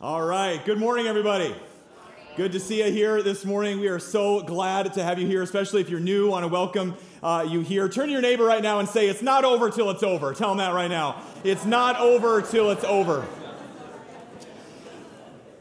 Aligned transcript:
All 0.00 0.22
right. 0.22 0.64
Good 0.64 0.78
morning, 0.78 1.08
everybody. 1.08 1.52
Good 2.36 2.52
to 2.52 2.60
see 2.60 2.84
you 2.84 2.92
here 2.92 3.20
this 3.20 3.44
morning. 3.44 3.80
We 3.80 3.88
are 3.88 3.98
so 3.98 4.40
glad 4.42 4.94
to 4.94 5.02
have 5.02 5.18
you 5.18 5.26
here, 5.26 5.42
especially 5.42 5.80
if 5.80 5.90
you're 5.90 5.98
new. 5.98 6.30
Want 6.30 6.44
to 6.44 6.48
welcome 6.48 6.94
uh, 7.20 7.44
you 7.48 7.62
here. 7.62 7.88
Turn 7.88 8.06
to 8.06 8.12
your 8.12 8.22
neighbor 8.22 8.44
right 8.44 8.62
now 8.62 8.78
and 8.78 8.88
say, 8.88 9.08
It's 9.08 9.22
not 9.22 9.44
over 9.44 9.70
till 9.70 9.90
it's 9.90 10.04
over. 10.04 10.34
Tell 10.34 10.50
them 10.50 10.58
that 10.58 10.72
right 10.72 10.86
now. 10.86 11.20
It's 11.42 11.64
not 11.64 11.98
over 11.98 12.42
till 12.42 12.70
it's 12.70 12.84
over. 12.84 13.26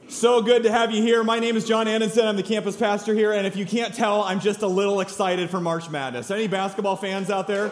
So 0.08 0.44
good 0.44 0.62
to 0.62 0.72
have 0.72 0.92
you 0.92 1.02
here. 1.02 1.24
My 1.24 1.40
name 1.40 1.58
is 1.58 1.68
John 1.68 1.88
Anderson. 1.88 2.28
I'm 2.28 2.36
the 2.36 2.44
campus 2.44 2.78
pastor 2.78 3.16
here. 3.16 3.32
And 3.32 3.48
if 3.48 3.56
you 3.56 3.66
can't 3.66 3.92
tell, 3.92 4.22
I'm 4.22 4.40
just 4.40 4.62
a 4.62 4.68
little 4.68 5.00
excited 5.02 5.50
for 5.50 5.60
March 5.60 5.90
Madness. 5.90 6.30
Any 6.30 6.46
basketball 6.46 6.96
fans 6.96 7.32
out 7.32 7.48
there? 7.48 7.72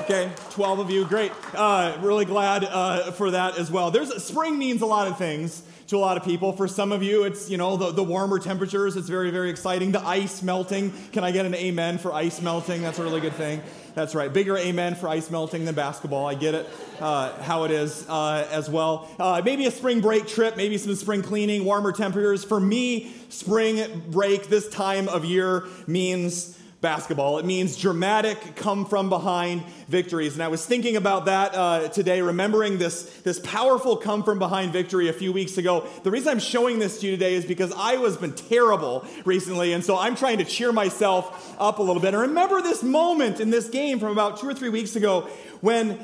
Okay, 0.00 0.32
12 0.50 0.78
of 0.80 0.90
you, 0.90 1.04
great. 1.04 1.30
Uh, 1.54 1.96
really 2.00 2.24
glad 2.24 2.64
uh, 2.64 3.12
for 3.12 3.30
that 3.30 3.56
as 3.56 3.70
well. 3.70 3.92
There's 3.92 4.12
spring 4.22 4.58
means 4.58 4.82
a 4.82 4.86
lot 4.86 5.06
of 5.06 5.16
things 5.16 5.62
to 5.88 5.96
a 5.96 5.98
lot 5.98 6.16
of 6.16 6.24
people. 6.24 6.52
For 6.52 6.66
some 6.66 6.92
of 6.92 7.02
you, 7.02 7.24
it's 7.24 7.48
you 7.48 7.56
know 7.56 7.76
the, 7.76 7.92
the 7.92 8.02
warmer 8.02 8.38
temperatures. 8.38 8.96
It's 8.96 9.08
very 9.08 9.30
very 9.30 9.50
exciting. 9.50 9.92
The 9.92 10.00
ice 10.00 10.42
melting. 10.42 10.92
Can 11.12 11.24
I 11.24 11.30
get 11.30 11.46
an 11.46 11.54
amen 11.54 11.98
for 11.98 12.12
ice 12.12 12.40
melting? 12.40 12.82
That's 12.82 12.98
a 12.98 13.02
really 13.02 13.20
good 13.20 13.34
thing. 13.34 13.62
That's 13.94 14.14
right. 14.14 14.30
Bigger 14.30 14.58
amen 14.58 14.96
for 14.96 15.08
ice 15.08 15.30
melting 15.30 15.64
than 15.64 15.74
basketball. 15.74 16.26
I 16.26 16.34
get 16.34 16.54
it. 16.54 16.68
Uh, 17.00 17.32
how 17.42 17.64
it 17.64 17.70
is 17.70 18.06
uh, 18.08 18.46
as 18.50 18.68
well. 18.68 19.08
Uh, 19.18 19.40
maybe 19.44 19.66
a 19.66 19.70
spring 19.70 20.00
break 20.00 20.26
trip. 20.26 20.56
Maybe 20.56 20.76
some 20.76 20.94
spring 20.96 21.22
cleaning. 21.22 21.64
Warmer 21.64 21.92
temperatures. 21.92 22.44
For 22.44 22.60
me, 22.60 23.12
spring 23.28 24.02
break 24.08 24.48
this 24.48 24.68
time 24.68 25.08
of 25.08 25.24
year 25.24 25.64
means 25.86 26.55
basketball. 26.80 27.38
It 27.38 27.44
means 27.44 27.76
dramatic, 27.76 28.54
come 28.54 28.84
from 28.84 29.08
behind 29.08 29.64
victories. 29.88 30.34
And 30.34 30.42
I 30.42 30.48
was 30.48 30.64
thinking 30.64 30.96
about 30.96 31.24
that 31.24 31.54
uh, 31.54 31.88
today, 31.88 32.20
remembering 32.20 32.78
this, 32.78 33.04
this 33.20 33.40
powerful 33.40 33.96
come 33.96 34.22
from 34.22 34.38
behind 34.38 34.72
victory 34.72 35.08
a 35.08 35.12
few 35.12 35.32
weeks 35.32 35.58
ago. 35.58 35.86
The 36.02 36.10
reason 36.10 36.28
I'm 36.28 36.38
showing 36.38 36.78
this 36.78 37.00
to 37.00 37.06
you 37.06 37.12
today 37.12 37.34
is 37.34 37.44
because 37.44 37.72
Iowa's 37.72 38.16
been 38.16 38.34
terrible 38.34 39.06
recently, 39.24 39.72
and 39.72 39.84
so 39.84 39.96
I'm 39.96 40.16
trying 40.16 40.38
to 40.38 40.44
cheer 40.44 40.70
myself 40.70 41.56
up 41.58 41.78
a 41.78 41.82
little 41.82 42.02
bit. 42.02 42.14
And 42.14 42.22
remember 42.22 42.60
this 42.60 42.82
moment 42.82 43.40
in 43.40 43.50
this 43.50 43.68
game 43.68 43.98
from 43.98 44.12
about 44.12 44.38
two 44.38 44.48
or 44.48 44.54
three 44.54 44.68
weeks 44.68 44.96
ago 44.96 45.22
when, 45.62 45.98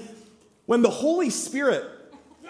when 0.67 0.83
the 0.83 0.91
Holy 0.91 1.31
Spirit 1.31 1.85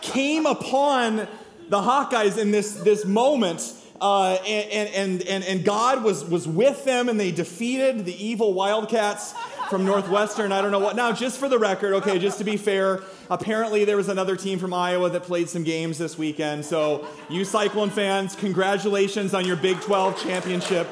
came 0.00 0.46
upon 0.46 1.28
the 1.68 1.80
Hawkeyes 1.80 2.38
in 2.38 2.50
this, 2.50 2.74
this 2.74 3.04
moment 3.04 3.60
uh, 4.00 4.34
and, 4.46 4.90
and, 4.90 5.22
and, 5.22 5.44
and 5.44 5.64
God 5.64 6.02
was, 6.02 6.24
was 6.24 6.46
with 6.46 6.84
them 6.84 7.08
and 7.08 7.18
they 7.18 7.30
defeated 7.30 8.04
the 8.04 8.24
evil 8.24 8.52
Wildcats 8.52 9.34
from 9.70 9.84
Northwestern. 9.84 10.52
I 10.52 10.60
don't 10.60 10.72
know 10.72 10.78
what. 10.78 10.96
Now, 10.96 11.12
just 11.12 11.38
for 11.38 11.48
the 11.48 11.58
record, 11.58 11.94
okay, 11.94 12.18
just 12.18 12.38
to 12.38 12.44
be 12.44 12.56
fair, 12.56 13.02
apparently 13.30 13.84
there 13.84 13.96
was 13.96 14.08
another 14.08 14.36
team 14.36 14.58
from 14.58 14.74
Iowa 14.74 15.10
that 15.10 15.22
played 15.22 15.48
some 15.48 15.64
games 15.64 15.98
this 15.98 16.18
weekend. 16.18 16.64
So, 16.64 17.06
you 17.30 17.44
Cyclone 17.44 17.90
fans, 17.90 18.34
congratulations 18.36 19.32
on 19.32 19.46
your 19.46 19.56
Big 19.56 19.80
12 19.80 20.20
championship. 20.22 20.88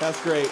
That's 0.00 0.20
great. 0.22 0.50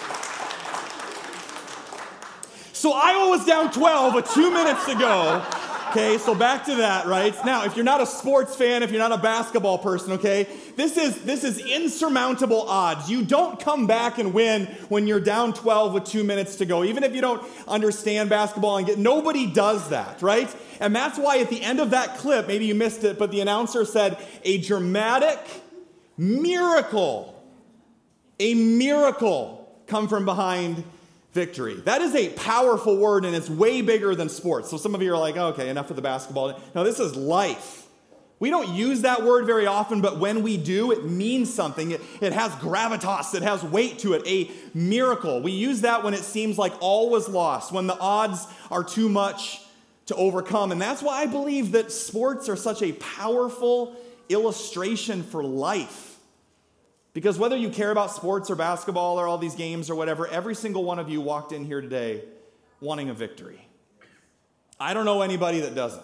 So, 2.73 2.93
Iowa 2.93 3.29
was 3.29 3.45
down 3.45 3.71
12 3.71 4.15
with 4.15 4.31
two 4.33 4.51
minutes 4.51 4.85
to 4.85 4.95
go. 4.95 5.58
Okay, 5.89 6.19
so 6.19 6.35
back 6.35 6.65
to 6.65 6.75
that, 6.75 7.07
right? 7.07 7.33
Now, 7.43 7.65
if 7.65 7.75
you're 7.75 7.83
not 7.83 7.99
a 7.99 8.05
sports 8.05 8.55
fan, 8.55 8.83
if 8.83 8.91
you're 8.91 8.99
not 8.99 9.11
a 9.11 9.17
basketball 9.17 9.79
person, 9.79 10.11
okay, 10.13 10.47
this 10.75 10.97
is 10.97 11.23
this 11.23 11.43
is 11.43 11.57
insurmountable 11.57 12.61
odds. 12.69 13.09
You 13.09 13.25
don't 13.25 13.59
come 13.59 13.87
back 13.87 14.19
and 14.19 14.31
win 14.31 14.67
when 14.89 15.07
you're 15.07 15.19
down 15.19 15.51
12 15.51 15.95
with 15.95 16.03
2 16.03 16.23
minutes 16.23 16.57
to 16.57 16.67
go. 16.67 16.83
Even 16.83 17.03
if 17.03 17.15
you 17.15 17.21
don't 17.21 17.43
understand 17.67 18.29
basketball 18.29 18.77
and 18.77 18.85
get 18.85 18.99
nobody 18.99 19.47
does 19.47 19.89
that, 19.89 20.21
right? 20.21 20.55
And 20.79 20.95
that's 20.95 21.17
why 21.17 21.39
at 21.39 21.49
the 21.49 21.59
end 21.59 21.79
of 21.79 21.89
that 21.89 22.17
clip, 22.17 22.47
maybe 22.47 22.67
you 22.67 22.75
missed 22.75 23.03
it, 23.03 23.17
but 23.17 23.31
the 23.31 23.41
announcer 23.41 23.83
said 23.83 24.19
a 24.43 24.59
dramatic 24.59 25.39
miracle. 26.19 27.35
A 28.39 28.53
miracle 28.53 29.75
come 29.87 30.07
from 30.07 30.25
behind 30.25 30.83
victory. 31.33 31.75
That 31.75 32.01
is 32.01 32.15
a 32.15 32.29
powerful 32.29 32.97
word 32.97 33.25
and 33.25 33.35
it's 33.35 33.49
way 33.49 33.81
bigger 33.81 34.15
than 34.15 34.29
sports. 34.29 34.69
So 34.69 34.77
some 34.77 34.95
of 34.95 35.01
you 35.01 35.13
are 35.13 35.17
like, 35.17 35.37
okay, 35.37 35.69
enough 35.69 35.89
of 35.89 35.95
the 35.95 36.01
basketball. 36.01 36.59
No, 36.73 36.83
this 36.83 36.99
is 36.99 37.15
life. 37.15 37.87
We 38.39 38.49
don't 38.49 38.69
use 38.69 39.01
that 39.01 39.23
word 39.23 39.45
very 39.45 39.67
often, 39.67 39.99
but 39.99 40.17
when 40.17 40.43
we 40.43 40.55
do, 40.55 40.91
it 40.91 41.03
means 41.03 41.53
something. 41.53 41.91
It, 41.91 42.01
it 42.21 42.31
has 42.31 42.53
gravitas, 42.53 43.35
it 43.35 43.43
has 43.43 43.61
weight 43.63 43.99
to 43.99 44.13
it, 44.13 44.25
a 44.25 44.49
miracle. 44.73 45.41
We 45.41 45.51
use 45.51 45.81
that 45.81 46.03
when 46.03 46.13
it 46.13 46.21
seems 46.21 46.57
like 46.57 46.73
all 46.79 47.09
was 47.09 47.27
lost, 47.27 47.73
when 47.73 47.85
the 47.85 47.99
odds 47.99 48.47
are 48.71 48.83
too 48.83 49.09
much 49.09 49.61
to 50.05 50.15
overcome. 50.15 50.71
And 50.71 50.81
that's 50.81 51.03
why 51.03 51.21
I 51.21 51.25
believe 51.25 51.73
that 51.73 51.91
sports 51.91 52.47
are 52.47 52.55
such 52.55 52.81
a 52.81 52.93
powerful 52.93 53.95
illustration 54.29 55.21
for 55.21 55.43
life. 55.43 56.08
Because 57.13 57.39
whether 57.39 57.57
you 57.57 57.69
care 57.69 57.91
about 57.91 58.11
sports 58.11 58.49
or 58.49 58.55
basketball 58.55 59.19
or 59.19 59.27
all 59.27 59.37
these 59.37 59.55
games 59.55 59.89
or 59.89 59.95
whatever, 59.95 60.27
every 60.27 60.55
single 60.55 60.83
one 60.83 60.99
of 60.99 61.09
you 61.09 61.21
walked 61.21 61.51
in 61.51 61.65
here 61.65 61.81
today 61.81 62.23
wanting 62.81 63.09
a 63.09 63.13
victory. 63.13 63.65
I 64.79 64.93
don't 64.93 65.05
know 65.05 65.21
anybody 65.21 65.59
that 65.61 65.75
doesn't. 65.75 66.03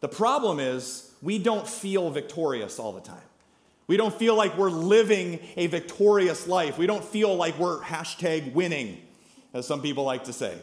The 0.00 0.08
problem 0.08 0.60
is 0.60 1.10
we 1.22 1.38
don't 1.38 1.66
feel 1.66 2.10
victorious 2.10 2.78
all 2.78 2.92
the 2.92 3.00
time. 3.00 3.16
We 3.86 3.96
don't 3.96 4.14
feel 4.14 4.34
like 4.34 4.56
we're 4.58 4.70
living 4.70 5.40
a 5.56 5.68
victorious 5.68 6.46
life. 6.46 6.76
We 6.76 6.86
don't 6.86 7.04
feel 7.04 7.34
like 7.34 7.58
we're 7.58 7.80
hashtag 7.80 8.52
winning, 8.52 9.00
as 9.54 9.66
some 9.66 9.80
people 9.80 10.04
like 10.04 10.24
to 10.24 10.32
say. 10.32 10.56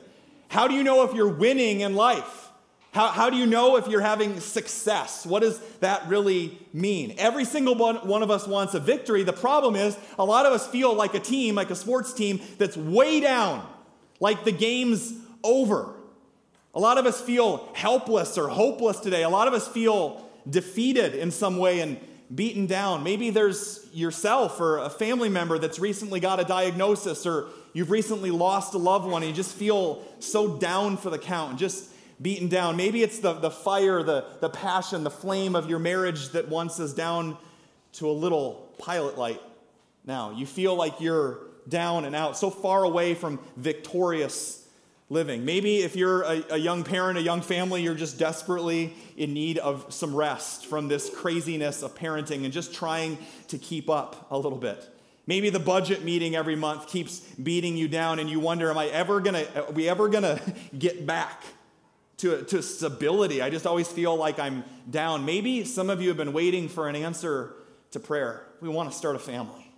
How 0.49 0.67
do 0.67 0.75
you 0.75 0.83
know 0.83 1.03
if 1.03 1.15
you're 1.15 1.27
winning 1.27 1.81
in 1.81 1.95
life? 1.95 2.49
How, 2.93 3.07
how 3.07 3.31
do 3.31 3.37
you 3.37 3.47
know 3.47 3.77
if 3.77 3.87
you're 3.87 4.01
having 4.01 4.39
success? 4.39 5.25
What 5.25 5.41
does 5.41 5.59
that 5.79 6.07
really 6.07 6.59
mean? 6.73 7.15
Every 7.17 7.43
single 7.43 7.73
one, 7.73 7.95
one 8.07 8.21
of 8.21 8.29
us 8.29 8.47
wants 8.47 8.75
a 8.75 8.79
victory. 8.79 9.23
The 9.23 9.33
problem 9.33 9.75
is, 9.75 9.97
a 10.19 10.23
lot 10.23 10.45
of 10.45 10.53
us 10.53 10.67
feel 10.67 10.93
like 10.93 11.15
a 11.15 11.19
team, 11.19 11.55
like 11.55 11.71
a 11.71 11.75
sports 11.75 12.13
team, 12.13 12.39
that's 12.59 12.77
way 12.77 13.19
down, 13.19 13.67
like 14.19 14.43
the 14.43 14.51
game's 14.51 15.11
over. 15.43 15.95
A 16.75 16.79
lot 16.79 16.99
of 16.99 17.07
us 17.07 17.19
feel 17.19 17.67
helpless 17.73 18.37
or 18.37 18.47
hopeless 18.47 18.99
today. 18.99 19.23
A 19.23 19.29
lot 19.29 19.47
of 19.47 19.55
us 19.55 19.67
feel 19.67 20.29
defeated 20.47 21.15
in 21.15 21.31
some 21.31 21.57
way 21.57 21.79
and 21.79 21.99
beaten 22.33 22.67
down. 22.67 23.03
Maybe 23.03 23.31
there's 23.31 23.87
yourself 23.91 24.59
or 24.59 24.77
a 24.77 24.89
family 24.89 25.29
member 25.29 25.57
that's 25.57 25.79
recently 25.79 26.19
got 26.19 26.39
a 26.39 26.43
diagnosis 26.43 27.25
or 27.25 27.47
you've 27.73 27.91
recently 27.91 28.29
lost 28.29 28.75
a 28.75 28.77
loved 28.77 29.07
one 29.07 29.23
and 29.23 29.29
you 29.29 29.35
just 29.35 29.55
feel 29.55 30.03
so 30.19 30.57
down 30.57 30.97
for 30.97 31.09
the 31.09 31.17
count. 31.17 31.57
Just 31.57 31.89
beaten 32.23 32.47
down. 32.47 32.77
Maybe 32.77 33.03
it's 33.03 33.19
the, 33.19 33.33
the 33.33 33.51
fire, 33.51 34.01
the, 34.01 34.25
the 34.39 34.49
passion, 34.49 35.03
the 35.03 35.11
flame 35.11 35.55
of 35.55 35.69
your 35.69 35.79
marriage 35.79 36.29
that 36.29 36.47
once 36.47 36.79
is 36.79 36.93
down 36.93 37.37
to 37.93 38.09
a 38.09 38.11
little 38.11 38.73
pilot 38.79 39.17
light 39.17 39.41
now. 40.05 40.31
You 40.31 40.45
feel 40.45 40.75
like 40.75 40.99
you're 40.99 41.39
down 41.67 42.05
and 42.05 42.15
out, 42.15 42.37
so 42.37 42.49
far 42.49 42.83
away 42.83 43.13
from 43.13 43.39
victorious 43.55 44.65
living. 45.09 45.45
Maybe 45.45 45.77
if 45.77 45.95
you're 45.95 46.23
a, 46.23 46.43
a, 46.51 46.57
young 46.57 46.83
parent, 46.83 47.17
a 47.17 47.21
young 47.21 47.41
family, 47.41 47.83
you're 47.83 47.93
just 47.93 48.17
desperately 48.17 48.93
in 49.15 49.33
need 49.33 49.57
of 49.59 49.93
some 49.93 50.15
rest 50.15 50.65
from 50.65 50.87
this 50.87 51.09
craziness 51.09 51.83
of 51.83 51.95
parenting 51.95 52.43
and 52.43 52.51
just 52.51 52.73
trying 52.73 53.17
to 53.49 53.57
keep 53.57 53.89
up 53.89 54.27
a 54.31 54.37
little 54.37 54.57
bit. 54.57 54.89
Maybe 55.25 55.49
the 55.49 55.59
budget 55.59 56.03
meeting 56.03 56.35
every 56.35 56.55
month 56.55 56.87
keeps 56.87 57.19
beating 57.19 57.77
you 57.77 57.87
down 57.87 58.19
and 58.19 58.29
you 58.29 58.39
wonder, 58.39 58.69
am 58.69 58.77
I 58.77 58.87
ever 58.87 59.21
gonna, 59.21 59.45
are 59.55 59.71
we 59.71 59.87
ever 59.87 60.09
gonna 60.09 60.41
get 60.77 61.05
back 61.05 61.43
to, 62.23 62.41
to 62.41 62.63
stability. 62.63 63.41
I 63.41 63.49
just 63.49 63.67
always 63.67 63.89
feel 63.89 64.15
like 64.15 64.39
I'm 64.39 64.63
down. 64.89 65.25
Maybe 65.25 65.65
some 65.65 65.89
of 65.89 66.01
you 66.01 66.07
have 66.07 66.15
been 66.15 66.31
waiting 66.31 66.69
for 66.69 66.87
an 66.87 66.95
answer 66.95 67.53
to 67.91 67.99
prayer. 67.99 68.47
We 68.61 68.69
want 68.69 68.89
to 68.89 68.97
start 68.97 69.17
a 69.17 69.19
family. 69.19 69.69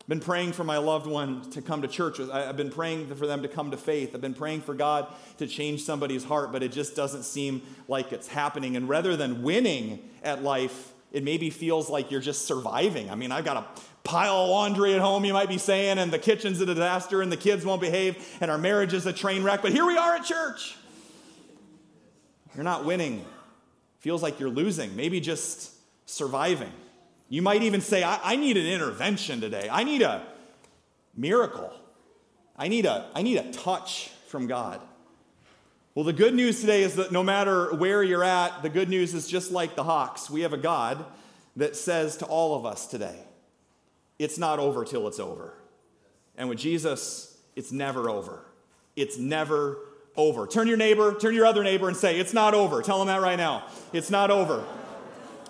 I've 0.00 0.06
been 0.06 0.20
praying 0.20 0.52
for 0.52 0.62
my 0.62 0.78
loved 0.78 1.08
one 1.08 1.50
to 1.50 1.60
come 1.60 1.82
to 1.82 1.88
church. 1.88 2.20
I've 2.20 2.56
been 2.56 2.70
praying 2.70 3.12
for 3.16 3.26
them 3.26 3.42
to 3.42 3.48
come 3.48 3.72
to 3.72 3.76
faith. 3.76 4.14
I've 4.14 4.20
been 4.20 4.32
praying 4.32 4.60
for 4.60 4.74
God 4.74 5.12
to 5.38 5.48
change 5.48 5.82
somebody's 5.82 6.22
heart, 6.22 6.52
but 6.52 6.62
it 6.62 6.70
just 6.70 6.94
doesn't 6.94 7.24
seem 7.24 7.62
like 7.88 8.12
it's 8.12 8.28
happening. 8.28 8.76
And 8.76 8.88
rather 8.88 9.16
than 9.16 9.42
winning 9.42 9.98
at 10.22 10.44
life, 10.44 10.92
it 11.10 11.24
maybe 11.24 11.50
feels 11.50 11.90
like 11.90 12.12
you're 12.12 12.20
just 12.20 12.46
surviving. 12.46 13.10
I 13.10 13.16
mean, 13.16 13.32
I've 13.32 13.44
got 13.44 13.56
a 13.56 13.66
pile 14.04 14.36
of 14.36 14.50
laundry 14.50 14.94
at 14.94 15.00
home, 15.00 15.24
you 15.24 15.32
might 15.32 15.48
be 15.48 15.58
saying, 15.58 15.98
and 15.98 16.12
the 16.12 16.18
kitchen's 16.18 16.60
a 16.60 16.66
disaster, 16.66 17.22
and 17.22 17.32
the 17.32 17.36
kids 17.36 17.64
won't 17.64 17.80
behave, 17.80 18.38
and 18.40 18.52
our 18.52 18.58
marriage 18.58 18.94
is 18.94 19.04
a 19.04 19.12
train 19.12 19.42
wreck, 19.42 19.62
but 19.62 19.72
here 19.72 19.84
we 19.84 19.96
are 19.96 20.14
at 20.14 20.24
church. 20.24 20.76
You're 22.58 22.64
not 22.64 22.84
winning. 22.84 23.24
Feels 24.00 24.20
like 24.20 24.40
you're 24.40 24.50
losing, 24.50 24.96
maybe 24.96 25.20
just 25.20 25.70
surviving. 26.06 26.72
You 27.28 27.40
might 27.40 27.62
even 27.62 27.80
say, 27.80 28.02
I, 28.02 28.18
I 28.32 28.34
need 28.34 28.56
an 28.56 28.66
intervention 28.66 29.40
today. 29.40 29.68
I 29.70 29.84
need 29.84 30.02
a 30.02 30.26
miracle. 31.16 31.72
I 32.56 32.66
need 32.66 32.84
a, 32.84 33.12
I 33.14 33.22
need 33.22 33.36
a 33.36 33.52
touch 33.52 34.10
from 34.26 34.48
God. 34.48 34.80
Well, 35.94 36.04
the 36.04 36.12
good 36.12 36.34
news 36.34 36.60
today 36.60 36.82
is 36.82 36.96
that 36.96 37.12
no 37.12 37.22
matter 37.22 37.72
where 37.76 38.02
you're 38.02 38.24
at, 38.24 38.64
the 38.64 38.70
good 38.70 38.88
news 38.88 39.14
is 39.14 39.28
just 39.28 39.52
like 39.52 39.76
the 39.76 39.84
Hawks. 39.84 40.28
We 40.28 40.40
have 40.40 40.52
a 40.52 40.58
God 40.58 41.04
that 41.54 41.76
says 41.76 42.16
to 42.16 42.24
all 42.26 42.56
of 42.56 42.66
us 42.66 42.88
today, 42.88 43.20
it's 44.18 44.36
not 44.36 44.58
over 44.58 44.84
till 44.84 45.06
it's 45.06 45.20
over. 45.20 45.54
And 46.36 46.48
with 46.48 46.58
Jesus, 46.58 47.38
it's 47.54 47.70
never 47.70 48.10
over. 48.10 48.44
It's 48.96 49.16
never 49.16 49.78
over. 50.18 50.46
Turn 50.46 50.68
your 50.68 50.76
neighbor, 50.76 51.14
turn 51.14 51.34
your 51.34 51.46
other 51.46 51.62
neighbor 51.62 51.88
and 51.88 51.96
say, 51.96 52.18
It's 52.18 52.34
not 52.34 52.52
over. 52.52 52.82
Tell 52.82 52.98
them 52.98 53.06
that 53.06 53.22
right 53.22 53.38
now. 53.38 53.64
It's 53.94 54.10
not 54.10 54.30
over. 54.30 54.64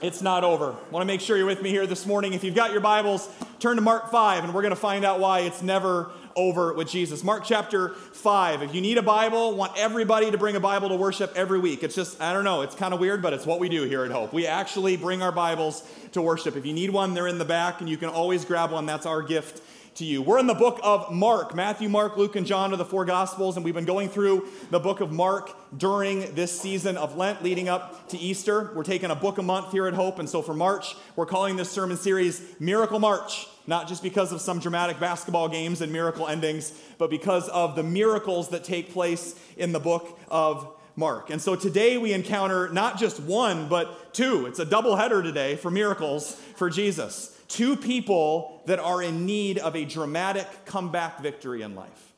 It's 0.01 0.23
not 0.23 0.45
over. 0.45 0.75
I 0.75 0.91
want 0.91 1.03
to 1.03 1.07
make 1.07 1.21
sure 1.21 1.37
you're 1.37 1.47
with 1.47 1.61
me 1.61 1.71
here 1.71 1.85
this 1.85 2.07
morning. 2.07 2.33
If 2.33 2.45
you've 2.45 2.55
got 2.55 2.71
your 2.71 2.81
Bibles, 2.81 3.29
turn 3.59 3.75
to 3.75 3.83
Mark 3.83 4.13
5, 4.13 4.45
and 4.45 4.55
we're 4.55 4.63
going 4.63 4.71
to 4.71 4.77
find 4.77 5.05
out 5.05 5.19
why 5.19 5.41
it's 5.41 5.61
never 5.61 6.13
over 6.37 6.73
with 6.73 6.89
Jesus. 6.89 7.25
Mark 7.25 7.43
chapter 7.45 7.89
5. 7.89 8.63
If 8.63 8.75
you 8.77 8.81
need 8.81 8.97
a 8.97 9.03
Bible, 9.03 9.57
want 9.57 9.73
everybody 9.77 10.31
to 10.31 10.39
bring 10.39 10.55
a 10.55 10.61
Bible 10.61 10.91
to 10.91 10.95
worship 10.95 11.33
every 11.35 11.59
week. 11.59 11.83
It's 11.83 11.97
just, 11.97 12.21
I 12.21 12.33
don't 12.33 12.45
know, 12.45 12.63
it's 12.63 12.77
kind 12.77 12.95
of 12.95 13.01
weird, 13.01 13.23
but 13.23 13.33
it's 13.33 13.45
what 13.45 13.59
we 13.59 13.69
do 13.69 13.83
here 13.83 14.05
at 14.05 14.13
Hope. 14.13 14.33
We 14.33 14.47
actually 14.47 14.97
bring 14.97 15.21
our 15.21 15.33
Bibles 15.33 15.83
to 16.13 16.23
worship. 16.23 16.55
If 16.55 16.65
you 16.65 16.73
need 16.73 16.91
one, 16.91 17.15
they're 17.15 17.27
in 17.27 17.39
the 17.39 17.45
back, 17.45 17.81
and 17.81 17.91
you 17.91 17.97
can 17.97 18.09
always 18.09 18.45
grab 18.45 18.71
one. 18.71 18.87
That's 18.87 19.05
our 19.05 19.21
gift 19.21 19.61
to 19.99 20.05
you. 20.05 20.23
We're 20.23 20.39
in 20.39 20.47
the 20.47 20.55
book 20.55 20.79
of 20.85 21.13
Mark. 21.13 21.57
Matthew, 21.57 21.89
Mark, 21.89 22.17
Luke, 22.17 22.37
and 22.37 22.47
John 22.47 22.73
are 22.73 22.77
the 22.77 22.85
four 22.85 23.05
Gospels, 23.05 23.57
and 23.57 23.65
we've 23.65 23.75
been 23.75 23.85
going 23.85 24.09
through 24.09 24.47
the 24.71 24.79
book 24.79 25.01
of 25.01 25.11
Mark 25.11 25.51
during 25.77 26.37
this 26.37 26.59
season 26.59 26.97
of 26.97 27.17
Lent 27.17 27.43
leading 27.43 27.69
up 27.69 28.09
to 28.11 28.19
Easter. 28.19 28.71
We're 28.77 28.85
taking 28.85 29.11
a 29.11 29.17
book 29.17 29.39
a 29.39 29.43
month 29.43 29.73
here 29.73 29.89
at 29.89 29.95
Hope, 29.95 30.21
and 30.21 30.29
so 30.29 30.41
for 30.41 30.55
March, 30.55 30.95
we're 31.17 31.27
calling 31.27 31.57
this 31.57 31.69
sermon 31.69 31.97
series 31.97 32.41
Miracle 32.61 33.01
March. 33.01 33.49
Not 33.67 33.89
just 33.89 34.05
because 34.05 34.31
of 34.31 34.41
some 34.41 34.61
dramatic 34.61 35.01
basketball 35.01 35.49
games 35.49 35.81
and 35.81 35.93
miracle 35.93 36.29
endings, 36.29 36.73
but 36.97 37.11
because 37.11 37.49
of 37.49 37.75
the 37.75 37.83
miracles 37.83 38.51
that 38.51 38.63
take 38.63 38.93
place 38.93 39.35
in 39.57 39.73
the 39.73 39.81
book 39.81 40.17
of 40.31 40.77
Mark. 40.95 41.31
And 41.31 41.43
so 41.43 41.57
today 41.57 41.99
we 41.99 42.13
encounter 42.13 42.69
not 42.69 43.01
just 43.01 43.19
one, 43.21 43.69
but 43.69 44.15
two. 44.15 44.47
It's 44.47 44.61
a 44.61 44.65
double 44.65 44.95
header 44.95 45.25
today 45.25 45.57
for 45.57 45.73
miracles 45.73 46.35
for 46.55 46.71
Jesus 46.71 47.38
two 47.49 47.77
people 47.77 48.63
that 48.67 48.79
are 48.79 49.03
in 49.03 49.27
need 49.27 49.59
of 49.59 49.75
a 49.75 49.85
dramatic 49.85 50.47
comeback 50.65 51.21
victory 51.21 51.63
in 51.63 51.75
life. 51.75 52.13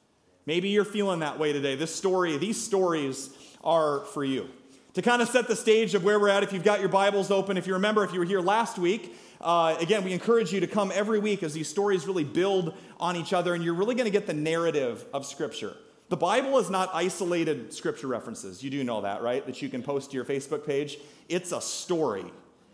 Maybe 0.47 0.71
you're 0.71 0.85
feeling 0.85 1.21
that 1.21 1.39
way 1.39 1.53
today. 1.53 1.77
This 1.77 1.95
story, 1.95 2.37
these 2.37 2.61
stories 2.61 3.31
are 3.63 4.01
for 4.07 4.25
you. 4.25 4.49
To 4.95 5.03
kind 5.03 5.23
of 5.23 5.29
set 5.29 5.47
the 5.47 5.55
stage 5.55 5.95
of 5.95 6.03
where 6.03 6.19
we're 6.19 6.29
at, 6.29 6.43
if 6.43 6.53
you've 6.53 6.65
got 6.65 6.81
your 6.81 6.89
Bibles 6.89 7.31
open, 7.31 7.57
if 7.57 7.67
you 7.69 7.75
remember, 7.75 8.03
if 8.03 8.13
you 8.13 8.19
were 8.19 8.25
here 8.25 8.41
last 8.41 8.77
week, 8.77 9.17
uh, 9.41 9.77
again, 9.79 10.03
we 10.03 10.13
encourage 10.13 10.53
you 10.53 10.59
to 10.61 10.67
come 10.67 10.91
every 10.93 11.21
week 11.21 11.45
as 11.45 11.55
these 11.55 11.69
stories 11.69 12.07
really 12.07 12.25
build 12.25 12.75
on 12.99 13.17
each 13.17 13.33
other, 13.33 13.55
and 13.55 13.63
you're 13.63 13.75
really 13.75 13.95
going 13.95 14.07
to 14.07 14.11
get 14.11 14.27
the 14.27 14.35
narrative 14.35 15.05
of 15.15 15.25
Scripture. 15.25 15.77
The 16.09 16.17
Bible 16.17 16.59
is 16.59 16.69
not 16.69 16.91
isolated 16.93 17.73
Scripture 17.73 18.09
references. 18.09 18.65
You 18.65 18.71
do 18.71 18.83
know 18.83 19.03
that, 19.03 19.23
right? 19.23 19.47
That 19.47 19.63
you 19.63 19.69
can 19.69 19.81
post 19.81 20.11
to 20.11 20.17
your 20.17 20.25
Facebook 20.25 20.67
page. 20.67 20.99
It's 21.29 21.53
a 21.53 21.61
story. 21.61 22.25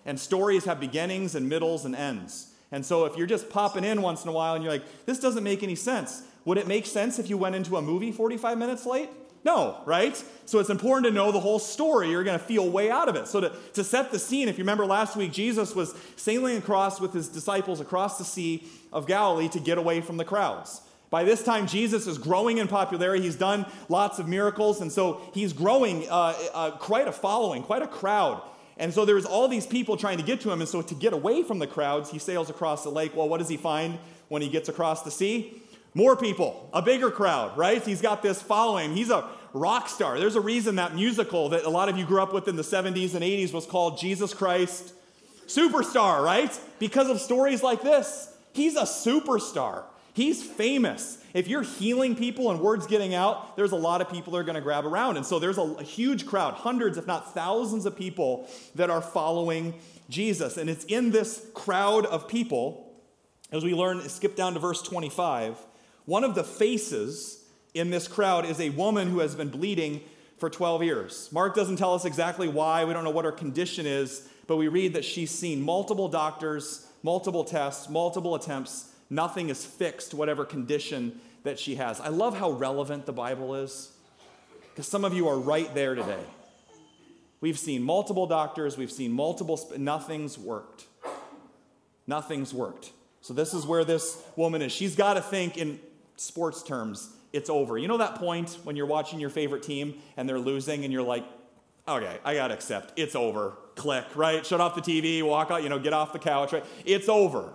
And 0.06 0.18
stories 0.18 0.64
have 0.64 0.80
beginnings 0.80 1.34
and 1.34 1.48
middles 1.48 1.84
and 1.84 1.94
ends. 1.94 2.52
And 2.72 2.86
so 2.86 3.04
if 3.04 3.16
you're 3.16 3.26
just 3.26 3.50
popping 3.50 3.84
in 3.84 4.00
once 4.00 4.22
in 4.22 4.30
a 4.30 4.32
while 4.32 4.54
and 4.54 4.64
you're 4.64 4.72
like, 4.72 5.04
this 5.04 5.20
doesn't 5.20 5.44
make 5.44 5.62
any 5.62 5.74
sense, 5.74 6.22
would 6.44 6.58
it 6.58 6.66
make 6.66 6.86
sense 6.86 7.18
if 7.18 7.28
you 7.28 7.36
went 7.36 7.54
into 7.54 7.76
a 7.76 7.82
movie 7.82 8.12
45 8.12 8.56
minutes 8.56 8.86
late? 8.86 9.10
No, 9.44 9.80
right? 9.84 10.20
So 10.44 10.58
it's 10.58 10.70
important 10.70 11.06
to 11.06 11.12
know 11.12 11.30
the 11.30 11.38
whole 11.38 11.60
story. 11.60 12.10
You're 12.10 12.24
going 12.24 12.38
to 12.38 12.44
feel 12.44 12.68
way 12.68 12.90
out 12.90 13.08
of 13.08 13.14
it. 13.14 13.28
So 13.28 13.40
to, 13.42 13.52
to 13.74 13.84
set 13.84 14.10
the 14.10 14.18
scene, 14.18 14.48
if 14.48 14.58
you 14.58 14.62
remember 14.62 14.84
last 14.84 15.16
week, 15.16 15.32
Jesus 15.32 15.74
was 15.74 15.94
sailing 16.16 16.56
across 16.56 17.00
with 17.00 17.12
his 17.12 17.28
disciples 17.28 17.80
across 17.80 18.18
the 18.18 18.24
Sea 18.24 18.64
of 18.92 19.06
Galilee 19.06 19.48
to 19.50 19.60
get 19.60 19.78
away 19.78 20.00
from 20.00 20.16
the 20.16 20.24
crowds. 20.24 20.80
By 21.10 21.22
this 21.22 21.44
time, 21.44 21.68
Jesus 21.68 22.08
is 22.08 22.18
growing 22.18 22.58
in 22.58 22.66
popularity. 22.66 23.22
He's 23.22 23.36
done 23.36 23.66
lots 23.88 24.18
of 24.18 24.26
miracles, 24.26 24.80
and 24.80 24.90
so 24.90 25.20
he's 25.32 25.52
growing 25.52 26.10
uh, 26.10 26.34
uh, 26.52 26.70
quite 26.72 27.06
a 27.06 27.12
following, 27.12 27.62
quite 27.62 27.82
a 27.82 27.86
crowd. 27.86 28.42
And 28.76 28.92
so 28.92 29.04
there's 29.04 29.24
all 29.24 29.48
these 29.48 29.66
people 29.66 29.96
trying 29.96 30.18
to 30.18 30.22
get 30.22 30.40
to 30.42 30.52
him. 30.52 30.60
And 30.60 30.68
so 30.68 30.82
to 30.82 30.94
get 30.94 31.12
away 31.12 31.42
from 31.42 31.58
the 31.58 31.66
crowds, 31.66 32.10
he 32.10 32.18
sails 32.18 32.50
across 32.50 32.84
the 32.84 32.90
lake. 32.90 33.16
Well, 33.16 33.28
what 33.28 33.38
does 33.38 33.48
he 33.48 33.56
find 33.56 33.98
when 34.28 34.42
he 34.42 34.48
gets 34.48 34.68
across 34.68 35.02
the 35.02 35.10
sea? 35.10 35.62
More 35.94 36.14
people, 36.14 36.68
a 36.74 36.82
bigger 36.82 37.10
crowd, 37.10 37.56
right? 37.56 37.82
He's 37.82 38.02
got 38.02 38.22
this 38.22 38.42
following. 38.42 38.94
He's 38.94 39.08
a 39.08 39.26
rock 39.54 39.88
star. 39.88 40.18
There's 40.18 40.36
a 40.36 40.42
reason 40.42 40.74
that 40.74 40.94
musical 40.94 41.48
that 41.48 41.64
a 41.64 41.70
lot 41.70 41.88
of 41.88 41.96
you 41.96 42.04
grew 42.04 42.20
up 42.20 42.34
with 42.34 42.48
in 42.48 42.56
the 42.56 42.62
70s 42.62 43.14
and 43.14 43.24
80s 43.24 43.54
was 43.54 43.64
called 43.64 43.98
Jesus 43.98 44.34
Christ 44.34 44.92
Superstar, 45.46 46.22
right? 46.22 46.58
Because 46.78 47.08
of 47.08 47.20
stories 47.20 47.62
like 47.62 47.82
this. 47.82 48.34
He's 48.52 48.76
a 48.76 48.82
superstar. 48.82 49.84
He's 50.12 50.42
famous. 50.42 51.18
If 51.36 51.48
you're 51.48 51.60
healing 51.60 52.16
people 52.16 52.50
and 52.50 52.60
word's 52.60 52.86
getting 52.86 53.14
out, 53.14 53.56
there's 53.56 53.72
a 53.72 53.76
lot 53.76 54.00
of 54.00 54.08
people 54.08 54.32
that 54.32 54.38
are 54.38 54.42
going 54.42 54.54
to 54.54 54.62
grab 54.62 54.86
around. 54.86 55.18
And 55.18 55.26
so 55.26 55.38
there's 55.38 55.58
a, 55.58 55.60
a, 55.60 55.82
huge 55.82 56.24
crowd, 56.24 56.54
hundreds, 56.54 56.96
if 56.96 57.06
not 57.06 57.34
thousands 57.34 57.84
of 57.84 57.94
people 57.94 58.48
that 58.74 58.88
are 58.88 59.02
following 59.02 59.74
Jesus. 60.08 60.56
And 60.56 60.70
it's 60.70 60.86
in 60.86 61.10
this 61.10 61.46
crowd 61.52 62.06
of 62.06 62.26
people, 62.26 62.90
as 63.52 63.62
we 63.62 63.74
learn, 63.74 64.00
skip 64.08 64.34
down 64.34 64.54
to 64.54 64.60
verse 64.60 64.80
25, 64.80 65.58
one 66.06 66.24
of 66.24 66.34
the 66.34 66.42
faces 66.42 67.44
in 67.74 67.90
this 67.90 68.08
crowd 68.08 68.46
is 68.46 68.58
a 68.58 68.70
woman 68.70 69.10
who 69.10 69.18
has 69.18 69.34
been 69.34 69.50
bleeding 69.50 70.00
for 70.38 70.48
12 70.48 70.84
years. 70.84 71.28
Mark 71.32 71.54
doesn't 71.54 71.76
tell 71.76 71.92
us 71.92 72.06
exactly 72.06 72.48
why, 72.48 72.86
we 72.86 72.94
don't 72.94 73.04
know 73.04 73.10
what 73.10 73.26
her 73.26 73.32
condition 73.32 73.84
is, 73.84 74.26
but 74.46 74.56
we 74.56 74.68
read 74.68 74.94
that 74.94 75.04
she's 75.04 75.32
seen 75.32 75.60
multiple 75.60 76.08
doctors, 76.08 76.86
multiple 77.02 77.44
tests, 77.44 77.90
multiple 77.90 78.34
attempts 78.34 78.94
Nothing 79.08 79.50
is 79.50 79.64
fixed, 79.64 80.14
whatever 80.14 80.44
condition 80.44 81.20
that 81.46 81.58
she 81.58 81.76
has. 81.76 82.00
I 82.00 82.08
love 82.08 82.36
how 82.36 82.50
relevant 82.50 83.06
the 83.06 83.12
Bible 83.12 83.54
is 83.54 83.92
because 84.70 84.86
some 84.86 85.04
of 85.04 85.14
you 85.14 85.28
are 85.28 85.38
right 85.38 85.72
there 85.74 85.94
today. 85.94 86.22
We've 87.40 87.58
seen 87.58 87.82
multiple 87.82 88.26
doctors, 88.26 88.76
we've 88.76 88.90
seen 88.90 89.12
multiple, 89.12 89.56
sp- 89.56 89.78
nothing's 89.78 90.36
worked. 90.36 90.86
Nothing's 92.06 92.52
worked. 92.52 92.90
So, 93.20 93.34
this 93.34 93.54
is 93.54 93.66
where 93.66 93.84
this 93.84 94.22
woman 94.36 94.62
is. 94.62 94.72
She's 94.72 94.94
got 94.94 95.14
to 95.14 95.20
think 95.20 95.56
in 95.56 95.80
sports 96.16 96.62
terms, 96.62 97.10
it's 97.32 97.50
over. 97.50 97.76
You 97.78 97.88
know 97.88 97.98
that 97.98 98.16
point 98.16 98.58
when 98.64 98.76
you're 98.76 98.86
watching 98.86 99.20
your 99.20 99.30
favorite 99.30 99.62
team 99.62 100.00
and 100.16 100.28
they're 100.28 100.38
losing 100.38 100.84
and 100.84 100.92
you're 100.92 101.02
like, 101.02 101.24
okay, 101.86 102.18
I 102.24 102.34
got 102.34 102.48
to 102.48 102.54
accept, 102.54 102.92
it's 102.96 103.14
over. 103.14 103.56
Click, 103.74 104.04
right? 104.14 104.44
Shut 104.44 104.60
off 104.60 104.74
the 104.74 104.80
TV, 104.80 105.22
walk 105.22 105.50
out, 105.50 105.62
you 105.62 105.68
know, 105.68 105.78
get 105.78 105.92
off 105.92 106.12
the 106.12 106.18
couch, 106.18 106.52
right? 106.52 106.64
It's 106.84 107.08
over. 107.08 107.52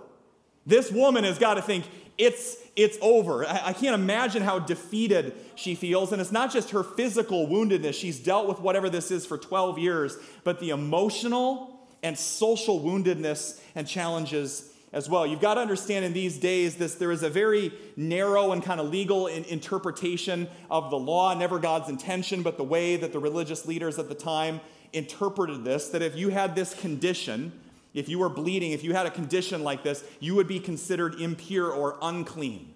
This 0.64 0.92
woman 0.92 1.24
has 1.24 1.38
got 1.38 1.54
to 1.54 1.62
think, 1.62 1.84
it's, 2.18 2.56
it's 2.76 2.98
over. 3.00 3.46
I, 3.46 3.68
I, 3.68 3.72
can't 3.72 3.94
imagine 3.94 4.42
how 4.42 4.58
defeated 4.58 5.34
she 5.54 5.74
feels. 5.74 6.12
And 6.12 6.20
it's 6.20 6.32
not 6.32 6.52
just 6.52 6.70
her 6.70 6.82
physical 6.82 7.46
woundedness. 7.46 7.94
She's 7.94 8.18
dealt 8.18 8.48
with 8.48 8.60
whatever 8.60 8.90
this 8.90 9.10
is 9.10 9.26
for 9.26 9.38
12 9.38 9.78
years, 9.78 10.16
but 10.44 10.60
the 10.60 10.70
emotional 10.70 11.80
and 12.02 12.18
social 12.18 12.80
woundedness 12.80 13.60
and 13.74 13.86
challenges 13.86 14.72
as 14.92 15.08
well. 15.08 15.26
You've 15.26 15.40
got 15.40 15.54
to 15.54 15.60
understand 15.60 16.04
in 16.04 16.12
these 16.12 16.38
days 16.38 16.76
this 16.76 16.96
there 16.96 17.12
is 17.12 17.22
a 17.22 17.30
very 17.30 17.72
narrow 17.96 18.52
and 18.52 18.62
kind 18.62 18.78
of 18.78 18.90
legal 18.90 19.26
in, 19.26 19.44
interpretation 19.44 20.48
of 20.70 20.90
the 20.90 20.98
law, 20.98 21.34
never 21.34 21.58
God's 21.58 21.88
intention, 21.88 22.42
but 22.42 22.58
the 22.58 22.64
way 22.64 22.96
that 22.96 23.12
the 23.12 23.18
religious 23.18 23.66
leaders 23.66 23.98
at 23.98 24.08
the 24.08 24.14
time 24.14 24.60
interpreted 24.92 25.64
this 25.64 25.88
that 25.88 26.02
if 26.02 26.14
you 26.14 26.28
had 26.28 26.54
this 26.54 26.74
condition, 26.74 27.52
if 27.94 28.08
you 28.08 28.18
were 28.18 28.28
bleeding, 28.28 28.72
if 28.72 28.82
you 28.82 28.94
had 28.94 29.06
a 29.06 29.10
condition 29.10 29.62
like 29.62 29.82
this, 29.82 30.04
you 30.20 30.34
would 30.34 30.48
be 30.48 30.60
considered 30.60 31.20
impure 31.20 31.70
or 31.70 31.98
unclean. 32.00 32.74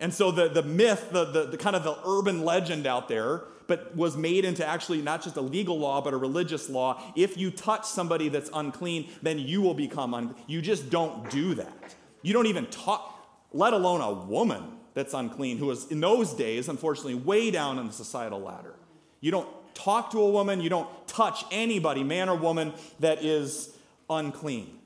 And 0.00 0.12
so 0.12 0.30
the, 0.30 0.48
the 0.48 0.62
myth, 0.62 1.10
the, 1.12 1.24
the, 1.24 1.46
the, 1.46 1.56
kind 1.56 1.76
of 1.76 1.84
the 1.84 1.96
urban 2.04 2.44
legend 2.44 2.86
out 2.86 3.08
there, 3.08 3.42
but 3.66 3.96
was 3.96 4.16
made 4.16 4.44
into 4.44 4.66
actually 4.66 5.00
not 5.00 5.22
just 5.22 5.36
a 5.36 5.40
legal 5.40 5.78
law, 5.78 6.00
but 6.00 6.12
a 6.12 6.16
religious 6.16 6.68
law. 6.68 7.00
If 7.14 7.38
you 7.38 7.50
touch 7.50 7.84
somebody 7.84 8.28
that's 8.28 8.50
unclean, 8.52 9.08
then 9.22 9.38
you 9.38 9.62
will 9.62 9.74
become 9.74 10.12
unclean. 10.14 10.44
You 10.46 10.60
just 10.60 10.90
don't 10.90 11.30
do 11.30 11.54
that. 11.54 11.94
You 12.22 12.32
don't 12.32 12.46
even 12.46 12.66
talk, 12.66 13.28
let 13.52 13.72
alone 13.72 14.00
a 14.00 14.12
woman 14.12 14.64
that's 14.94 15.14
unclean, 15.14 15.58
who 15.58 15.66
was 15.66 15.90
in 15.90 16.00
those 16.00 16.34
days, 16.34 16.68
unfortunately, 16.68 17.14
way 17.14 17.50
down 17.50 17.78
in 17.78 17.86
the 17.86 17.92
societal 17.92 18.40
ladder. 18.40 18.74
You 19.20 19.30
don't 19.30 19.48
talk 19.74 20.10
to 20.12 20.20
a 20.20 20.30
woman, 20.30 20.60
you 20.60 20.70
don't 20.70 20.88
touch 21.08 21.44
anybody, 21.50 22.04
man 22.04 22.28
or 22.28 22.36
woman, 22.36 22.72
that 23.00 23.24
is 23.24 23.74
unclean. 24.08 24.78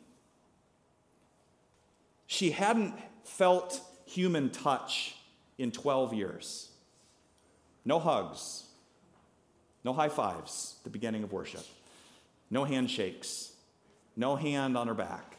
She 2.27 2.51
hadn't 2.51 2.95
felt 3.25 3.81
human 4.07 4.51
touch 4.51 5.17
in 5.59 5.73
12 5.73 6.15
years. 6.15 6.69
No 7.85 7.99
hugs, 7.99 8.65
no 9.85 9.93
high 9.93 10.09
fives 10.09 10.77
the 10.85 10.91
beginning 10.91 11.23
of 11.23 11.33
worship, 11.33 11.65
no 12.51 12.65
handshakes, 12.65 13.53
no 14.17 14.37
hand 14.37 14.77
on 14.77 14.89
her 14.89 14.95
back. 14.95 15.37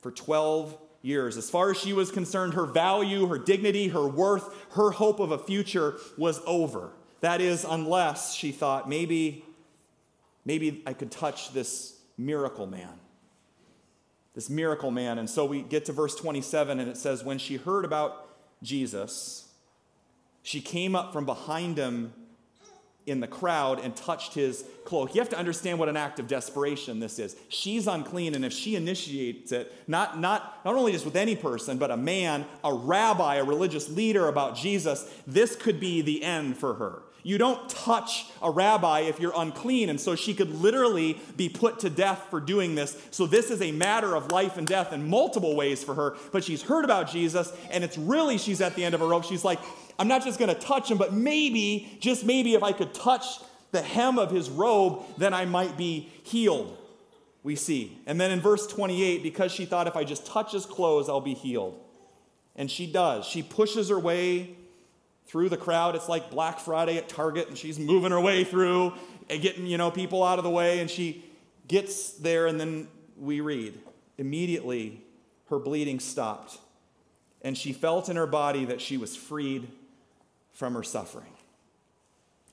For 0.00 0.10
12 0.10 0.76
years, 1.02 1.36
as 1.36 1.50
far 1.50 1.70
as 1.70 1.78
she 1.78 1.92
was 1.92 2.10
concerned, 2.10 2.54
her 2.54 2.66
value, 2.66 3.26
her 3.26 3.38
dignity, 3.38 3.88
her 3.88 4.06
worth, 4.06 4.54
her 4.72 4.90
hope 4.90 5.20
of 5.20 5.30
a 5.32 5.38
future 5.38 5.96
was 6.16 6.40
over. 6.46 6.92
That 7.20 7.40
is, 7.40 7.64
unless 7.68 8.34
she 8.34 8.52
thought, 8.52 8.88
maybe, 8.88 9.44
maybe 10.44 10.82
I 10.86 10.92
could 10.94 11.10
touch 11.10 11.52
this 11.52 11.93
miracle 12.16 12.66
man. 12.66 13.00
This 14.34 14.50
miracle 14.50 14.90
man. 14.90 15.18
And 15.18 15.30
so 15.30 15.44
we 15.44 15.62
get 15.62 15.84
to 15.86 15.92
verse 15.92 16.14
27, 16.16 16.80
and 16.80 16.90
it 16.90 16.96
says, 16.96 17.24
When 17.24 17.38
she 17.38 17.56
heard 17.56 17.84
about 17.84 18.28
Jesus, 18.62 19.48
she 20.42 20.60
came 20.60 20.96
up 20.96 21.12
from 21.12 21.24
behind 21.24 21.76
him 21.76 22.12
in 23.06 23.20
the 23.20 23.26
crowd 23.26 23.80
and 23.80 23.94
touched 23.94 24.34
his 24.34 24.64
cloak. 24.84 25.14
You 25.14 25.20
have 25.20 25.28
to 25.30 25.38
understand 25.38 25.78
what 25.78 25.88
an 25.88 25.96
act 25.96 26.18
of 26.18 26.26
desperation 26.26 27.00
this 27.00 27.18
is. 27.18 27.36
She's 27.48 27.86
unclean, 27.86 28.34
and 28.34 28.44
if 28.44 28.52
she 28.52 28.76
initiates 28.76 29.52
it, 29.52 29.72
not, 29.86 30.18
not, 30.18 30.64
not 30.64 30.74
only 30.74 30.92
just 30.92 31.04
with 31.04 31.16
any 31.16 31.36
person, 31.36 31.78
but 31.78 31.90
a 31.90 31.96
man, 31.96 32.46
a 32.62 32.72
rabbi, 32.72 33.36
a 33.36 33.44
religious 33.44 33.90
leader 33.90 34.28
about 34.28 34.56
Jesus, 34.56 35.08
this 35.26 35.54
could 35.54 35.78
be 35.78 36.00
the 36.00 36.22
end 36.22 36.56
for 36.56 36.74
her. 36.74 37.02
You 37.24 37.38
don't 37.38 37.68
touch 37.70 38.26
a 38.42 38.50
rabbi 38.50 39.00
if 39.00 39.18
you're 39.18 39.32
unclean. 39.34 39.88
And 39.88 39.98
so 39.98 40.14
she 40.14 40.34
could 40.34 40.60
literally 40.60 41.18
be 41.36 41.48
put 41.48 41.80
to 41.80 41.90
death 41.90 42.26
for 42.28 42.38
doing 42.38 42.74
this. 42.74 42.96
So 43.10 43.26
this 43.26 43.50
is 43.50 43.62
a 43.62 43.72
matter 43.72 44.14
of 44.14 44.30
life 44.30 44.58
and 44.58 44.66
death 44.66 44.92
in 44.92 45.08
multiple 45.08 45.56
ways 45.56 45.82
for 45.82 45.94
her. 45.94 46.16
But 46.32 46.44
she's 46.44 46.62
heard 46.62 46.84
about 46.84 47.10
Jesus, 47.10 47.52
and 47.70 47.82
it's 47.82 47.96
really 47.96 48.36
she's 48.36 48.60
at 48.60 48.76
the 48.76 48.84
end 48.84 48.94
of 48.94 49.00
her 49.00 49.06
rope. 49.08 49.24
She's 49.24 49.42
like, 49.42 49.58
I'm 49.98 50.06
not 50.06 50.22
just 50.22 50.38
going 50.38 50.54
to 50.54 50.60
touch 50.60 50.90
him, 50.90 50.98
but 50.98 51.14
maybe, 51.14 51.96
just 51.98 52.24
maybe, 52.24 52.54
if 52.54 52.62
I 52.62 52.72
could 52.72 52.92
touch 52.92 53.24
the 53.72 53.80
hem 53.80 54.18
of 54.18 54.30
his 54.30 54.50
robe, 54.50 55.02
then 55.16 55.32
I 55.32 55.46
might 55.46 55.78
be 55.78 56.10
healed. 56.24 56.76
We 57.42 57.56
see. 57.56 57.98
And 58.06 58.20
then 58.20 58.30
in 58.32 58.40
verse 58.40 58.66
28, 58.66 59.22
because 59.22 59.50
she 59.50 59.64
thought 59.64 59.86
if 59.86 59.96
I 59.96 60.04
just 60.04 60.26
touch 60.26 60.52
his 60.52 60.66
clothes, 60.66 61.08
I'll 61.08 61.20
be 61.22 61.34
healed. 61.34 61.80
And 62.54 62.70
she 62.70 62.86
does. 62.86 63.24
She 63.24 63.42
pushes 63.42 63.88
her 63.88 63.98
way 63.98 64.56
through 65.26 65.48
the 65.48 65.56
crowd. 65.56 65.94
It's 65.94 66.08
like 66.08 66.30
Black 66.30 66.60
Friday 66.60 66.96
at 66.96 67.08
Target, 67.08 67.48
and 67.48 67.58
she's 67.58 67.78
moving 67.78 68.10
her 68.10 68.20
way 68.20 68.44
through 68.44 68.92
and 69.28 69.40
getting, 69.40 69.66
you 69.66 69.78
know, 69.78 69.90
people 69.90 70.22
out 70.22 70.38
of 70.38 70.44
the 70.44 70.50
way. 70.50 70.80
And 70.80 70.90
she 70.90 71.24
gets 71.68 72.10
there, 72.10 72.46
and 72.46 72.60
then 72.60 72.88
we 73.16 73.40
read 73.40 73.78
immediately 74.18 75.00
her 75.48 75.58
bleeding 75.58 76.00
stopped, 76.00 76.58
and 77.42 77.56
she 77.56 77.72
felt 77.72 78.08
in 78.08 78.16
her 78.16 78.26
body 78.26 78.64
that 78.64 78.80
she 78.80 78.96
was 78.96 79.16
freed 79.16 79.68
from 80.52 80.74
her 80.74 80.82
suffering. 80.82 81.26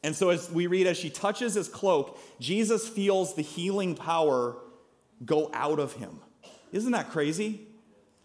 And 0.03 0.15
so, 0.15 0.29
as 0.29 0.49
we 0.49 0.67
read, 0.67 0.87
as 0.87 0.97
she 0.97 1.09
touches 1.09 1.53
his 1.53 1.67
cloak, 1.67 2.19
Jesus 2.39 2.87
feels 2.87 3.35
the 3.35 3.43
healing 3.43 3.95
power 3.95 4.55
go 5.23 5.51
out 5.53 5.79
of 5.79 5.93
him. 5.93 6.19
Isn't 6.71 6.91
that 6.93 7.11
crazy? 7.11 7.67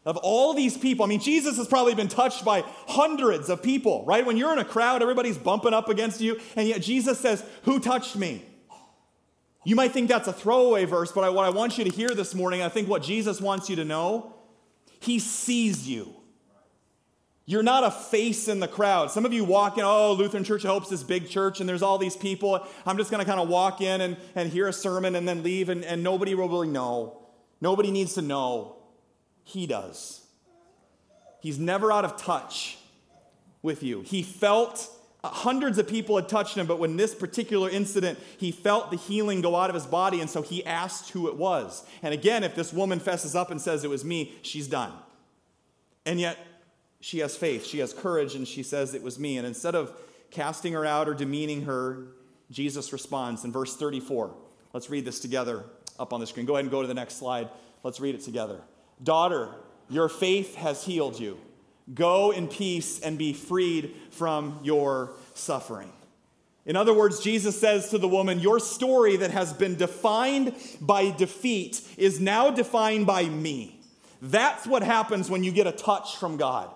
Of 0.07 0.17
all 0.19 0.55
these 0.55 0.79
people, 0.79 1.05
I 1.05 1.09
mean, 1.09 1.19
Jesus 1.19 1.57
has 1.57 1.67
probably 1.67 1.97
been 1.97 2.07
touched 2.07 2.45
by 2.45 2.63
hundreds 2.87 3.49
of 3.49 3.61
people, 3.61 4.05
right? 4.07 4.25
When 4.25 4.37
you're 4.37 4.53
in 4.53 4.61
a 4.61 4.65
crowd, 4.65 5.03
everybody's 5.03 5.37
bumping 5.37 5.75
up 5.75 5.89
against 5.89 6.21
you, 6.21 6.41
and 6.55 6.69
yet 6.69 6.81
Jesus 6.81 7.19
says, 7.19 7.45
Who 7.65 7.81
touched 7.81 8.15
me? 8.15 8.45
You 9.65 9.75
might 9.75 9.91
think 9.91 10.09
that's 10.09 10.29
a 10.29 10.33
throwaway 10.33 10.85
verse, 10.85 11.11
but 11.11 11.35
what 11.35 11.45
I 11.45 11.51
want 11.51 11.77
you 11.77 11.83
to 11.83 11.91
hear 11.91 12.11
this 12.11 12.37
morning, 12.37 12.63
I 12.63 12.69
think 12.69 12.89
what 12.89 13.03
Jesus 13.03 13.41
wants 13.41 13.69
you 13.69 13.75
to 13.77 13.85
know, 13.85 14.37
He 15.01 15.19
sees 15.19 15.89
you. 15.89 16.15
You're 17.45 17.65
not 17.65 17.83
a 17.83 17.91
face 17.91 18.47
in 18.47 18.61
the 18.61 18.69
crowd. 18.69 19.11
Some 19.11 19.27
of 19.27 19.33
you 19.33 19.45
walk 19.45 19.77
in, 19.77 19.83
oh, 19.85 20.13
Lutheran 20.13 20.45
Church 20.45 20.63
Hope's 20.63 20.89
this 20.89 21.03
big 21.03 21.29
church, 21.29 21.59
and 21.59 21.69
there's 21.69 21.83
all 21.83 21.99
these 21.99 22.17
people. 22.17 22.65
I'm 22.85 22.97
just 22.97 23.11
going 23.11 23.25
to 23.25 23.29
kind 23.29 23.41
of 23.41 23.49
walk 23.49 23.81
in 23.81 24.01
and, 24.01 24.17
and 24.37 24.53
hear 24.53 24.69
a 24.69 24.73
sermon 24.73 25.17
and 25.17 25.27
then 25.27 25.43
leave, 25.43 25.69
and, 25.69 25.85
and 25.85 26.05
nobody 26.05 26.37
will 26.37 26.49
really 26.49 26.69
know. 26.69 27.27
Nobody 27.61 27.91
needs 27.91 28.15
to 28.15 28.23
know. 28.23 28.76
He 29.47 29.69
does. 29.69 30.23
He's 31.41 31.57
never 31.57 31.93
out 31.93 32.05
of 32.05 32.17
touch 32.17 32.79
with 33.63 33.85
you. 33.85 34.01
He 34.01 34.25
felt 34.25 34.91
uh, 35.23 35.29
hundreds 35.29 35.79
of 35.79 35.87
people 35.87 36.17
had 36.17 36.29
touched 36.29 36.57
him, 36.57 36.67
but 36.67 36.81
when 36.81 36.97
this 36.97 37.15
particular 37.15 37.71
incident, 37.71 38.19
he 38.39 38.51
felt 38.51 38.91
the 38.91 38.97
healing 38.97 39.43
go 39.43 39.55
out 39.55 39.71
of 39.71 39.75
his 39.75 39.87
body, 39.87 40.21
and 40.21 40.29
so 40.29 40.43
he 40.43 40.67
asked 40.67 41.11
who 41.11 41.29
it 41.29 41.37
was. 41.37 41.85
And 42.03 42.13
again, 42.13 42.43
if 42.43 42.57
this 42.57 42.73
woman 42.73 42.99
fesses 42.99 43.37
up 43.37 43.53
and 43.53 43.61
says 43.61 43.85
it 43.85 43.91
was 43.91 44.05
me, 44.05 44.35
she's 44.43 44.67
done. 44.67 44.93
And 46.05 46.19
yet, 46.19 46.39
she 47.01 47.21
has 47.21 47.37
faith, 47.37 47.65
she 47.65 47.79
has 47.79 47.95
courage, 47.95 48.35
and 48.35 48.49
she 48.49 48.65
says 48.65 48.95
it 48.95 49.03
was 49.05 49.17
me. 49.17 49.39
And 49.39 49.47
instead 49.47 49.77
of 49.77 49.97
casting 50.33 50.73
her 50.73 50.85
out 50.85 51.09
or 51.09 51.15
demeaning 51.15 51.63
her, 51.63 52.09
Jesus 52.51 52.93
responds 52.93 53.45
in 53.45 53.53
verse 53.53 53.77
34. 53.77 54.35
Let's 54.73 54.91
read 54.91 55.05
this 55.05 55.21
together 55.21 55.63
up 56.01 56.13
on 56.13 56.19
the 56.19 56.27
screen. 56.27 56.47
Go 56.47 56.55
ahead 56.55 56.65
and 56.65 56.71
go 56.73 56.83
to 56.83 56.89
the 56.89 56.95
next 56.95 57.17
slide. 57.17 57.49
Let's 57.85 58.01
read 58.01 58.17
it 58.17 58.23
together. 58.23 58.61
Daughter, 59.03 59.51
your 59.89 60.09
faith 60.09 60.55
has 60.57 60.85
healed 60.85 61.19
you. 61.19 61.39
Go 61.95 62.33
in 62.33 62.49
peace 62.49 63.01
and 63.01 63.17
be 63.17 63.33
freed 63.33 63.95
from 64.11 64.59
your 64.63 65.13
suffering. 65.35 65.93
In 66.65 66.75
other 66.75 66.93
words, 66.93 67.21
Jesus 67.21 67.59
says 67.59 67.91
to 67.91 67.99
the 67.99 68.09
woman, 68.09 68.41
Your 68.41 68.59
story 68.59 69.17
that 69.19 69.31
has 69.31 69.53
been 69.53 69.77
defined 69.77 70.55
by 70.81 71.11
defeat 71.11 71.81
is 71.97 72.21
now 72.21 72.51
defined 72.51 73.07
by 73.07 73.25
me. 73.25 73.79
That's 74.21 74.67
what 74.67 74.83
happens 74.83 75.31
when 75.31 75.45
you 75.45 75.53
get 75.53 75.69
a 75.69 75.73
touch 75.73 76.17
from 76.17 76.37
God. 76.37 76.71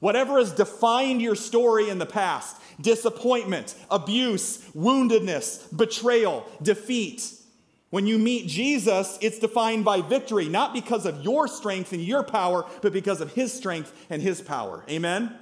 Whatever 0.00 0.38
has 0.38 0.52
defined 0.52 1.22
your 1.22 1.36
story 1.36 1.88
in 1.88 1.98
the 1.98 2.06
past 2.06 2.60
disappointment, 2.80 3.74
abuse, 3.90 4.58
woundedness, 4.76 5.74
betrayal, 5.74 6.44
defeat 6.60 7.32
when 7.94 8.08
you 8.08 8.18
meet 8.18 8.48
Jesus, 8.48 9.16
it's 9.20 9.38
defined 9.38 9.84
by 9.84 10.00
victory, 10.00 10.48
not 10.48 10.74
because 10.74 11.06
of 11.06 11.22
your 11.22 11.46
strength 11.46 11.92
and 11.92 12.02
your 12.02 12.24
power, 12.24 12.66
but 12.82 12.92
because 12.92 13.20
of 13.20 13.32
his 13.34 13.52
strength 13.52 13.92
and 14.10 14.20
his 14.20 14.40
power. 14.40 14.84
Amen? 14.90 15.32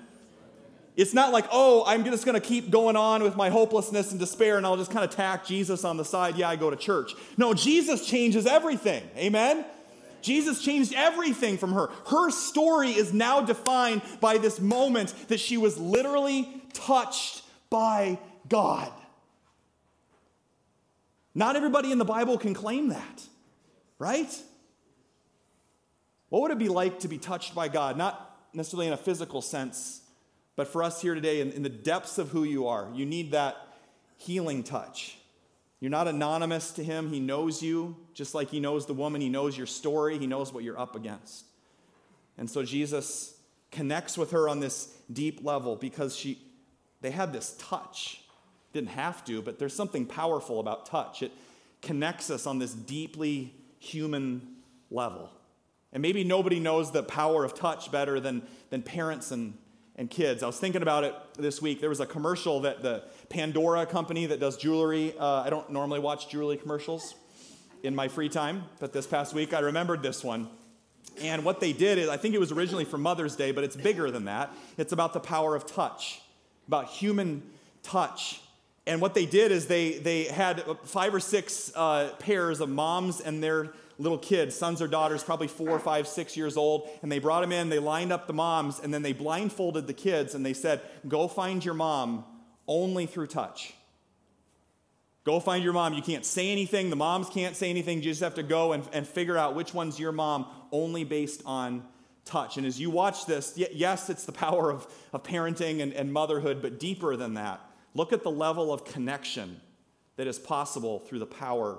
It's 0.94 1.14
not 1.14 1.32
like, 1.32 1.46
oh, 1.50 1.82
I'm 1.86 2.04
just 2.04 2.26
going 2.26 2.38
to 2.38 2.46
keep 2.46 2.68
going 2.68 2.94
on 2.94 3.22
with 3.22 3.36
my 3.36 3.48
hopelessness 3.48 4.10
and 4.10 4.20
despair 4.20 4.58
and 4.58 4.66
I'll 4.66 4.76
just 4.76 4.90
kind 4.90 5.02
of 5.02 5.10
tack 5.10 5.46
Jesus 5.46 5.82
on 5.82 5.96
the 5.96 6.04
side. 6.04 6.36
Yeah, 6.36 6.50
I 6.50 6.56
go 6.56 6.68
to 6.68 6.76
church. 6.76 7.14
No, 7.38 7.54
Jesus 7.54 8.06
changes 8.06 8.44
everything. 8.44 9.02
Amen? 9.16 9.64
Jesus 10.20 10.60
changed 10.60 10.92
everything 10.94 11.56
from 11.56 11.72
her. 11.72 11.88
Her 12.08 12.30
story 12.30 12.90
is 12.90 13.14
now 13.14 13.40
defined 13.40 14.02
by 14.20 14.36
this 14.36 14.60
moment 14.60 15.14
that 15.28 15.40
she 15.40 15.56
was 15.56 15.78
literally 15.78 16.62
touched 16.74 17.44
by 17.70 18.18
God. 18.50 18.92
Not 21.34 21.56
everybody 21.56 21.92
in 21.92 21.98
the 21.98 22.04
Bible 22.04 22.38
can 22.38 22.54
claim 22.54 22.88
that, 22.88 23.22
right? 23.98 24.42
What 26.28 26.42
would 26.42 26.50
it 26.50 26.58
be 26.58 26.68
like 26.68 27.00
to 27.00 27.08
be 27.08 27.18
touched 27.18 27.54
by 27.54 27.68
God? 27.68 27.96
Not 27.96 28.38
necessarily 28.52 28.86
in 28.86 28.92
a 28.92 28.98
physical 28.98 29.42
sense, 29.42 30.02
but 30.56 30.68
for 30.68 30.82
us 30.82 31.00
here 31.00 31.14
today, 31.14 31.40
in, 31.40 31.52
in 31.52 31.62
the 31.62 31.68
depths 31.68 32.18
of 32.18 32.30
who 32.30 32.44
you 32.44 32.66
are, 32.66 32.88
you 32.94 33.06
need 33.06 33.32
that 33.32 33.56
healing 34.16 34.62
touch. 34.62 35.16
You're 35.80 35.90
not 35.90 36.06
anonymous 36.06 36.70
to 36.72 36.84
Him. 36.84 37.08
He 37.10 37.18
knows 37.18 37.62
you, 37.62 37.96
just 38.14 38.34
like 38.34 38.50
He 38.50 38.60
knows 38.60 38.86
the 38.86 38.94
woman. 38.94 39.20
He 39.20 39.28
knows 39.28 39.56
your 39.56 39.66
story, 39.66 40.18
He 40.18 40.26
knows 40.26 40.52
what 40.52 40.62
you're 40.64 40.78
up 40.78 40.94
against. 40.94 41.46
And 42.38 42.48
so 42.48 42.62
Jesus 42.62 43.34
connects 43.70 44.16
with 44.16 44.30
her 44.30 44.48
on 44.48 44.60
this 44.60 44.94
deep 45.12 45.44
level 45.44 45.76
because 45.76 46.14
she, 46.16 46.38
they 47.00 47.10
had 47.10 47.32
this 47.32 47.56
touch. 47.58 48.21
Didn't 48.72 48.90
have 48.90 49.24
to, 49.26 49.42
but 49.42 49.58
there's 49.58 49.74
something 49.74 50.06
powerful 50.06 50.60
about 50.60 50.86
touch. 50.86 51.22
It 51.22 51.32
connects 51.82 52.30
us 52.30 52.46
on 52.46 52.58
this 52.58 52.72
deeply 52.72 53.54
human 53.78 54.56
level. 54.90 55.30
And 55.92 56.00
maybe 56.00 56.24
nobody 56.24 56.58
knows 56.58 56.90
the 56.90 57.02
power 57.02 57.44
of 57.44 57.54
touch 57.54 57.92
better 57.92 58.18
than, 58.18 58.42
than 58.70 58.82
parents 58.82 59.30
and, 59.30 59.54
and 59.96 60.08
kids. 60.08 60.42
I 60.42 60.46
was 60.46 60.58
thinking 60.58 60.80
about 60.80 61.04
it 61.04 61.14
this 61.36 61.60
week. 61.60 61.80
There 61.80 61.90
was 61.90 62.00
a 62.00 62.06
commercial 62.06 62.60
that 62.60 62.82
the 62.82 63.04
Pandora 63.28 63.84
company 63.84 64.26
that 64.26 64.40
does 64.40 64.56
jewelry, 64.56 65.14
uh, 65.18 65.42
I 65.42 65.50
don't 65.50 65.70
normally 65.70 66.00
watch 66.00 66.30
jewelry 66.30 66.56
commercials 66.56 67.14
in 67.82 67.94
my 67.94 68.08
free 68.08 68.28
time, 68.28 68.64
but 68.80 68.92
this 68.92 69.06
past 69.06 69.34
week 69.34 69.52
I 69.52 69.58
remembered 69.58 70.02
this 70.02 70.22
one. 70.22 70.48
And 71.20 71.44
what 71.44 71.60
they 71.60 71.72
did 71.72 71.98
is, 71.98 72.08
I 72.08 72.16
think 72.16 72.34
it 72.34 72.38
was 72.38 72.52
originally 72.52 72.84
for 72.84 72.96
Mother's 72.96 73.36
Day, 73.36 73.52
but 73.52 73.64
it's 73.64 73.76
bigger 73.76 74.10
than 74.10 74.24
that. 74.26 74.54
It's 74.78 74.92
about 74.92 75.12
the 75.12 75.20
power 75.20 75.54
of 75.54 75.66
touch, 75.66 76.22
about 76.68 76.88
human 76.88 77.42
touch. 77.82 78.40
And 78.86 79.00
what 79.00 79.14
they 79.14 79.26
did 79.26 79.52
is 79.52 79.66
they, 79.66 79.92
they 79.98 80.24
had 80.24 80.64
five 80.84 81.14
or 81.14 81.20
six 81.20 81.72
uh, 81.74 82.10
pairs 82.18 82.60
of 82.60 82.68
moms 82.68 83.20
and 83.20 83.42
their 83.42 83.72
little 83.98 84.18
kids, 84.18 84.56
sons 84.56 84.82
or 84.82 84.88
daughters, 84.88 85.22
probably 85.22 85.46
four, 85.46 85.78
five, 85.78 86.08
six 86.08 86.36
years 86.36 86.56
old, 86.56 86.88
and 87.02 87.12
they 87.12 87.20
brought 87.20 87.42
them 87.42 87.52
in, 87.52 87.68
they 87.68 87.78
lined 87.78 88.12
up 88.12 88.26
the 88.26 88.32
moms, 88.32 88.80
and 88.80 88.92
then 88.92 89.02
they 89.02 89.12
blindfolded 89.12 89.86
the 89.86 89.92
kids 89.92 90.34
and 90.34 90.44
they 90.44 90.52
said, 90.52 90.80
Go 91.06 91.28
find 91.28 91.64
your 91.64 91.74
mom 91.74 92.24
only 92.66 93.06
through 93.06 93.28
touch. 93.28 93.74
Go 95.24 95.38
find 95.38 95.62
your 95.62 95.72
mom. 95.72 95.94
You 95.94 96.02
can't 96.02 96.24
say 96.24 96.50
anything, 96.50 96.90
the 96.90 96.96
moms 96.96 97.28
can't 97.28 97.54
say 97.54 97.70
anything. 97.70 97.98
You 97.98 98.04
just 98.04 98.22
have 98.22 98.34
to 98.34 98.42
go 98.42 98.72
and, 98.72 98.82
and 98.92 99.06
figure 99.06 99.38
out 99.38 99.54
which 99.54 99.72
one's 99.72 100.00
your 100.00 100.10
mom 100.10 100.46
only 100.72 101.04
based 101.04 101.42
on 101.46 101.84
touch. 102.24 102.56
And 102.56 102.66
as 102.66 102.80
you 102.80 102.90
watch 102.90 103.26
this, 103.26 103.52
yes, 103.56 104.10
it's 104.10 104.24
the 104.24 104.32
power 104.32 104.72
of, 104.72 104.92
of 105.12 105.22
parenting 105.22 105.80
and, 105.80 105.92
and 105.92 106.12
motherhood, 106.12 106.60
but 106.60 106.80
deeper 106.80 107.14
than 107.14 107.34
that 107.34 107.60
Look 107.94 108.12
at 108.12 108.22
the 108.22 108.30
level 108.30 108.72
of 108.72 108.84
connection 108.84 109.60
that 110.16 110.26
is 110.26 110.38
possible 110.38 111.00
through 111.00 111.18
the 111.18 111.26
power 111.26 111.78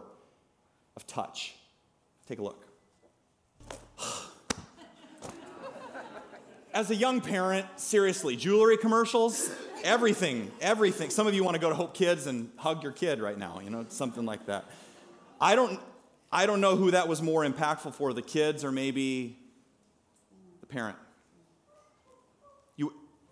of 0.95 1.07
touch. 1.07 1.55
Take 2.27 2.39
a 2.39 2.43
look. 2.43 2.65
As 6.73 6.91
a 6.91 6.95
young 6.95 7.21
parent, 7.21 7.65
seriously, 7.77 8.35
jewelry 8.35 8.77
commercials, 8.77 9.49
everything, 9.83 10.51
everything. 10.61 11.09
Some 11.09 11.27
of 11.27 11.33
you 11.33 11.43
want 11.43 11.55
to 11.55 11.61
go 11.61 11.69
to 11.69 11.75
Hope 11.75 11.93
Kids 11.93 12.27
and 12.27 12.49
hug 12.57 12.83
your 12.83 12.91
kid 12.91 13.19
right 13.21 13.37
now, 13.37 13.59
you 13.63 13.69
know, 13.69 13.85
something 13.89 14.25
like 14.25 14.45
that. 14.47 14.65
I 15.41 15.55
don't, 15.55 15.79
I 16.31 16.45
don't 16.45 16.61
know 16.61 16.75
who 16.75 16.91
that 16.91 17.07
was 17.07 17.21
more 17.21 17.43
impactful 17.45 17.93
for, 17.95 18.13
the 18.13 18.21
kids 18.21 18.63
or 18.63 18.71
maybe 18.71 19.37
the 20.61 20.67
parent 20.67 20.97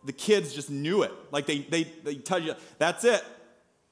the 0.03 0.13
kids 0.13 0.53
just 0.53 0.70
knew 0.70 1.03
it. 1.03 1.12
Like 1.31 1.46
they, 1.46 1.60
they, 1.60 1.84
they 1.84 2.15
tell 2.15 2.39
you, 2.39 2.55
that's 2.77 3.03
it. 3.03 3.24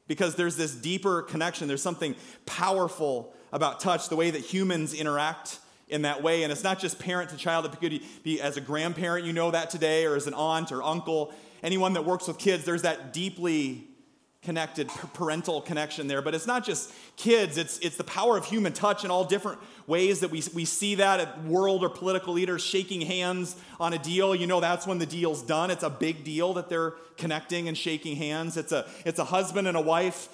Because 0.08 0.36
there's 0.36 0.56
this 0.56 0.74
deeper 0.74 1.22
connection. 1.22 1.68
There's 1.68 1.84
something 1.84 2.16
powerful 2.46 3.34
about 3.52 3.80
touch, 3.80 4.10
the 4.10 4.16
way 4.16 4.32
that 4.32 4.42
humans 4.42 4.94
interact 4.94 5.60
in 5.88 6.04
that 6.04 6.24
way. 6.24 6.44
And 6.44 6.52
it's 6.52 6.64
not 6.64 6.80
just 6.80 7.00
parent 7.00 7.30
to 7.32 7.38
child. 7.38 7.66
It 7.66 7.80
could 7.80 8.02
be 8.24 8.42
as 8.42 8.58
a 8.58 8.62
grandparent, 8.62 9.26
you 9.26 9.34
know 9.34 9.52
that 9.52 9.70
today, 9.70 10.06
or 10.06 10.16
as 10.16 10.26
an 10.26 10.34
aunt 10.34 10.72
or 10.72 10.82
uncle. 10.82 11.34
Anyone 11.62 11.94
that 11.94 12.06
works 12.06 12.28
with 12.28 12.38
kids, 12.38 12.66
there's 12.66 12.84
that 12.84 13.14
deeply 13.14 13.89
connected 14.42 14.88
parental 15.14 15.60
connection 15.60 16.08
there 16.08 16.22
but 16.22 16.34
it's 16.34 16.48
not 16.48 16.66
just 16.66 16.94
kids 17.18 17.58
it's, 17.58 17.78
it's 17.80 17.98
the 17.98 18.06
power 18.06 18.38
of 18.38 18.46
human 18.46 18.72
touch 18.72 19.04
in 19.04 19.12
all 19.12 19.26
different 19.26 19.60
ways 19.86 20.22
that 20.22 20.32
we, 20.32 20.42
we 20.54 20.64
see 20.64 20.96
that 20.96 21.20
at 21.20 21.44
world 21.44 21.84
or 21.84 21.90
political 21.90 22.34
leaders 22.34 22.64
shaking 22.64 23.02
hands 23.02 23.58
on 23.82 23.92
a 23.92 24.00
deal 24.00 24.34
you 24.34 24.48
know 24.48 24.62
that's 24.62 24.88
when 24.88 24.98
the 24.98 25.06
deal's 25.06 25.42
done 25.42 25.70
it's 25.70 25.84
a 25.84 25.90
big 25.90 26.24
deal 26.24 26.54
that 26.54 26.70
they're 26.70 26.92
connecting 27.18 27.68
and 27.68 27.78
shaking 27.78 28.16
hands 28.16 28.56
it's 28.56 28.72
a, 28.72 28.88
it's 29.06 29.20
a 29.20 29.26
husband 29.26 29.68
and 29.68 29.76
a 29.76 29.82
wife 29.82 30.30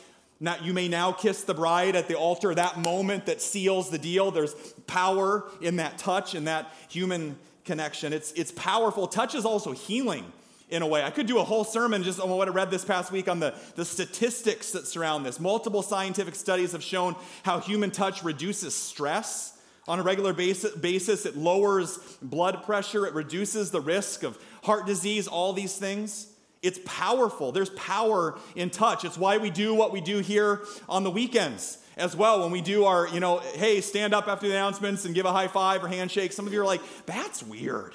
you 0.61 0.73
may 0.73 0.87
now 0.87 1.11
kiss 1.11 1.43
the 1.43 1.53
bride 1.53 1.95
at 1.95 2.07
the 2.07 2.15
altar, 2.15 2.53
that 2.53 2.77
moment 2.77 3.25
that 3.27 3.41
seals 3.41 3.89
the 3.89 3.97
deal. 3.97 4.31
There's 4.31 4.53
power 4.85 5.45
in 5.61 5.77
that 5.77 5.97
touch 5.97 6.35
and 6.35 6.47
that 6.47 6.71
human 6.89 7.37
connection. 7.63 8.13
It's, 8.13 8.31
it's 8.33 8.51
powerful. 8.51 9.07
Touch 9.07 9.33
is 9.33 9.45
also 9.45 9.71
healing 9.71 10.31
in 10.69 10.81
a 10.81 10.87
way. 10.87 11.03
I 11.03 11.11
could 11.11 11.27
do 11.27 11.39
a 11.39 11.43
whole 11.43 11.63
sermon 11.63 12.03
just 12.03 12.19
on 12.19 12.29
what 12.29 12.47
I 12.47 12.51
read 12.51 12.71
this 12.71 12.83
past 12.83 13.11
week 13.11 13.27
on 13.27 13.39
the, 13.39 13.53
the 13.75 13.85
statistics 13.85 14.71
that 14.71 14.87
surround 14.87 15.25
this. 15.25 15.39
Multiple 15.39 15.81
scientific 15.81 16.35
studies 16.35 16.71
have 16.71 16.83
shown 16.83 17.15
how 17.43 17.59
human 17.59 17.91
touch 17.91 18.23
reduces 18.23 18.75
stress 18.75 19.59
on 19.87 19.99
a 19.99 20.03
regular 20.03 20.33
basis. 20.33 21.25
It 21.25 21.37
lowers 21.37 21.97
blood 22.21 22.63
pressure, 22.63 23.05
it 23.05 23.13
reduces 23.13 23.71
the 23.71 23.81
risk 23.81 24.23
of 24.23 24.39
heart 24.63 24.87
disease, 24.87 25.27
all 25.27 25.53
these 25.53 25.77
things. 25.77 26.27
It's 26.63 26.79
powerful. 26.83 27.51
There's 27.51 27.69
power 27.71 28.39
in 28.55 28.71
touch. 28.71 29.05
It's 29.05 29.19
why 29.19 29.37
we 29.37 29.51
do 29.51 29.75
what 29.75 29.91
we 29.91 30.01
do 30.01 30.17
here 30.17 30.61
on 30.89 31.03
the 31.03 31.11
weekends 31.11 31.77
as 31.95 32.15
well. 32.15 32.41
When 32.41 32.49
we 32.49 32.61
do 32.61 32.85
our, 32.85 33.07
you 33.07 33.19
know, 33.19 33.37
hey, 33.53 33.81
stand 33.81 34.15
up 34.15 34.27
after 34.27 34.47
the 34.47 34.53
announcements 34.53 35.05
and 35.05 35.13
give 35.13 35.27
a 35.27 35.31
high 35.31 35.47
five 35.47 35.83
or 35.83 35.87
handshake. 35.87 36.33
Some 36.33 36.47
of 36.47 36.53
you 36.53 36.61
are 36.61 36.65
like, 36.65 36.81
that's 37.05 37.43
weird. 37.43 37.93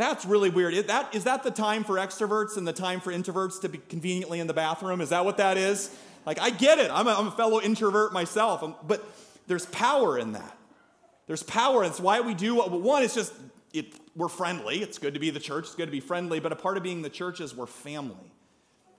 That's 0.00 0.24
really 0.24 0.48
weird. 0.48 0.72
Is 0.72 0.84
that, 0.84 1.14
is 1.14 1.24
that 1.24 1.42
the 1.42 1.50
time 1.50 1.84
for 1.84 1.96
extroverts 1.96 2.56
and 2.56 2.66
the 2.66 2.72
time 2.72 3.00
for 3.00 3.12
introverts 3.12 3.60
to 3.60 3.68
be 3.68 3.76
conveniently 3.90 4.40
in 4.40 4.46
the 4.46 4.54
bathroom? 4.54 5.02
Is 5.02 5.10
that 5.10 5.26
what 5.26 5.36
that 5.36 5.58
is? 5.58 5.94
Like, 6.24 6.40
I 6.40 6.48
get 6.48 6.78
it. 6.78 6.90
I'm 6.90 7.06
a, 7.06 7.10
I'm 7.10 7.26
a 7.26 7.32
fellow 7.32 7.60
introvert 7.60 8.10
myself, 8.10 8.62
um, 8.62 8.74
but 8.86 9.04
there's 9.46 9.66
power 9.66 10.18
in 10.18 10.32
that. 10.32 10.56
There's 11.26 11.42
power. 11.42 11.84
It's 11.84 12.00
why 12.00 12.22
we 12.22 12.32
do 12.32 12.54
what, 12.54 12.70
one, 12.70 13.02
it's 13.02 13.14
just, 13.14 13.34
it, 13.74 13.92
we're 14.16 14.30
friendly. 14.30 14.76
It's 14.78 14.96
good 14.96 15.12
to 15.12 15.20
be 15.20 15.28
the 15.28 15.38
church. 15.38 15.66
It's 15.66 15.74
good 15.74 15.84
to 15.84 15.92
be 15.92 16.00
friendly. 16.00 16.40
But 16.40 16.52
a 16.52 16.56
part 16.56 16.78
of 16.78 16.82
being 16.82 17.02
the 17.02 17.10
church 17.10 17.42
is 17.42 17.54
we're 17.54 17.66
family. 17.66 18.29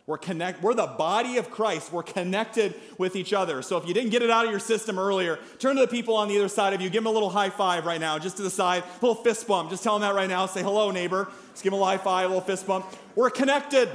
We're 0.08 0.17
connect, 0.17 0.62
we're 0.62 0.74
the 0.74 0.88
body 0.88 1.38
of 1.38 1.51
Christ. 1.51 1.93
We're 1.93 2.03
connected 2.03 2.75
with 2.98 3.15
each 3.15 3.34
other. 3.34 3.62
So 3.62 3.77
if 3.77 3.88
you 3.88 3.93
didn't 3.93 4.10
get 4.10 4.22
it 4.22 4.29
out 4.29 4.46
of 4.46 4.51
your 4.51 4.60
system 4.60 4.98
earlier, 4.98 5.39
turn 5.60 5.75
to 5.75 5.81
the 5.81 5.88
people 5.88 6.15
on 6.15 6.27
the 6.27 6.38
other 6.38 6.50
side 6.50 6.74
of 6.74 6.81
you. 6.81 6.89
Give 6.89 7.03
them 7.03 7.12
a 7.12 7.13
little 7.13 7.29
high 7.29 7.50
five 7.50 7.86
right 7.86 8.00
now, 8.01 8.17
just 8.17 8.38
to 8.38 8.43
the 8.43 8.50
side. 8.50 8.84
A 8.84 9.05
little 9.05 9.24
fist 9.24 9.48
bump. 9.48 9.70
Just 9.70 9.84
tell 9.84 9.93
them 9.93 10.01
that 10.01 10.15
right 10.15 10.27
now. 10.27 10.48
Say 10.48 10.63
hello, 10.63 10.91
neighbor. 10.91 11.29
Just 11.51 11.63
give 11.63 11.72
them 11.72 11.81
a 11.81 11.86
high 11.86 11.98
five, 11.98 12.25
a 12.25 12.27
little 12.27 12.41
fist 12.41 12.65
bump. 12.65 12.86
We're 13.15 13.29
connected. 13.29 13.89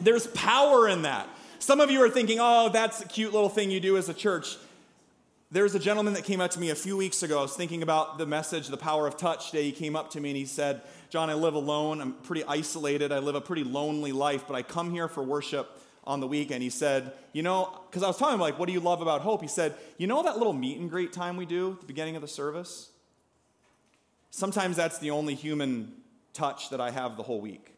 There's 0.00 0.28
power 0.28 0.88
in 0.88 1.02
that. 1.02 1.28
Some 1.58 1.80
of 1.80 1.90
you 1.90 2.02
are 2.02 2.08
thinking, 2.08 2.38
oh, 2.40 2.70
that's 2.70 3.02
a 3.02 3.06
cute 3.06 3.34
little 3.34 3.50
thing 3.50 3.70
you 3.70 3.80
do 3.80 3.98
as 3.98 4.08
a 4.08 4.14
church. 4.14 4.56
There's 5.50 5.74
a 5.74 5.80
gentleman 5.80 6.14
that 6.14 6.24
came 6.24 6.40
up 6.40 6.52
to 6.52 6.60
me 6.60 6.70
a 6.70 6.74
few 6.76 6.96
weeks 6.96 7.22
ago. 7.22 7.40
I 7.40 7.42
was 7.42 7.54
thinking 7.54 7.82
about 7.82 8.18
the 8.18 8.24
message, 8.24 8.68
the 8.68 8.76
power 8.76 9.06
of 9.06 9.16
touch 9.16 9.50
day. 9.50 9.64
He 9.64 9.72
came 9.72 9.96
up 9.96 10.10
to 10.10 10.20
me 10.20 10.30
and 10.30 10.36
he 10.36 10.46
said, 10.46 10.80
John, 11.10 11.28
I 11.28 11.34
live 11.34 11.54
alone. 11.54 12.00
I'm 12.00 12.12
pretty 12.12 12.44
isolated. 12.44 13.10
I 13.10 13.18
live 13.18 13.34
a 13.34 13.40
pretty 13.40 13.64
lonely 13.64 14.12
life, 14.12 14.44
but 14.46 14.54
I 14.54 14.62
come 14.62 14.92
here 14.92 15.08
for 15.08 15.24
worship 15.24 15.68
on 16.04 16.20
the 16.20 16.26
weekend. 16.28 16.62
He 16.62 16.70
said, 16.70 17.12
You 17.32 17.42
know, 17.42 17.80
because 17.90 18.04
I 18.04 18.06
was 18.06 18.16
telling 18.16 18.34
him, 18.34 18.40
like, 18.40 18.60
what 18.60 18.68
do 18.68 18.72
you 18.72 18.80
love 18.80 19.02
about 19.02 19.20
hope? 19.20 19.42
He 19.42 19.48
said, 19.48 19.74
You 19.98 20.06
know 20.06 20.22
that 20.22 20.38
little 20.38 20.52
meet 20.52 20.78
and 20.78 20.88
greet 20.88 21.12
time 21.12 21.36
we 21.36 21.46
do 21.46 21.72
at 21.72 21.80
the 21.80 21.86
beginning 21.86 22.14
of 22.14 22.22
the 22.22 22.28
service? 22.28 22.90
Sometimes 24.30 24.76
that's 24.76 24.98
the 24.98 25.10
only 25.10 25.34
human 25.34 25.92
touch 26.32 26.70
that 26.70 26.80
I 26.80 26.92
have 26.92 27.16
the 27.16 27.24
whole 27.24 27.40
week. 27.40 27.74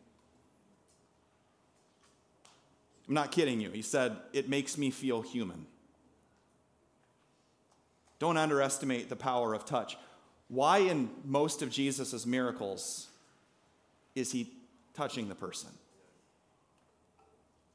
I'm 3.09 3.15
not 3.15 3.33
kidding 3.33 3.63
you. 3.63 3.71
He 3.71 3.83
said, 3.83 4.15
It 4.35 4.51
makes 4.51 4.77
me 4.77 4.91
feel 4.91 5.23
human. 5.23 5.67
Don't 8.19 8.37
underestimate 8.37 9.09
the 9.09 9.17
power 9.17 9.55
of 9.55 9.65
touch. 9.65 9.97
Why, 10.49 10.79
in 10.79 11.09
most 11.25 11.63
of 11.63 11.71
Jesus' 11.71 12.27
miracles, 12.27 13.09
is 14.15 14.33
he 14.33 14.53
touching 14.95 15.29
the 15.29 15.35
person? 15.35 15.71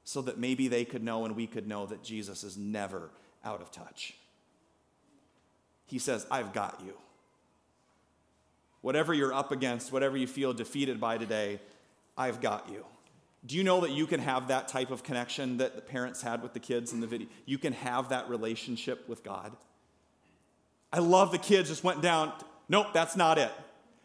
So 0.03 0.21
that 0.21 0.37
maybe 0.37 0.67
they 0.67 0.85
could 0.85 1.03
know 1.03 1.25
and 1.25 1.35
we 1.35 1.47
could 1.47 1.67
know 1.67 1.85
that 1.87 2.03
Jesus 2.03 2.43
is 2.43 2.57
never 2.57 3.09
out 3.43 3.61
of 3.61 3.71
touch. 3.71 4.13
He 5.85 5.99
says, 5.99 6.25
I've 6.31 6.53
got 6.53 6.81
you. 6.85 6.93
Whatever 8.81 9.13
you're 9.13 9.33
up 9.33 9.51
against, 9.51 9.91
whatever 9.91 10.15
you 10.15 10.27
feel 10.27 10.53
defeated 10.53 10.99
by 10.99 11.17
today, 11.17 11.59
I've 12.17 12.41
got 12.41 12.69
you. 12.69 12.85
Do 13.45 13.55
you 13.55 13.63
know 13.63 13.81
that 13.81 13.91
you 13.91 14.05
can 14.07 14.19
have 14.19 14.47
that 14.47 14.67
type 14.67 14.91
of 14.91 15.03
connection 15.03 15.57
that 15.57 15.75
the 15.75 15.81
parents 15.81 16.21
had 16.21 16.41
with 16.41 16.53
the 16.53 16.59
kids 16.59 16.93
in 16.93 17.01
the 17.01 17.07
video? 17.07 17.27
You 17.45 17.57
can 17.57 17.73
have 17.73 18.09
that 18.09 18.29
relationship 18.29 19.07
with 19.07 19.23
God. 19.23 19.55
I 20.91 20.99
love 20.99 21.31
the 21.31 21.37
kids 21.37 21.69
just 21.69 21.83
went 21.83 22.01
down. 22.01 22.33
Nope, 22.69 22.87
that's 22.93 23.15
not 23.15 23.37
it 23.37 23.51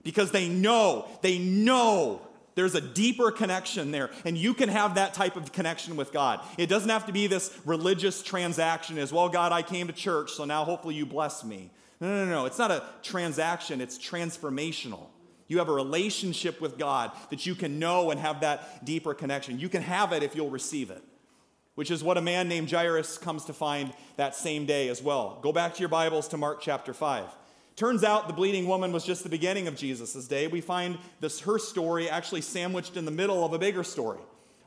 because 0.03 0.31
they 0.31 0.49
know, 0.49 1.07
they 1.23 1.39
know 1.39 2.21
there's 2.55 2.75
a 2.75 2.81
deeper 2.81 3.31
connection 3.31 3.91
there. 3.91 4.11
And 4.25 4.37
you 4.37 4.55
can 4.55 4.69
have 4.69 4.97
that 4.97 5.15
type 5.15 5.37
of 5.37 5.53
connection 5.53 5.97
with 5.97 6.13
God. 6.13 6.41
It 6.59 6.69
doesn't 6.69 6.91
have 6.91 7.07
to 7.07 7.13
be 7.13 7.27
this 7.27 7.57
religious 7.65 8.23
transaction 8.23 8.99
as, 8.99 9.13
well, 9.13 9.29
God, 9.29 9.53
I 9.53 9.63
came 9.63 9.87
to 9.87 9.93
church, 9.93 10.33
so 10.33 10.45
now 10.45 10.65
hopefully 10.65 10.95
you 10.95 11.07
bless 11.07 11.45
me. 11.45 11.71
No, 12.01 12.09
no, 12.09 12.25
no, 12.25 12.31
no. 12.31 12.47
It's 12.47 12.59
not 12.59 12.71
a 12.71 12.83
transaction, 13.03 13.81
it's 13.81 13.99
transformational. 13.99 15.07
You 15.49 15.59
have 15.59 15.69
a 15.69 15.73
relationship 15.73 16.61
with 16.61 16.79
God 16.79 17.13
that 17.31 17.47
you 17.47 17.55
can 17.55 17.79
know 17.79 18.11
and 18.11 18.19
have 18.19 18.41
that 18.41 18.85
deeper 18.85 19.15
connection. 19.15 19.59
You 19.59 19.69
can 19.69 19.83
have 19.83 20.13
it 20.13 20.23
if 20.23 20.35
you'll 20.35 20.51
receive 20.51 20.91
it, 20.91 21.03
which 21.75 21.91
is 21.91 22.03
what 22.03 22.17
a 22.17 22.23
man 22.23 22.49
named 22.49 22.71
Jairus 22.71 23.19
comes 23.19 23.45
to 23.47 23.53
find 23.53 23.93
that 24.17 24.35
same 24.35 24.67
day 24.67 24.89
as 24.89 25.03
well. 25.03 25.39
Go 25.43 25.53
back 25.53 25.75
to 25.75 25.81
your 25.81 25.89
Bibles 25.89 26.29
to 26.29 26.37
Mark 26.37 26.61
chapter 26.61 26.95
5. 26.95 27.25
Turns 27.77 28.05
out 28.05 28.29
the 28.29 28.35
bleeding 28.35 28.67
woman 28.67 28.93
was 28.93 29.05
just 29.05 29.23
the 29.23 29.29
beginning 29.29 29.67
of 29.67 29.77
Jesus' 29.77 30.27
day. 30.27 30.47
We 30.47 30.61
find 30.61 30.99
this 31.21 31.41
her 31.41 31.59
story 31.59 32.09
actually 32.09 32.43
sandwiched 32.43 32.97
in 32.97 33.05
the 33.05 33.11
middle 33.11 33.45
of 33.45 33.53
a 33.53 33.59
bigger 33.59 33.83
story. 33.83 34.19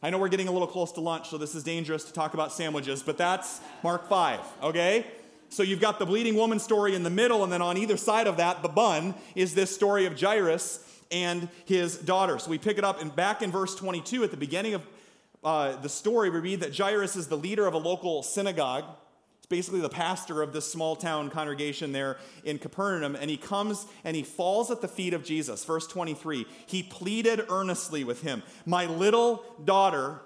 I 0.02 0.10
know 0.10 0.18
we're 0.18 0.30
getting 0.30 0.48
a 0.48 0.52
little 0.52 0.68
close 0.68 0.92
to 0.94 1.02
lunch, 1.02 1.30
so 1.30 1.38
this 1.38 1.56
is 1.56 1.64
dangerous 1.64 2.04
to 2.06 2.14
talk 2.14 2.34
about 2.34 2.52
sandwiches, 2.52 3.02
but 3.02 3.18
that's 3.18 3.60
Mark 3.84 4.10
5, 4.10 4.40
okay? 4.64 5.06
So 5.50 5.64
you've 5.64 5.80
got 5.80 6.00
the 6.00 6.06
bleeding 6.06 6.36
woman 6.36 6.60
story 6.60 6.96
in 6.96 7.04
the 7.04 7.10
middle, 7.10 7.44
and 7.44 7.52
then 7.52 7.62
on 7.62 7.78
either 7.78 7.98
side 7.98 8.28
of 8.28 8.38
that, 8.38 8.62
the 8.62 8.70
bun, 8.70 9.16
is 9.36 9.56
this 9.56 9.74
story 9.74 10.06
of 10.06 10.20
Jairus 10.20 10.80
and 11.12 11.48
his 11.66 11.98
daughter. 11.98 12.40
So 12.40 12.50
we 12.50 12.58
pick 12.58 12.78
it 12.78 12.84
up 12.84 13.02
and 13.02 13.16
back 13.16 13.42
in 13.42 13.52
verse 13.52 13.76
22 13.76 14.24
at 14.24 14.32
the 14.32 14.38
beginning 14.38 14.74
of 14.74 14.86
uh, 15.44 15.76
the 15.76 15.90
story, 15.90 16.32
we 16.32 16.40
read 16.40 16.62
that 16.62 16.76
Jairus 16.76 17.16
is 17.16 17.28
the 17.28 17.38
leader 17.38 17.68
of 17.68 17.76
a 17.76 17.78
local 17.78 18.24
synagogue. 18.24 18.86
It's 19.46 19.50
basically 19.52 19.82
the 19.82 19.90
pastor 19.90 20.42
of 20.42 20.54
this 20.54 20.72
small 20.72 20.96
town 20.96 21.30
congregation 21.30 21.92
there 21.92 22.18
in 22.46 22.58
Capernaum, 22.58 23.16
and 23.16 23.30
he 23.30 23.38
comes 23.38 23.86
and 24.04 24.16
he 24.16 24.24
falls 24.24 24.72
at 24.72 24.82
the 24.82 24.88
feet 24.88 25.14
of 25.14 25.24
Jesus. 25.24 25.64
Verse 25.64 25.86
23 25.86 26.48
He 26.66 26.82
pleaded 26.82 27.46
earnestly 27.50 28.04
with 28.04 28.24
him, 28.24 28.42
My 28.66 28.88
little 28.88 29.44
daughter, 29.64 30.20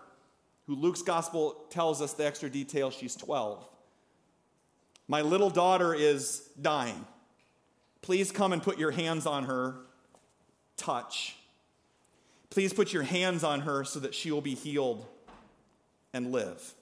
who 0.67 0.75
Luke's 0.75 1.01
gospel 1.01 1.65
tells 1.69 2.01
us 2.01 2.13
the 2.13 2.25
extra 2.25 2.49
detail, 2.49 2.91
she's 2.91 3.13
12. 3.17 3.67
My 5.09 5.19
little 5.19 5.49
daughter 5.49 5.93
is 5.93 6.47
dying. 6.61 7.05
Please 8.01 8.31
come 8.31 8.53
and 8.53 8.63
put 8.63 8.79
your 8.79 8.91
hands 8.91 9.25
on 9.25 9.43
her. 9.47 9.75
Touch. 10.77 11.35
Please 12.49 12.71
put 12.71 12.93
your 12.93 13.03
hands 13.03 13.43
on 13.43 13.59
her 13.61 13.83
so 13.83 13.99
that 13.99 14.15
she 14.15 14.31
will 14.31 14.39
be 14.39 14.55
healed 14.55 15.05
and 16.13 16.31
live 16.31 16.73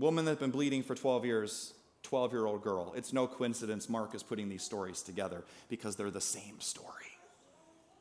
woman 0.00 0.24
that's 0.24 0.40
been 0.40 0.50
bleeding 0.50 0.82
for 0.82 0.94
12 0.94 1.24
years, 1.24 1.74
12 2.02 2.32
year 2.32 2.46
old 2.46 2.62
girl. 2.62 2.92
It's 2.96 3.12
no 3.12 3.26
coincidence 3.26 3.88
Mark 3.88 4.14
is 4.14 4.22
putting 4.22 4.48
these 4.48 4.62
stories 4.62 5.02
together 5.02 5.44
because 5.68 5.96
they're 5.96 6.10
the 6.10 6.20
same 6.20 6.60
story. 6.60 6.86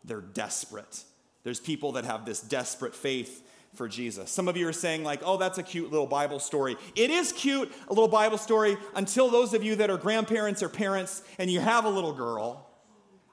They're 0.06 0.22
desperate. 0.22 1.04
There's 1.44 1.60
people 1.60 1.94
that 1.94 2.06
have 2.06 2.26
this 2.26 2.42
desperate 2.42 2.96
faith 2.96 3.46
for 3.76 3.88
Jesus. 3.88 4.32
Some 4.32 4.48
of 4.48 4.58
you 4.58 4.68
are 4.68 4.74
saying, 4.74 5.04
like, 5.04 5.22
oh, 5.24 5.38
that's 5.38 5.58
a 5.58 5.64
cute 5.64 5.92
little 5.92 6.08
Bible 6.08 6.40
story. 6.40 6.76
It 6.96 7.12
is 7.12 7.32
cute, 7.32 7.72
a 7.88 7.94
little 7.94 8.08
Bible 8.08 8.38
story, 8.38 8.78
until 8.96 9.30
those 9.30 9.54
of 9.54 9.64
you 9.64 9.76
that 9.76 9.90
are 9.90 9.98
grandparents 9.98 10.64
or 10.64 10.70
parents 10.70 11.22
and 11.38 11.52
you 11.52 11.60
have 11.60 11.86
a 11.86 11.90
little 11.90 12.14
girl. 12.14 12.66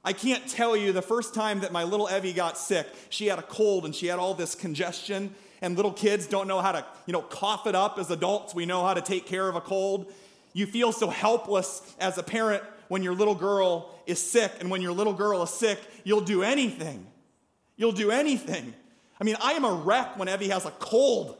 I 0.04 0.12
can't 0.12 0.46
tell 0.46 0.76
you 0.76 0.92
the 0.92 1.02
first 1.02 1.34
time 1.34 1.60
that 1.60 1.72
my 1.72 1.84
little 1.84 2.08
Evie 2.08 2.32
got 2.32 2.58
sick, 2.58 2.86
she 3.08 3.26
had 3.26 3.38
a 3.38 3.42
cold 3.42 3.84
and 3.84 3.94
she 3.94 4.06
had 4.06 4.18
all 4.18 4.34
this 4.34 4.54
congestion 4.54 5.34
and 5.62 5.76
little 5.76 5.92
kids 5.92 6.26
don't 6.26 6.48
know 6.48 6.60
how 6.60 6.72
to, 6.72 6.84
you 7.06 7.12
know, 7.12 7.22
cough 7.22 7.66
it 7.66 7.74
up. 7.74 7.98
As 7.98 8.10
adults, 8.10 8.54
we 8.54 8.66
know 8.66 8.84
how 8.84 8.94
to 8.94 9.00
take 9.00 9.26
care 9.26 9.48
of 9.48 9.56
a 9.56 9.60
cold. 9.60 10.12
You 10.52 10.66
feel 10.66 10.92
so 10.92 11.08
helpless 11.08 11.82
as 11.98 12.18
a 12.18 12.22
parent 12.22 12.62
when 12.88 13.02
your 13.02 13.14
little 13.14 13.34
girl 13.34 13.94
is 14.06 14.22
sick, 14.22 14.52
and 14.60 14.70
when 14.70 14.80
your 14.80 14.92
little 14.92 15.12
girl 15.12 15.42
is 15.42 15.50
sick, 15.50 15.78
you'll 16.04 16.20
do 16.20 16.42
anything. 16.42 17.06
You'll 17.76 17.92
do 17.92 18.10
anything. 18.10 18.74
I 19.20 19.24
mean, 19.24 19.36
I 19.42 19.52
am 19.52 19.64
a 19.64 19.72
wreck 19.72 20.18
when 20.18 20.28
Evie 20.28 20.48
has 20.48 20.64
a 20.66 20.70
cold. 20.72 21.36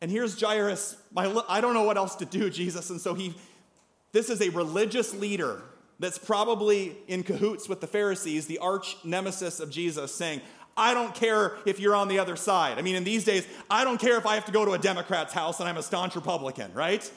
And 0.00 0.10
here's 0.10 0.40
Jairus, 0.40 0.96
my, 1.12 1.42
I 1.48 1.60
don't 1.60 1.74
know 1.74 1.84
what 1.84 1.96
else 1.96 2.16
to 2.16 2.24
do, 2.24 2.50
Jesus. 2.50 2.90
And 2.90 3.00
so 3.00 3.14
he, 3.14 3.34
this 4.10 4.30
is 4.30 4.40
a 4.42 4.48
religious 4.48 5.14
leader 5.14 5.62
that's 6.00 6.18
probably 6.18 6.96
in 7.06 7.22
cahoots 7.22 7.68
with 7.68 7.80
the 7.80 7.86
Pharisees, 7.86 8.46
the 8.46 8.58
arch 8.58 8.96
nemesis 9.04 9.60
of 9.60 9.70
Jesus, 9.70 10.12
saying, 10.12 10.40
I 10.76 10.94
don't 10.94 11.14
care 11.14 11.56
if 11.66 11.80
you're 11.80 11.94
on 11.94 12.08
the 12.08 12.18
other 12.18 12.36
side. 12.36 12.78
I 12.78 12.82
mean, 12.82 12.96
in 12.96 13.04
these 13.04 13.24
days, 13.24 13.46
I 13.70 13.84
don't 13.84 14.00
care 14.00 14.16
if 14.16 14.26
I 14.26 14.34
have 14.34 14.46
to 14.46 14.52
go 14.52 14.64
to 14.64 14.72
a 14.72 14.78
Democrat's 14.78 15.32
house 15.32 15.60
and 15.60 15.68
I'm 15.68 15.76
a 15.76 15.82
staunch 15.82 16.14
Republican, 16.14 16.72
right? 16.72 17.08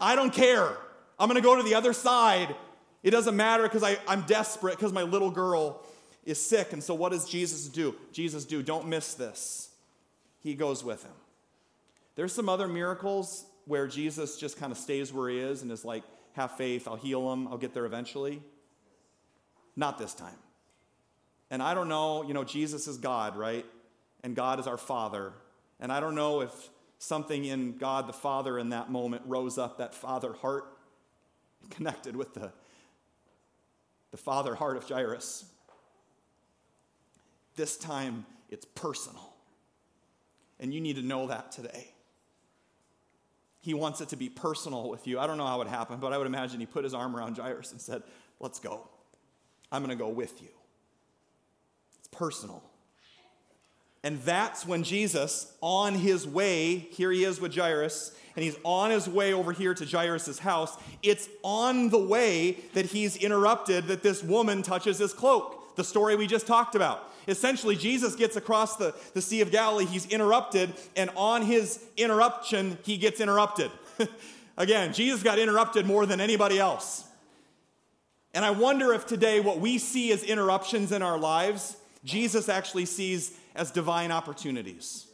I 0.00 0.16
don't 0.16 0.32
care. 0.32 0.76
I'm 1.18 1.28
going 1.28 1.40
to 1.40 1.46
go 1.46 1.56
to 1.56 1.62
the 1.62 1.74
other 1.74 1.92
side. 1.92 2.54
It 3.02 3.10
doesn't 3.10 3.36
matter 3.36 3.62
because 3.62 3.84
I'm 4.06 4.22
desperate 4.22 4.76
because 4.76 4.92
my 4.92 5.02
little 5.02 5.30
girl 5.30 5.82
is 6.24 6.44
sick. 6.44 6.72
And 6.72 6.82
so, 6.82 6.94
what 6.94 7.12
does 7.12 7.28
Jesus 7.28 7.68
do? 7.68 7.94
Jesus 8.12 8.44
do, 8.44 8.62
don't 8.62 8.88
miss 8.88 9.14
this. 9.14 9.70
He 10.40 10.54
goes 10.54 10.82
with 10.84 11.04
him. 11.04 11.12
There's 12.16 12.32
some 12.32 12.48
other 12.48 12.66
miracles 12.66 13.44
where 13.66 13.86
Jesus 13.86 14.38
just 14.38 14.58
kind 14.58 14.72
of 14.72 14.78
stays 14.78 15.12
where 15.12 15.28
he 15.28 15.38
is 15.38 15.62
and 15.62 15.70
is 15.70 15.84
like, 15.84 16.02
have 16.32 16.56
faith, 16.56 16.88
I'll 16.88 16.96
heal 16.96 17.32
him, 17.32 17.48
I'll 17.48 17.58
get 17.58 17.74
there 17.74 17.86
eventually. 17.86 18.42
Not 19.76 19.98
this 19.98 20.14
time. 20.14 20.34
And 21.50 21.62
I 21.62 21.74
don't 21.74 21.88
know, 21.88 22.22
you 22.24 22.34
know, 22.34 22.44
Jesus 22.44 22.86
is 22.86 22.98
God, 22.98 23.36
right? 23.36 23.64
And 24.22 24.36
God 24.36 24.60
is 24.60 24.66
our 24.66 24.76
Father. 24.76 25.32
And 25.80 25.90
I 25.90 26.00
don't 26.00 26.14
know 26.14 26.40
if 26.40 26.70
something 26.98 27.44
in 27.44 27.78
God 27.78 28.06
the 28.06 28.12
Father 28.12 28.58
in 28.58 28.70
that 28.70 28.90
moment 28.90 29.22
rose 29.26 29.56
up 29.56 29.78
that 29.78 29.94
Father 29.94 30.32
heart 30.32 30.64
connected 31.70 32.16
with 32.16 32.34
the, 32.34 32.52
the 34.10 34.16
Father 34.16 34.54
heart 34.54 34.76
of 34.76 34.88
Jairus. 34.88 35.44
This 37.56 37.76
time 37.76 38.26
it's 38.50 38.64
personal. 38.64 39.34
And 40.60 40.74
you 40.74 40.80
need 40.80 40.96
to 40.96 41.02
know 41.02 41.28
that 41.28 41.52
today. 41.52 41.92
He 43.60 43.74
wants 43.74 44.00
it 44.00 44.08
to 44.10 44.16
be 44.16 44.28
personal 44.28 44.88
with 44.88 45.06
you. 45.06 45.18
I 45.18 45.26
don't 45.26 45.38
know 45.38 45.46
how 45.46 45.60
it 45.60 45.68
happened, 45.68 46.00
but 46.00 46.12
I 46.12 46.18
would 46.18 46.26
imagine 46.26 46.60
he 46.60 46.66
put 46.66 46.84
his 46.84 46.94
arm 46.94 47.14
around 47.14 47.36
Jairus 47.36 47.72
and 47.72 47.80
said, 47.80 48.02
Let's 48.40 48.60
go. 48.60 48.88
I'm 49.70 49.84
going 49.84 49.96
to 49.96 50.02
go 50.02 50.08
with 50.08 50.40
you 50.40 50.48
personal. 52.10 52.62
And 54.04 54.20
that's 54.22 54.64
when 54.64 54.84
Jesus, 54.84 55.52
on 55.60 55.94
his 55.94 56.26
way, 56.26 56.76
here 56.76 57.10
he 57.10 57.24
is 57.24 57.40
with 57.40 57.54
Jairus, 57.54 58.16
and 58.36 58.44
he's 58.44 58.56
on 58.62 58.90
his 58.90 59.08
way 59.08 59.32
over 59.32 59.52
here 59.52 59.74
to 59.74 59.84
Jairus' 59.84 60.38
house. 60.38 60.76
It's 61.02 61.28
on 61.42 61.88
the 61.88 61.98
way 61.98 62.58
that 62.74 62.86
he's 62.86 63.16
interrupted 63.16 63.88
that 63.88 64.02
this 64.02 64.22
woman 64.22 64.62
touches 64.62 64.98
his 64.98 65.12
cloak, 65.12 65.76
the 65.76 65.82
story 65.82 66.14
we 66.14 66.26
just 66.28 66.46
talked 66.46 66.74
about. 66.76 67.04
Essentially, 67.26 67.76
Jesus 67.76 68.14
gets 68.14 68.36
across 68.36 68.76
the, 68.76 68.94
the 69.14 69.20
Sea 69.20 69.40
of 69.40 69.50
Galilee, 69.50 69.84
he's 69.84 70.06
interrupted, 70.06 70.72
and 70.96 71.10
on 71.16 71.42
his 71.42 71.84
interruption, 71.96 72.78
he 72.84 72.96
gets 72.96 73.20
interrupted. 73.20 73.70
Again, 74.56 74.92
Jesus 74.92 75.22
got 75.22 75.38
interrupted 75.38 75.84
more 75.86 76.06
than 76.06 76.20
anybody 76.20 76.58
else. 76.58 77.04
And 78.32 78.44
I 78.44 78.50
wonder 78.50 78.92
if 78.92 79.06
today 79.06 79.40
what 79.40 79.60
we 79.60 79.78
see 79.78 80.12
as 80.12 80.22
interruptions 80.22 80.92
in 80.92 81.02
our 81.02 81.18
lives 81.18 81.76
Jesus 82.04 82.48
actually 82.48 82.86
sees 82.86 83.36
as 83.54 83.70
divine 83.70 84.12
opportunities, 84.12 85.06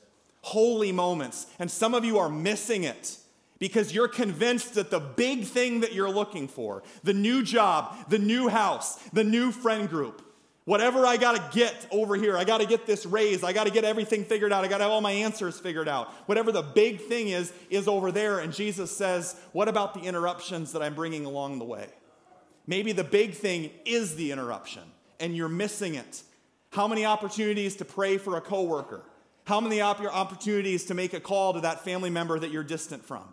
holy 0.42 0.92
moments. 0.92 1.46
And 1.58 1.70
some 1.70 1.94
of 1.94 2.04
you 2.04 2.18
are 2.18 2.28
missing 2.28 2.84
it 2.84 3.16
because 3.58 3.94
you're 3.94 4.08
convinced 4.08 4.74
that 4.74 4.90
the 4.90 5.00
big 5.00 5.44
thing 5.44 5.80
that 5.80 5.94
you're 5.94 6.10
looking 6.10 6.48
for, 6.48 6.82
the 7.02 7.14
new 7.14 7.42
job, 7.42 7.96
the 8.08 8.18
new 8.18 8.48
house, 8.48 8.96
the 9.12 9.24
new 9.24 9.50
friend 9.50 9.88
group, 9.88 10.22
whatever 10.64 11.06
I 11.06 11.16
got 11.16 11.36
to 11.36 11.58
get 11.58 11.86
over 11.90 12.16
here, 12.16 12.36
I 12.36 12.44
got 12.44 12.60
to 12.60 12.66
get 12.66 12.86
this 12.86 13.06
raise, 13.06 13.42
I 13.42 13.52
got 13.52 13.64
to 13.64 13.72
get 13.72 13.84
everything 13.84 14.24
figured 14.24 14.52
out, 14.52 14.64
I 14.64 14.68
got 14.68 14.78
to 14.78 14.84
have 14.84 14.92
all 14.92 15.00
my 15.00 15.12
answers 15.12 15.58
figured 15.58 15.88
out. 15.88 16.12
Whatever 16.26 16.52
the 16.52 16.62
big 16.62 17.02
thing 17.02 17.28
is, 17.28 17.52
is 17.70 17.88
over 17.88 18.12
there. 18.12 18.40
And 18.40 18.52
Jesus 18.52 18.94
says, 18.94 19.36
What 19.52 19.68
about 19.68 19.94
the 19.94 20.00
interruptions 20.00 20.72
that 20.72 20.82
I'm 20.82 20.94
bringing 20.94 21.24
along 21.24 21.58
the 21.58 21.64
way? 21.64 21.88
Maybe 22.66 22.92
the 22.92 23.04
big 23.04 23.34
thing 23.34 23.70
is 23.84 24.16
the 24.16 24.32
interruption, 24.32 24.82
and 25.20 25.36
you're 25.36 25.48
missing 25.48 25.94
it 25.94 26.22
how 26.74 26.88
many 26.88 27.04
opportunities 27.04 27.76
to 27.76 27.84
pray 27.84 28.18
for 28.18 28.36
a 28.36 28.40
coworker? 28.40 29.04
How 29.44 29.60
many 29.60 29.80
opportunities 29.80 30.86
to 30.86 30.94
make 30.94 31.14
a 31.14 31.20
call 31.20 31.52
to 31.52 31.60
that 31.60 31.84
family 31.84 32.10
member 32.10 32.36
that 32.36 32.50
you're 32.50 32.64
distant 32.64 33.04
from? 33.06 33.32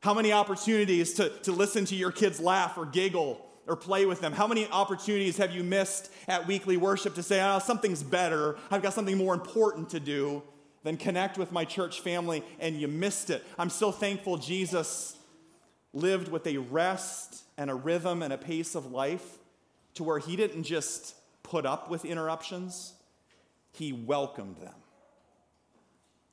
How 0.00 0.12
many 0.12 0.32
opportunities 0.32 1.14
to, 1.14 1.30
to 1.44 1.52
listen 1.52 1.86
to 1.86 1.94
your 1.94 2.12
kids 2.12 2.40
laugh 2.40 2.76
or 2.76 2.84
giggle 2.84 3.40
or 3.66 3.74
play 3.74 4.04
with 4.04 4.20
them? 4.20 4.34
How 4.34 4.46
many 4.46 4.68
opportunities 4.68 5.38
have 5.38 5.54
you 5.54 5.64
missed 5.64 6.10
at 6.28 6.46
weekly 6.46 6.76
worship 6.76 7.14
to 7.14 7.22
say, 7.22 7.40
oh, 7.42 7.58
something's 7.58 8.02
better? 8.02 8.58
I've 8.70 8.82
got 8.82 8.92
something 8.92 9.16
more 9.16 9.32
important 9.32 9.88
to 9.90 10.00
do 10.00 10.42
than 10.82 10.98
connect 10.98 11.38
with 11.38 11.52
my 11.52 11.64
church 11.64 12.00
family, 12.00 12.44
and 12.60 12.78
you 12.78 12.86
missed 12.86 13.30
it. 13.30 13.42
I'm 13.58 13.70
so 13.70 13.90
thankful 13.90 14.36
Jesus 14.36 15.16
lived 15.94 16.28
with 16.28 16.46
a 16.46 16.58
rest 16.58 17.44
and 17.56 17.70
a 17.70 17.74
rhythm 17.74 18.22
and 18.22 18.30
a 18.30 18.38
pace 18.38 18.74
of 18.74 18.92
life 18.92 19.38
to 19.94 20.04
where 20.04 20.18
he 20.18 20.36
didn't 20.36 20.64
just 20.64 21.14
put 21.42 21.66
up 21.66 21.90
with 21.90 22.04
interruptions, 22.04 22.94
he 23.72 23.92
welcomed 23.92 24.56
them. 24.56 24.74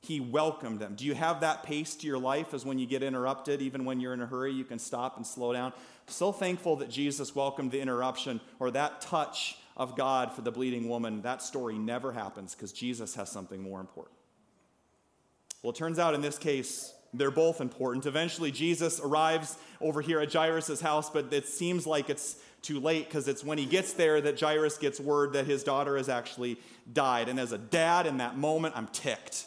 He 0.01 0.19
welcomed 0.21 0.79
them. 0.79 0.95
Do 0.95 1.05
you 1.05 1.13
have 1.13 1.41
that 1.41 1.63
pace 1.63 1.95
to 1.95 2.07
your 2.07 2.17
life 2.17 2.53
as 2.53 2.65
when 2.65 2.79
you 2.79 2.87
get 2.87 3.03
interrupted, 3.03 3.61
even 3.61 3.83
when 3.83 3.99
you're 3.99 4.13
in 4.13 4.21
a 4.21 4.25
hurry, 4.25 4.53
you 4.53 4.63
can 4.63 4.79
stop 4.79 5.17
and 5.17 5.27
slow 5.27 5.51
down? 5.51 5.73
So 6.07 6.31
thankful 6.31 6.77
that 6.77 6.89
Jesus 6.89 7.35
welcomed 7.35 7.71
the 7.71 7.81
interruption 7.81 8.39
or 8.59 8.71
that 8.71 9.01
touch 9.01 9.57
of 9.75 9.97
God 9.97 10.33
for 10.33 10.41
the 10.41 10.51
bleeding 10.51 10.87
woman. 10.87 11.21
That 11.21 11.41
story 11.41 11.77
never 11.77 12.13
happens 12.13 12.55
because 12.55 12.71
Jesus 12.71 13.15
has 13.15 13.29
something 13.29 13.61
more 13.61 13.81
important. 13.81 14.15
Well, 15.61 15.71
it 15.71 15.75
turns 15.75 15.99
out 15.99 16.13
in 16.13 16.21
this 16.21 16.37
case, 16.37 16.93
they're 17.13 17.31
both 17.31 17.59
important. 17.59 18.05
Eventually, 18.05 18.51
Jesus 18.51 18.99
arrives 18.99 19.57
over 19.81 20.01
here 20.01 20.19
at 20.19 20.31
Jairus' 20.31 20.79
house, 20.79 21.09
but 21.09 21.33
it 21.33 21.47
seems 21.47 21.85
like 21.87 22.09
it's 22.09 22.37
too 22.61 22.79
late 22.79 23.07
because 23.07 23.27
it's 23.27 23.43
when 23.43 23.57
he 23.57 23.65
gets 23.65 23.93
there 23.93 24.19
that 24.21 24.39
Jairus 24.39 24.77
gets 24.77 24.99
word 24.99 25.33
that 25.33 25.45
his 25.45 25.63
daughter 25.63 25.97
has 25.97 26.09
actually 26.09 26.59
died. 26.91 27.29
And 27.29 27.39
as 27.39 27.51
a 27.51 27.57
dad 27.57 28.05
in 28.05 28.17
that 28.17 28.37
moment, 28.37 28.75
I'm 28.77 28.87
ticked. 28.87 29.45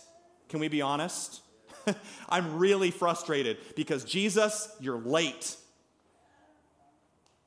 Can 0.48 0.60
we 0.60 0.68
be 0.68 0.82
honest? 0.82 1.40
I'm 2.28 2.58
really 2.58 2.90
frustrated 2.90 3.58
because 3.76 4.04
Jesus, 4.04 4.74
you're 4.80 4.98
late. 4.98 5.56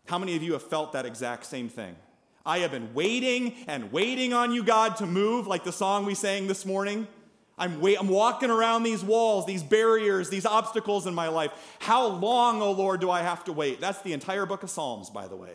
How 0.08 0.20
many 0.20 0.36
of 0.36 0.44
you 0.44 0.54
have 0.54 0.64
felt 0.64 0.94
that 0.94 1.06
exact 1.06 1.46
same 1.46 1.70
thing? 1.70 1.96
I 2.46 2.60
have 2.60 2.72
been 2.72 2.94
waiting 2.94 3.56
and 3.68 3.92
waiting 3.92 4.34
on 4.34 4.52
you, 4.52 4.64
God, 4.64 4.98
to 4.98 5.08
move, 5.08 5.48
like 5.48 5.64
the 5.64 5.72
song 5.72 6.06
we 6.06 6.14
sang 6.14 6.46
this 6.46 6.66
morning. 6.66 7.08
I'm, 7.58 7.80
wait, 7.80 7.98
I'm 7.98 8.10
walking 8.10 8.50
around 8.50 8.84
these 8.84 9.04
walls, 9.04 9.46
these 9.46 9.64
barriers, 9.64 10.30
these 10.30 10.46
obstacles 10.46 11.08
in 11.08 11.14
my 11.14 11.30
life. 11.30 11.52
How 11.80 12.08
long, 12.08 12.62
O 12.62 12.66
oh 12.66 12.72
Lord, 12.72 13.00
do 13.00 13.10
I 13.10 13.22
have 13.22 13.46
to 13.46 13.54
wait? 13.54 13.80
That's 13.80 14.02
the 14.02 14.12
entire 14.12 14.46
book 14.46 14.64
of 14.64 14.70
Psalms, 14.70 15.10
by 15.10 15.28
the 15.28 15.38
way. 15.38 15.54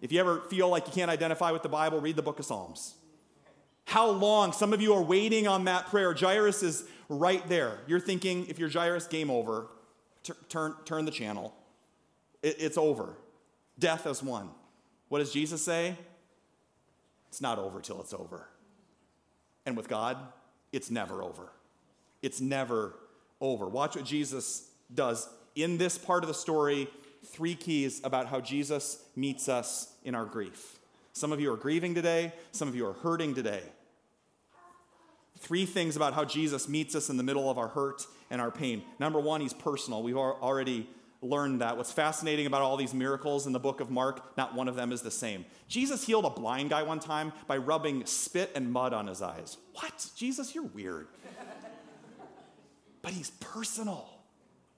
If 0.00 0.10
you 0.12 0.20
ever 0.20 0.40
feel 0.42 0.68
like 0.68 0.86
you 0.86 0.92
can't 0.92 1.10
identify 1.10 1.52
with 1.52 1.62
the 1.62 1.68
Bible, 1.68 2.00
read 2.00 2.16
the 2.16 2.22
book 2.22 2.38
of 2.38 2.44
Psalms. 2.44 2.94
How 3.84 4.10
long? 4.10 4.52
Some 4.52 4.72
of 4.72 4.82
you 4.82 4.92
are 4.94 5.02
waiting 5.02 5.46
on 5.46 5.64
that 5.64 5.86
prayer. 5.86 6.14
Jairus 6.14 6.62
is 6.62 6.84
right 7.08 7.46
there. 7.48 7.78
You're 7.86 8.00
thinking, 8.00 8.46
if 8.48 8.58
you're 8.58 8.70
Jairus, 8.70 9.06
game 9.06 9.30
over. 9.30 9.68
Turn, 10.48 10.74
turn 10.84 11.04
the 11.04 11.10
channel. 11.10 11.54
It, 12.42 12.56
it's 12.58 12.76
over. 12.76 13.14
Death 13.78 14.04
has 14.04 14.22
won. 14.22 14.50
What 15.08 15.20
does 15.20 15.32
Jesus 15.32 15.64
say? 15.64 15.96
It's 17.28 17.40
not 17.40 17.58
over 17.58 17.80
till 17.80 18.00
it's 18.00 18.12
over. 18.12 18.48
And 19.64 19.76
with 19.76 19.88
God, 19.88 20.18
it's 20.72 20.90
never 20.90 21.22
over. 21.22 21.50
It's 22.22 22.40
never 22.40 22.94
over. 23.40 23.68
Watch 23.68 23.96
what 23.96 24.04
Jesus 24.04 24.68
does 24.92 25.28
in 25.54 25.78
this 25.78 25.98
part 25.98 26.24
of 26.24 26.28
the 26.28 26.34
story. 26.34 26.88
Three 27.24 27.54
keys 27.54 28.00
about 28.04 28.26
how 28.26 28.40
Jesus 28.40 29.02
meets 29.16 29.48
us 29.48 29.92
in 30.04 30.14
our 30.14 30.24
grief. 30.24 30.78
Some 31.12 31.32
of 31.32 31.40
you 31.40 31.52
are 31.52 31.56
grieving 31.56 31.94
today, 31.94 32.32
some 32.52 32.68
of 32.68 32.76
you 32.76 32.86
are 32.86 32.92
hurting 32.92 33.34
today. 33.34 33.62
Three 35.38 35.66
things 35.66 35.96
about 35.96 36.14
how 36.14 36.24
Jesus 36.24 36.68
meets 36.68 36.94
us 36.94 37.10
in 37.10 37.16
the 37.16 37.22
middle 37.22 37.50
of 37.50 37.58
our 37.58 37.68
hurt 37.68 38.06
and 38.30 38.40
our 38.40 38.50
pain. 38.50 38.82
Number 38.98 39.20
one, 39.20 39.40
he's 39.40 39.52
personal. 39.52 40.02
We've 40.02 40.16
already 40.16 40.88
learned 41.20 41.60
that. 41.60 41.76
What's 41.76 41.92
fascinating 41.92 42.46
about 42.46 42.62
all 42.62 42.76
these 42.76 42.94
miracles 42.94 43.46
in 43.46 43.52
the 43.52 43.58
book 43.58 43.80
of 43.80 43.90
Mark, 43.90 44.36
not 44.36 44.54
one 44.54 44.68
of 44.68 44.76
them 44.76 44.92
is 44.92 45.02
the 45.02 45.10
same. 45.10 45.44
Jesus 45.66 46.04
healed 46.04 46.24
a 46.24 46.30
blind 46.30 46.70
guy 46.70 46.82
one 46.82 47.00
time 47.00 47.32
by 47.46 47.56
rubbing 47.56 48.06
spit 48.06 48.52
and 48.54 48.72
mud 48.72 48.92
on 48.92 49.06
his 49.06 49.20
eyes. 49.22 49.56
What? 49.74 50.10
Jesus, 50.16 50.54
you're 50.54 50.64
weird. 50.64 51.08
but 53.02 53.12
he's 53.12 53.30
personal. 53.30 54.08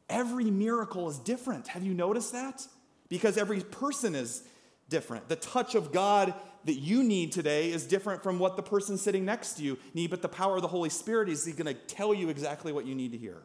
Every 0.09 0.51
miracle 0.51 1.09
is 1.09 1.19
different. 1.19 1.69
Have 1.69 1.85
you 1.85 1.95
noticed 1.95 2.33
that? 2.33 2.67
Because 3.09 3.37
every 3.37 3.61
person 3.61 4.15
is 4.15 4.43
different. 4.89 5.29
The 5.29 5.37
touch 5.37 5.75
of 5.75 5.93
God 5.93 6.35
that 6.65 6.75
you 6.75 7.03
need 7.03 7.33
today 7.33 7.71
is 7.71 7.87
different 7.87 8.23
from 8.23 8.39
what 8.39 8.57
the 8.57 8.63
person 8.63 8.99
sitting 8.99 9.25
next 9.25 9.55
to 9.55 9.63
you 9.63 9.79
need, 9.95 10.11
but 10.11 10.21
the 10.21 10.29
power 10.29 10.57
of 10.57 10.63
the 10.63 10.69
Holy 10.69 10.91
Spirit 10.91 11.29
is 11.29 11.45
going 11.45 11.67
to 11.67 11.75
tell 11.75 12.13
you 12.13 12.29
exactly 12.29 12.73
what 12.73 12.87
you 12.87 12.95
need 12.95 13.13
to 13.13 13.19
hear. 13.19 13.43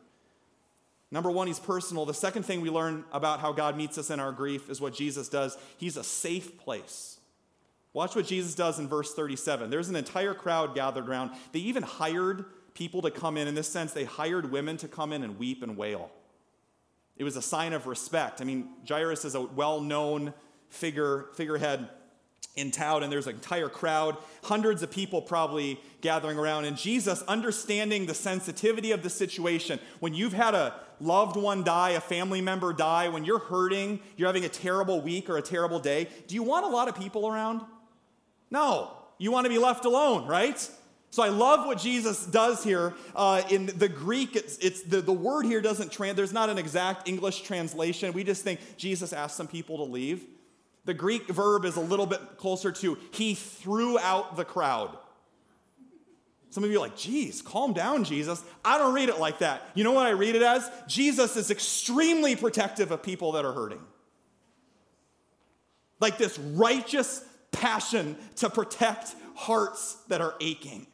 Number 1.11 1.31
one, 1.31 1.47
he's 1.47 1.59
personal. 1.59 2.05
The 2.05 2.13
second 2.13 2.43
thing 2.43 2.61
we 2.61 2.69
learn 2.69 3.05
about 3.11 3.39
how 3.39 3.53
God 3.53 3.77
meets 3.77 3.97
us 3.97 4.09
in 4.09 4.19
our 4.19 4.31
grief 4.31 4.69
is 4.69 4.81
what 4.81 4.93
Jesus 4.93 5.29
does. 5.29 5.57
He's 5.77 5.97
a 5.97 6.03
safe 6.03 6.57
place. 6.57 7.19
Watch 7.93 8.15
what 8.15 8.25
Jesus 8.25 8.55
does 8.55 8.79
in 8.79 8.87
verse 8.87 9.13
37. 9.13 9.69
There's 9.69 9.87
an 9.87 9.95
entire 9.95 10.33
crowd 10.33 10.75
gathered 10.75 11.07
around. 11.07 11.31
They 11.53 11.59
even 11.59 11.83
hired 11.83 12.45
people 12.73 13.01
to 13.03 13.11
come 13.11 13.37
in. 13.37 13.47
In 13.47 13.55
this 13.55 13.69
sense, 13.69 13.93
they 13.93 14.03
hired 14.03 14.51
women 14.51 14.77
to 14.77 14.87
come 14.87 15.13
in 15.13 15.23
and 15.23 15.39
weep 15.39 15.63
and 15.63 15.77
wail. 15.77 16.11
It 17.15 17.23
was 17.23 17.37
a 17.37 17.41
sign 17.41 17.71
of 17.71 17.87
respect. 17.87 18.41
I 18.41 18.43
mean, 18.43 18.67
Jairus 18.87 19.23
is 19.23 19.35
a 19.35 19.41
well 19.41 19.79
known 19.79 20.33
figure, 20.67 21.27
figurehead 21.35 21.87
in 22.55 22.71
town 22.71 23.03
and 23.03 23.11
there's 23.11 23.27
an 23.27 23.35
entire 23.35 23.69
crowd, 23.69 24.17
hundreds 24.43 24.81
of 24.81 24.89
people 24.89 25.21
probably 25.21 25.79
gathering 26.01 26.37
around. 26.37 26.65
And 26.65 26.77
Jesus, 26.77 27.21
understanding 27.23 28.05
the 28.05 28.13
sensitivity 28.13 28.91
of 28.91 29.03
the 29.03 29.09
situation, 29.09 29.79
when 29.99 30.13
you've 30.13 30.33
had 30.33 30.55
a 30.55 30.73
loved 31.01 31.35
one 31.35 31.63
die, 31.63 31.91
a 31.91 31.99
family 31.99 32.41
member 32.41 32.71
die, 32.71 33.09
when 33.09 33.25
you're 33.25 33.39
hurting, 33.39 33.99
you're 34.15 34.27
having 34.27 34.45
a 34.45 34.49
terrible 34.49 35.01
week 35.01 35.29
or 35.29 35.37
a 35.37 35.41
terrible 35.41 35.79
day, 35.79 36.07
do 36.27 36.35
you 36.35 36.43
want 36.43 36.65
a 36.65 36.69
lot 36.69 36.87
of 36.87 36.95
people 36.95 37.27
around? 37.27 37.61
No. 38.49 38.91
You 39.17 39.31
want 39.31 39.45
to 39.45 39.49
be 39.49 39.57
left 39.57 39.85
alone, 39.85 40.27
right? 40.27 40.57
So 41.09 41.23
I 41.23 41.29
love 41.29 41.65
what 41.65 41.77
Jesus 41.77 42.25
does 42.25 42.63
here. 42.63 42.93
Uh, 43.15 43.41
in 43.49 43.67
the 43.67 43.87
Greek, 43.87 44.35
it's, 44.35 44.57
it's 44.57 44.81
the, 44.83 45.01
the 45.01 45.13
word 45.13 45.45
here 45.45 45.61
doesn't 45.61 45.91
trans, 45.91 46.15
there's 46.15 46.33
not 46.33 46.49
an 46.49 46.57
exact 46.57 47.07
English 47.07 47.41
translation. 47.41 48.11
We 48.13 48.23
just 48.23 48.43
think 48.43 48.59
Jesus 48.77 49.13
asked 49.13 49.37
some 49.37 49.47
people 49.47 49.77
to 49.77 49.83
leave. 49.83 50.25
The 50.85 50.93
Greek 50.93 51.27
verb 51.27 51.65
is 51.65 51.75
a 51.75 51.81
little 51.81 52.05
bit 52.05 52.37
closer 52.37 52.71
to 52.71 52.97
he 53.11 53.33
threw 53.33 53.97
out 53.99 54.37
the 54.37 54.45
crowd. 54.45 54.97
Some 56.51 56.63
of 56.63 56.71
you 56.71 56.77
are 56.77 56.81
like, 56.81 56.95
geez, 56.95 57.41
calm 57.41 57.73
down, 57.73 58.05
Jesus. 58.05 58.41
I 58.63 58.77
don't 58.77 58.93
read 58.93 59.09
it 59.09 59.19
like 59.19 59.39
that. 59.39 59.61
You 59.73 59.83
know 59.83 59.91
what 59.91 60.05
I 60.05 60.11
read 60.11 60.35
it 60.35 60.41
as? 60.41 60.69
Jesus 60.87 61.35
is 61.35 61.51
extremely 61.51 62.35
protective 62.35 62.91
of 62.91 63.03
people 63.03 63.33
that 63.33 63.43
are 63.43 63.51
hurting. 63.51 63.81
Like 65.99 66.17
this 66.17 66.39
righteous 66.39 67.25
passion 67.51 68.15
to 68.37 68.49
protect 68.49 69.13
hearts 69.35 69.97
that 70.07 70.21
are 70.21 70.35
aching. 70.39 70.87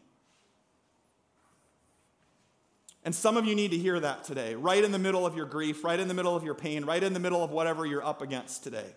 And 3.04 3.14
some 3.14 3.36
of 3.36 3.46
you 3.46 3.56
need 3.56 3.72
to 3.72 3.78
hear 3.78 4.00
that 4.00 4.24
today, 4.24 4.56
right 4.56 4.84
in 4.84 4.92
the 4.92 5.00
middle 5.00 5.26
of 5.26 5.36
your 5.36 5.46
grief, 5.46 5.84
right 5.84 6.00
in 6.00 6.08
the 6.08 6.14
middle 6.14 6.36
of 6.36 6.44
your 6.44 6.54
pain, 6.54 6.86
right 6.86 7.04
in 7.04 7.14
the 7.14 7.20
middle 7.20 7.44
of 7.44 7.52
whatever 7.52 7.86
you're 7.86 8.06
up 8.06 8.22
against 8.22 8.64
today. 8.64 8.96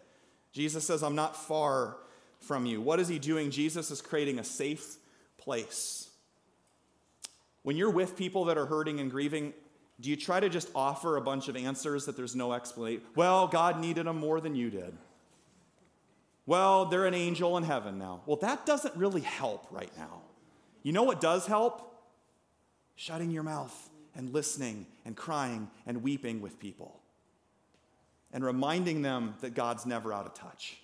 Jesus 0.55 0.87
says, 0.87 1.03
I'm 1.03 1.17
not 1.17 1.37
far 1.37 1.97
from 2.39 2.65
you. 2.65 2.81
What 2.81 3.01
is 3.01 3.09
he 3.09 3.19
doing? 3.19 3.51
Jesus 3.51 3.91
is 3.91 4.01
creating 4.01 4.39
a 4.39 4.45
safe 4.45 4.97
place. 5.37 6.09
When 7.63 7.77
you're 7.77 7.91
with 7.91 8.17
people 8.17 8.45
that 8.47 8.57
are 8.57 8.67
hurting 8.67 9.01
and 9.01 9.11
grieving, 9.11 9.53
do 10.01 10.11
you 10.11 10.17
try 10.17 10.39
to 10.39 10.49
just 10.49 10.69
offer 10.75 11.17
a 11.17 11.21
bunch 11.21 11.49
of 11.49 11.57
answers 11.57 12.07
that 12.07 12.17
there's 12.17 12.37
no 12.37 12.53
explanation? 12.53 13.03
Well, 13.17 13.49
God 13.49 13.81
needed 13.81 14.07
them 14.07 14.19
more 14.19 14.41
than 14.41 14.55
you 14.55 14.71
did. 14.71 14.97
Well, 16.47 16.85
they're 16.85 17.07
an 17.07 17.15
angel 17.15 17.57
in 17.57 17.65
heaven 17.65 17.99
now. 17.99 18.23
Well, 18.27 18.37
that 18.37 18.65
doesn't 18.65 18.95
really 18.97 19.23
help 19.23 19.67
right 19.71 19.91
now. 19.97 20.21
You 20.83 20.93
know 20.93 21.03
what 21.03 21.21
does 21.21 21.47
help? 21.47 21.91
Shutting 22.97 23.31
your 23.31 23.43
mouth 23.43 23.91
and 24.15 24.31
listening 24.31 24.87
and 25.05 25.17
crying 25.17 25.69
and 25.87 26.03
weeping 26.03 26.41
with 26.41 26.61
people 26.61 27.01
and 28.35 28.45
reminding 28.45 29.01
them 29.01 29.35
that 29.41 29.55
God's 29.55 29.87
never 29.87 30.13
out 30.13 30.27
of 30.27 30.35
touch. 30.35 30.77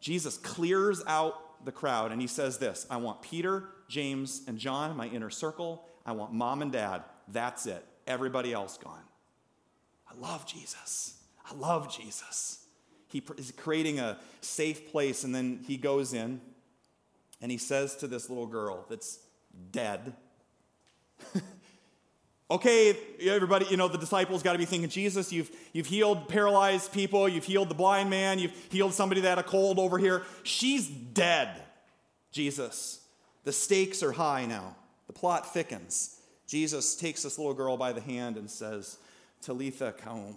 Jesus 0.00 0.36
clears 0.36 1.02
out 1.06 1.64
the 1.64 1.72
crowd 1.72 2.12
and 2.12 2.20
he 2.20 2.26
says 2.26 2.58
this 2.58 2.86
I 2.90 2.98
want 2.98 3.22
Peter, 3.22 3.68
James, 3.88 4.42
and 4.46 4.58
John, 4.58 4.94
my 4.96 5.06
inner 5.06 5.30
circle. 5.30 5.86
I 6.04 6.12
want 6.12 6.32
mom 6.32 6.60
and 6.60 6.72
dad. 6.72 7.04
That's 7.28 7.66
it. 7.66 7.86
Everybody 8.06 8.52
else 8.52 8.76
gone. 8.76 9.04
I 10.10 10.18
love 10.20 10.44
Jesus. 10.44 11.16
I 11.48 11.54
love 11.54 11.96
Jesus. 11.96 12.58
He 13.06 13.22
is 13.38 13.52
creating 13.56 14.00
a 14.00 14.18
safe 14.40 14.90
place, 14.90 15.22
and 15.22 15.34
then 15.34 15.60
he 15.66 15.76
goes 15.76 16.12
in 16.12 16.40
and 17.42 17.50
he 17.50 17.58
says 17.58 17.94
to 17.96 18.06
this 18.06 18.28
little 18.28 18.46
girl 18.46 18.86
that's 18.88 19.18
dead, 19.70 20.14
okay, 22.52 22.96
everybody, 23.20 23.66
you 23.70 23.76
know, 23.76 23.88
the 23.88 23.98
disciples 23.98 24.42
got 24.42 24.52
to 24.52 24.58
be 24.58 24.64
thinking, 24.64 24.88
Jesus, 24.88 25.32
you've, 25.32 25.50
you've 25.72 25.86
healed 25.86 26.28
paralyzed 26.28 26.92
people, 26.92 27.28
you've 27.28 27.44
healed 27.44 27.68
the 27.68 27.74
blind 27.74 28.10
man, 28.10 28.38
you've 28.38 28.54
healed 28.70 28.92
somebody 28.92 29.20
that 29.22 29.28
had 29.28 29.38
a 29.38 29.42
cold 29.42 29.78
over 29.78 29.98
here. 29.98 30.22
She's 30.42 30.86
dead, 30.86 31.62
Jesus. 32.30 33.00
The 33.44 33.52
stakes 33.52 34.02
are 34.02 34.12
high 34.12 34.46
now. 34.46 34.76
The 35.06 35.12
plot 35.12 35.52
thickens. 35.52 36.20
Jesus 36.46 36.94
takes 36.94 37.22
this 37.22 37.38
little 37.38 37.54
girl 37.54 37.76
by 37.76 37.92
the 37.92 38.00
hand 38.00 38.36
and 38.36 38.50
says, 38.50 38.98
Talitha 39.40 39.92
koum, 39.92 40.36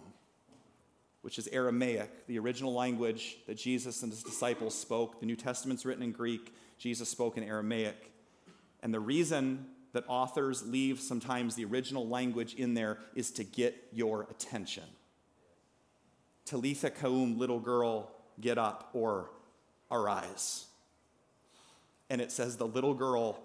which 1.22 1.38
is 1.38 1.48
Aramaic, 1.50 2.28
the 2.28 2.40
original 2.40 2.74
language 2.74 3.38
that 3.48 3.58
Jesus 3.58 4.02
and 4.04 4.12
his 4.12 4.24
disciples 4.24 4.74
spoke. 4.74 5.20
The 5.20 5.26
New 5.26 5.36
Testament's 5.36 5.86
written 5.86 6.04
in 6.04 6.12
Greek, 6.12 6.54
Jesus 6.78 7.10
spoke 7.10 7.38
in 7.38 7.44
Aramaic. 7.44 8.12
And 8.82 8.94
the 8.94 9.00
reason 9.00 9.66
that 9.96 10.04
authors 10.10 10.62
leave 10.68 11.00
sometimes 11.00 11.56
the 11.56 11.64
original 11.64 12.06
language 12.06 12.54
in 12.56 12.74
there 12.74 13.00
is 13.16 13.32
to 13.32 13.46
get 13.46 13.88
your 13.94 14.28
attention. 14.30 14.84
Talitha 16.44 16.90
koum, 16.90 17.40
little 17.40 17.62
girl, 17.62 18.12
get 18.42 18.58
up 18.58 18.90
or 18.92 19.32
arise. 19.90 20.66
And 22.10 22.20
it 22.20 22.30
says 22.34 22.58
the 22.58 22.68
little 22.68 22.94
girl 22.94 23.40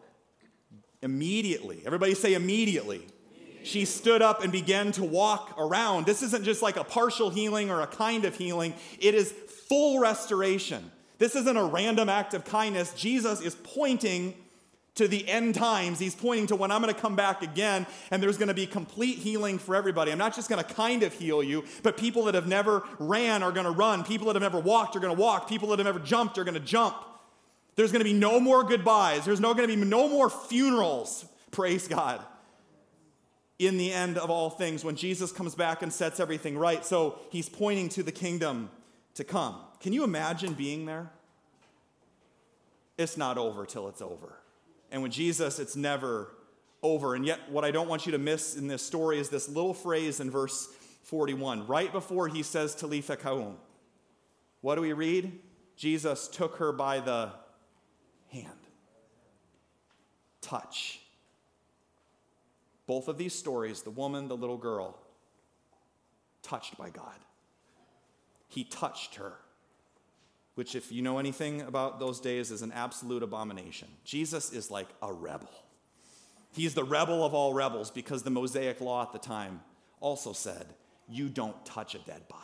immediately, 1.02 1.82
everybody 1.86 2.14
say 2.14 2.34
immediately. 2.34 3.06
She 3.62 3.84
stood 3.84 4.20
up 4.20 4.42
and 4.42 4.50
began 4.50 4.90
to 4.92 5.04
walk 5.04 5.54
around. 5.56 6.04
This 6.04 6.20
isn't 6.20 6.44
just 6.44 6.62
like 6.62 6.76
a 6.76 6.84
partial 6.84 7.30
healing 7.30 7.70
or 7.70 7.80
a 7.80 7.86
kind 7.86 8.24
of 8.24 8.34
healing, 8.34 8.74
it 8.98 9.14
is 9.14 9.30
full 9.68 10.00
restoration. 10.00 10.90
This 11.18 11.36
isn't 11.36 11.56
a 11.56 11.64
random 11.64 12.08
act 12.08 12.34
of 12.34 12.44
kindness. 12.44 12.92
Jesus 12.94 13.40
is 13.40 13.54
pointing 13.54 14.34
to 15.00 15.08
the 15.08 15.26
end 15.26 15.54
times. 15.54 15.98
He's 15.98 16.14
pointing 16.14 16.46
to 16.48 16.56
when 16.56 16.70
I'm 16.70 16.82
going 16.82 16.94
to 16.94 17.00
come 17.00 17.16
back 17.16 17.40
again 17.40 17.86
and 18.10 18.22
there's 18.22 18.36
going 18.36 18.48
to 18.48 18.54
be 18.54 18.66
complete 18.66 19.16
healing 19.16 19.58
for 19.58 19.74
everybody. 19.74 20.12
I'm 20.12 20.18
not 20.18 20.36
just 20.36 20.50
going 20.50 20.62
to 20.62 20.74
kind 20.74 21.02
of 21.02 21.14
heal 21.14 21.42
you, 21.42 21.64
but 21.82 21.96
people 21.96 22.24
that 22.24 22.34
have 22.34 22.46
never 22.46 22.84
ran 22.98 23.42
are 23.42 23.50
going 23.50 23.64
to 23.64 23.72
run. 23.72 24.04
People 24.04 24.26
that 24.26 24.36
have 24.36 24.42
never 24.42 24.60
walked 24.60 24.94
are 24.96 25.00
going 25.00 25.14
to 25.14 25.18
walk. 25.18 25.48
People 25.48 25.68
that 25.70 25.78
have 25.78 25.86
never 25.86 26.00
jumped 26.00 26.36
are 26.36 26.44
going 26.44 26.52
to 26.52 26.60
jump. 26.60 26.94
There's 27.76 27.92
going 27.92 28.00
to 28.00 28.04
be 28.04 28.12
no 28.12 28.38
more 28.38 28.62
goodbyes. 28.62 29.24
There's 29.24 29.40
no 29.40 29.54
going 29.54 29.66
to 29.66 29.74
be 29.74 29.82
no 29.82 30.06
more 30.06 30.28
funerals. 30.28 31.24
Praise 31.50 31.88
God. 31.88 32.20
In 33.58 33.78
the 33.78 33.94
end 33.94 34.18
of 34.18 34.28
all 34.28 34.50
things, 34.50 34.84
when 34.84 34.96
Jesus 34.96 35.32
comes 35.32 35.54
back 35.54 35.80
and 35.80 35.90
sets 35.90 36.20
everything 36.20 36.58
right. 36.58 36.84
So 36.84 37.18
he's 37.30 37.48
pointing 37.48 37.88
to 37.90 38.02
the 38.02 38.12
kingdom 38.12 38.68
to 39.14 39.24
come. 39.24 39.56
Can 39.80 39.94
you 39.94 40.04
imagine 40.04 40.52
being 40.52 40.84
there? 40.84 41.10
It's 42.98 43.16
not 43.16 43.38
over 43.38 43.64
till 43.64 43.88
it's 43.88 44.02
over. 44.02 44.39
And 44.90 45.02
with 45.02 45.12
Jesus, 45.12 45.58
it's 45.58 45.76
never 45.76 46.32
over. 46.82 47.14
And 47.14 47.24
yet, 47.24 47.50
what 47.50 47.64
I 47.64 47.70
don't 47.70 47.88
want 47.88 48.06
you 48.06 48.12
to 48.12 48.18
miss 48.18 48.56
in 48.56 48.66
this 48.66 48.82
story 48.82 49.18
is 49.18 49.28
this 49.28 49.48
little 49.48 49.74
phrase 49.74 50.20
in 50.20 50.30
verse 50.30 50.68
41, 51.04 51.66
right 51.66 51.92
before 51.92 52.28
he 52.28 52.42
says 52.42 52.74
Talitha 52.74 53.16
koum. 53.16 53.56
What 54.60 54.74
do 54.74 54.80
we 54.80 54.92
read? 54.92 55.38
Jesus 55.76 56.28
took 56.28 56.56
her 56.56 56.72
by 56.72 57.00
the 57.00 57.30
hand. 58.30 58.46
Touch. 60.40 61.00
Both 62.86 63.08
of 63.08 63.16
these 63.18 63.34
stories, 63.34 63.82
the 63.82 63.90
woman, 63.90 64.28
the 64.28 64.36
little 64.36 64.56
girl, 64.56 64.98
touched 66.42 66.76
by 66.76 66.90
God. 66.90 67.18
He 68.48 68.64
touched 68.64 69.14
her 69.14 69.34
which, 70.60 70.74
if 70.74 70.92
you 70.92 71.00
know 71.00 71.16
anything 71.16 71.62
about 71.62 71.98
those 71.98 72.20
days, 72.20 72.50
is 72.50 72.60
an 72.60 72.70
absolute 72.72 73.22
abomination. 73.22 73.88
Jesus 74.04 74.52
is 74.52 74.70
like 74.70 74.88
a 75.00 75.10
rebel. 75.10 75.48
He's 76.52 76.74
the 76.74 76.84
rebel 76.84 77.24
of 77.24 77.32
all 77.32 77.54
rebels 77.54 77.90
because 77.90 78.24
the 78.24 78.30
Mosaic 78.30 78.82
law 78.82 79.02
at 79.02 79.10
the 79.10 79.18
time 79.18 79.62
also 80.00 80.34
said, 80.34 80.66
You 81.08 81.30
don't 81.30 81.64
touch 81.64 81.94
a 81.94 81.98
dead 82.00 82.28
body. 82.28 82.42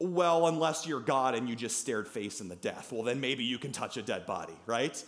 Well, 0.00 0.48
unless 0.48 0.84
you're 0.84 0.98
God 0.98 1.36
and 1.36 1.48
you 1.48 1.54
just 1.54 1.80
stared 1.80 2.08
face 2.08 2.40
in 2.40 2.48
the 2.48 2.56
death, 2.56 2.90
well, 2.90 3.04
then 3.04 3.20
maybe 3.20 3.44
you 3.44 3.56
can 3.56 3.70
touch 3.70 3.96
a 3.96 4.02
dead 4.02 4.26
body, 4.26 4.58
right? 4.66 5.00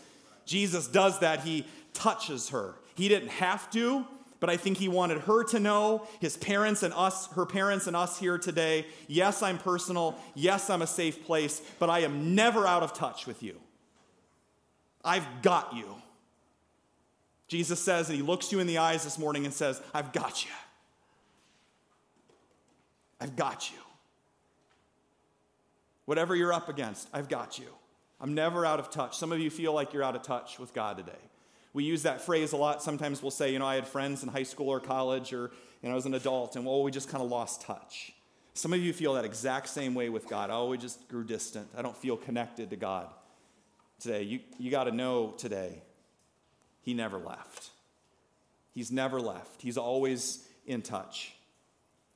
Jesus 0.45 0.87
does 0.87 1.19
that. 1.19 1.41
He 1.41 1.67
touches 1.93 2.51
her. 2.51 2.77
He 2.95 3.09
didn't 3.09 3.31
have 3.31 3.69
to, 3.73 4.07
but 4.41 4.51
I 4.51 4.57
think 4.57 4.79
he 4.79 4.89
wanted 4.89 5.23
her 5.23 5.45
to 5.45 5.61
know, 5.61 6.07
his 6.21 6.37
parents 6.37 6.83
and 6.83 6.93
us, 6.95 7.29
her 7.35 7.47
parents 7.47 7.87
and 7.87 7.97
us 7.97 8.19
here 8.19 8.39
today. 8.39 8.87
Yes, 9.09 9.43
I'm 9.43 9.59
personal. 9.59 10.17
Yes, 10.35 10.71
I'm 10.71 10.83
a 10.83 10.87
safe 10.87 11.25
place, 11.25 11.61
but 11.79 11.91
I 11.91 12.01
am 12.01 12.35
never 12.35 12.67
out 12.67 12.83
of 12.83 12.93
touch 12.93 13.27
with 13.27 13.43
you. 13.43 13.61
I've 15.05 15.27
got 15.43 15.75
you. 15.75 15.87
Jesus 17.49 17.79
says, 17.81 18.09
and 18.09 18.17
he 18.17 18.23
looks 18.23 18.51
you 18.51 18.59
in 18.59 18.67
the 18.67 18.79
eyes 18.79 19.05
this 19.05 19.19
morning 19.19 19.45
and 19.45 19.55
says, 19.55 19.81
I've 19.95 20.13
got 20.13 20.45
you. 20.45 20.51
I've 23.21 23.37
got 23.37 23.71
you. 23.71 23.79
Whatever 26.05 26.37
you're 26.37 26.53
up 26.53 26.69
against, 26.69 27.09
I've 27.13 27.29
got 27.29 27.59
you. 27.59 27.67
I'm 28.21 28.35
never 28.35 28.67
out 28.67 28.81
of 28.81 28.91
touch. 28.91 29.17
Some 29.17 29.33
of 29.33 29.39
you 29.39 29.51
feel 29.51 29.73
like 29.73 29.93
you're 29.93 30.03
out 30.03 30.17
of 30.17 30.23
touch 30.23 30.59
with 30.59 30.75
God 30.75 30.97
today. 30.97 31.13
We 31.77 31.85
use 31.85 32.05
that 32.05 32.23
phrase 32.23 32.53
a 32.53 32.57
lot. 32.57 32.83
Sometimes 32.83 33.21
we'll 33.21 33.31
say, 33.31 33.53
you 33.53 33.59
know, 33.59 33.67
I 33.67 33.75
had 33.75 33.87
friends 33.87 34.23
in 34.23 34.31
high 34.31 34.45
school 34.45 34.71
or 34.71 34.81
college 34.81 35.35
or, 35.35 35.51
you 35.83 35.91
know, 35.91 35.97
as 35.97 36.07
an 36.07 36.15
adult 36.15 36.57
and, 36.57 36.65
well, 36.65 36.83
we 36.83 36.91
just 36.91 37.11
kind 37.11 37.23
of 37.23 37.29
lost 37.29 37.61
touch. 37.61 38.15
Some 38.55 38.73
of 38.73 38.81
you 38.81 38.95
feel 38.95 39.13
that 39.13 39.27
exact 39.27 39.69
same 39.69 39.95
way 39.95 40.09
with 40.09 40.27
God. 40.27 40.49
Oh, 40.51 40.69
we 40.69 40.79
just 40.79 41.07
grew 41.07 41.23
distant. 41.23 41.69
I 41.77 41.83
don't 41.83 41.95
feel 41.95 42.17
connected 42.17 42.71
to 42.71 42.77
God 42.77 43.09
today. 44.01 44.23
You, 44.23 44.41
you 44.59 44.71
got 44.71 44.85
to 44.85 44.91
know 44.91 45.35
today, 45.37 45.83
He 46.81 46.95
never 46.95 47.19
left. 47.19 47.69
He's 48.73 48.91
never 48.91 49.21
left, 49.21 49.61
He's 49.61 49.77
always 49.77 50.49
in 50.65 50.81
touch. 50.81 51.35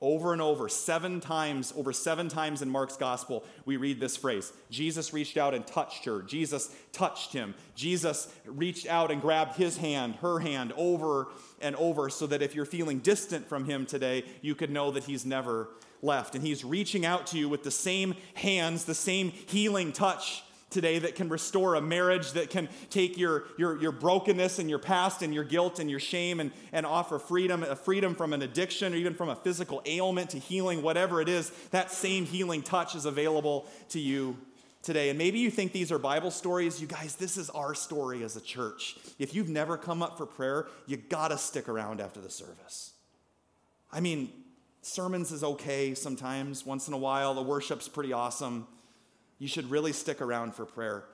Over 0.03 0.33
and 0.33 0.41
over, 0.41 0.71
seven 0.71 1.21
times, 1.21 1.75
over 1.77 1.93
seven 1.93 2.31
times 2.31 2.63
in 2.63 2.71
Mark's 2.71 2.97
gospel, 2.97 3.45
we 3.67 3.77
read 3.77 4.01
this 4.01 4.17
phrase 4.17 4.51
Jesus 4.71 5.13
reached 5.13 5.37
out 5.37 5.53
and 5.53 5.67
touched 5.67 6.07
her. 6.07 6.23
Jesus 6.23 6.75
touched 6.93 7.35
him. 7.35 7.55
Jesus 7.75 8.33
reached 8.47 8.87
out 8.87 9.11
and 9.11 9.21
grabbed 9.21 9.57
his 9.57 9.77
hand, 9.77 10.15
her 10.17 10.39
hand, 10.39 10.73
over 10.75 11.29
and 11.61 11.77
over, 11.77 12.09
so 12.09 12.27
that 12.29 12.41
if 12.41 12.55
you're 12.55 12.65
feeling 12.65 13.01
distant 13.01 13.47
from 13.47 13.67
him 13.67 13.85
today, 13.85 14.25
you 14.41 14.55
could 14.55 14.71
know 14.71 14.91
that 14.91 15.05
he's 15.05 15.27
never 15.27 15.69
left. 16.01 16.35
And 16.35 16.43
he's 16.43 16.65
reaching 16.65 17.05
out 17.05 17.27
to 17.29 17.39
you 17.39 17.51
with 17.51 17.63
the 17.63 17.71
same 17.71 18.15
hands, 18.33 18.87
the 18.87 18.95
same 18.95 19.31
healing 19.31 19.93
touch 19.93 20.45
today 20.71 20.99
that 21.01 21.17
can 21.17 21.29
restore 21.29 21.75
a 21.75 21.81
marriage, 21.81 22.33
that 22.33 22.49
can 22.49 22.69
take 22.89 23.19
your, 23.19 23.45
your, 23.59 23.81
your 23.81 23.93
brokenness 23.93 24.59
and 24.59 24.71
your 24.71 24.79
past 24.79 25.23
and 25.23 25.35
your 25.35 25.45
guilt 25.45 25.79
and 25.79 25.91
your 25.91 26.01
shame 26.01 26.41
and, 26.41 26.53
and 26.73 26.87
offer 26.87 27.19
freedom, 27.19 27.63
a 27.63 27.77
freedom 27.77 28.15
from 28.15 28.33
an 28.33 28.43
addiction 28.43 28.95
or 28.95 28.97
even 28.97 29.15
from 29.15 29.29
a 29.29 29.37
physical 29.37 29.83
ailment 29.85 30.31
to 30.31 30.39
healing, 30.39 30.83
whatever 30.83 31.21
it 31.21 31.29
is, 31.29 31.51
that 31.73 31.91
same 31.91 32.25
healing 32.25 32.63
touch 32.63 32.95
is 32.95 33.05
available 33.05 33.67
to 33.89 33.99
you 33.99 34.37
today. 34.83 35.11
And 35.11 35.19
maybe 35.19 35.39
you 35.39 35.51
think 35.51 35.73
these 35.73 35.93
are 35.93 35.99
Bible 35.99 36.31
stories. 36.31 36.81
You 36.81 36.87
guys, 36.87 37.17
this 37.17 37.37
is 37.37 37.51
our 37.51 37.75
story 37.75 38.23
as 38.23 38.37
a 38.37 38.41
church. 38.41 38.97
If 39.19 39.35
you've 39.35 39.49
never 39.49 39.77
come 39.77 40.03
up 40.03 40.17
for 40.17 40.27
prayer, 40.27 40.69
you 40.87 40.97
gotta 40.97 41.37
stick 41.37 41.69
around 41.69 42.01
after 42.01 42.21
the 42.21 42.31
service. 42.31 42.93
I 43.93 44.01
mean, 44.01 44.31
sermons 44.83 45.33
is 45.33 45.43
okay 45.43 45.95
sometimes, 45.95 46.65
once 46.65 46.87
in 46.87 46.95
a 46.95 46.99
while. 46.99 47.35
The 47.35 47.43
worship's 47.43 47.89
pretty 47.89 48.13
awesome 48.13 48.67
you 49.41 49.49
should 49.49 49.69
really 49.71 49.93
stick 49.93 50.21
around 50.21 50.55
for 50.55 50.65
prayer. 50.65 51.05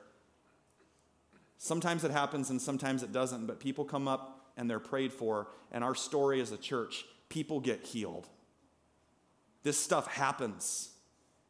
Sometimes 1.57 2.05
it 2.05 2.11
happens 2.11 2.51
and 2.51 2.61
sometimes 2.61 3.03
it 3.03 3.13
doesn't, 3.13 3.47
but 3.47 3.61
people 3.61 3.87
come 3.87 4.07
up 4.07 4.51
and 4.59 4.69
they're 4.69 4.81
prayed 4.81 5.13
for, 5.13 5.49
and 5.71 5.85
our 5.85 5.95
story 5.95 6.41
as 6.41 6.51
a 6.51 6.57
church, 6.57 7.05
people 7.29 7.61
get 7.61 7.85
healed. 7.85 8.27
This 9.63 9.79
stuff 9.79 10.07
happens. 10.09 10.91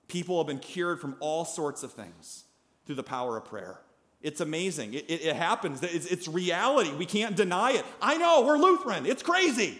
People 0.08 0.38
have 0.38 0.46
been 0.46 0.58
cured 0.58 1.00
from 1.00 1.16
all 1.20 1.44
sorts 1.44 1.82
of 1.82 1.92
things 1.92 2.44
through 2.84 2.96
the 2.96 3.02
power 3.02 3.36
of 3.36 3.46
prayer. 3.46 3.80
It's 4.20 4.40
amazing. 4.40 4.94
It, 4.94 5.08
it, 5.08 5.22
it 5.22 5.36
happens. 5.36 5.82
It's, 5.82 6.06
it's 6.06 6.28
reality. 6.28 6.92
We 6.92 7.06
can't 7.06 7.36
deny 7.36 7.72
it. 7.72 7.84
I 8.02 8.16
know, 8.16 8.44
we're 8.44 8.58
Lutheran. 8.58 9.06
It's 9.06 9.22
crazy, 9.22 9.78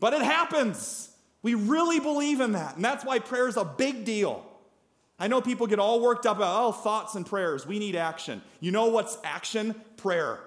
but 0.00 0.12
it 0.12 0.22
happens. 0.22 1.10
We 1.42 1.54
really 1.54 2.00
believe 2.00 2.40
in 2.40 2.52
that. 2.52 2.76
And 2.76 2.84
that's 2.84 3.04
why 3.04 3.18
prayer 3.18 3.48
is 3.48 3.56
a 3.56 3.64
big 3.64 4.04
deal. 4.04 4.46
I 5.22 5.28
know 5.28 5.40
people 5.40 5.68
get 5.68 5.78
all 5.78 6.00
worked 6.00 6.26
up 6.26 6.38
about, 6.38 6.64
oh, 6.64 6.72
thoughts 6.72 7.14
and 7.14 7.24
prayers. 7.24 7.64
We 7.64 7.78
need 7.78 7.94
action. 7.94 8.42
You 8.58 8.72
know 8.72 8.86
what's 8.86 9.18
action? 9.22 9.76
Prayer. 9.96 10.40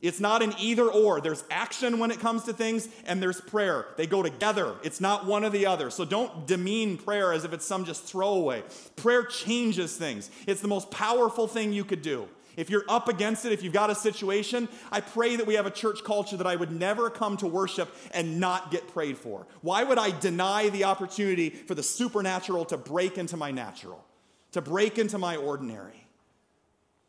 It's 0.00 0.20
not 0.20 0.42
an 0.42 0.54
either 0.58 0.86
or. 0.86 1.20
There's 1.20 1.44
action 1.50 1.98
when 1.98 2.10
it 2.10 2.18
comes 2.18 2.44
to 2.44 2.54
things, 2.54 2.88
and 3.04 3.22
there's 3.22 3.42
prayer. 3.42 3.88
They 3.98 4.06
go 4.06 4.22
together. 4.22 4.74
It's 4.82 5.02
not 5.02 5.26
one 5.26 5.44
or 5.44 5.50
the 5.50 5.66
other. 5.66 5.90
So 5.90 6.06
don't 6.06 6.46
demean 6.46 6.96
prayer 6.96 7.34
as 7.34 7.44
if 7.44 7.52
it's 7.52 7.66
some 7.66 7.84
just 7.84 8.04
throwaway. 8.04 8.62
Prayer 8.96 9.22
changes 9.22 9.98
things, 9.98 10.30
it's 10.46 10.62
the 10.62 10.68
most 10.68 10.90
powerful 10.90 11.46
thing 11.46 11.74
you 11.74 11.84
could 11.84 12.00
do. 12.00 12.26
If 12.60 12.68
you're 12.68 12.84
up 12.90 13.08
against 13.08 13.46
it, 13.46 13.52
if 13.52 13.62
you've 13.62 13.72
got 13.72 13.88
a 13.88 13.94
situation, 13.94 14.68
I 14.92 15.00
pray 15.00 15.36
that 15.36 15.46
we 15.46 15.54
have 15.54 15.64
a 15.64 15.70
church 15.70 16.04
culture 16.04 16.36
that 16.36 16.46
I 16.46 16.56
would 16.56 16.70
never 16.70 17.08
come 17.08 17.38
to 17.38 17.46
worship 17.46 17.88
and 18.10 18.38
not 18.38 18.70
get 18.70 18.86
prayed 18.88 19.16
for. 19.16 19.46
Why 19.62 19.82
would 19.82 19.96
I 19.96 20.10
deny 20.10 20.68
the 20.68 20.84
opportunity 20.84 21.48
for 21.48 21.74
the 21.74 21.82
supernatural 21.82 22.66
to 22.66 22.76
break 22.76 23.16
into 23.16 23.38
my 23.38 23.50
natural, 23.50 24.04
to 24.52 24.60
break 24.60 24.98
into 24.98 25.16
my 25.16 25.36
ordinary? 25.36 26.06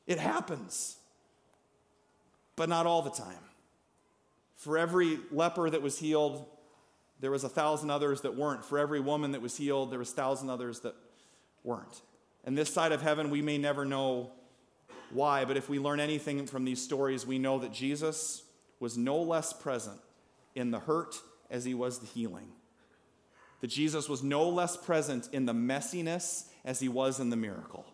It 0.07 0.19
happens, 0.19 0.95
but 2.55 2.69
not 2.69 2.85
all 2.85 3.01
the 3.01 3.09
time. 3.09 3.43
For 4.55 4.77
every 4.77 5.19
leper 5.31 5.69
that 5.69 5.81
was 5.81 5.99
healed, 5.99 6.45
there 7.19 7.29
was 7.29 7.43
a 7.43 7.49
thousand 7.49 7.89
others 7.89 8.21
that 8.21 8.37
weren't. 8.37 8.63
For 8.63 8.79
every 8.79 9.01
woman 9.01 9.33
that 9.33 9.41
was 9.41 9.57
healed, 9.57 9.91
there 9.91 9.99
was 9.99 10.13
a 10.13 10.15
thousand 10.15 10.49
others 10.49 10.79
that 10.79 10.95
weren't. 11.61 12.03
And 12.45 12.57
this 12.57 12.73
side 12.73 12.93
of 12.93 13.01
heaven, 13.01 13.29
we 13.29 13.41
may 13.41 13.57
never 13.57 13.83
know 13.83 14.31
why, 15.13 15.45
but 15.45 15.57
if 15.57 15.69
we 15.69 15.79
learn 15.79 15.99
anything 15.99 16.45
from 16.45 16.65
these 16.65 16.81
stories, 16.81 17.25
we 17.25 17.39
know 17.39 17.59
that 17.59 17.71
Jesus 17.71 18.43
was 18.79 18.97
no 18.97 19.21
less 19.21 19.53
present 19.53 19.99
in 20.55 20.71
the 20.71 20.79
hurt 20.79 21.21
as 21.49 21.65
he 21.65 21.73
was 21.73 21.99
the 21.99 22.07
healing. 22.07 22.47
That 23.61 23.67
Jesus 23.67 24.09
was 24.09 24.23
no 24.23 24.49
less 24.49 24.75
present 24.75 25.29
in 25.31 25.45
the 25.45 25.53
messiness 25.53 26.47
as 26.65 26.79
he 26.79 26.89
was 26.89 27.19
in 27.19 27.29
the 27.29 27.35
miracle. 27.35 27.85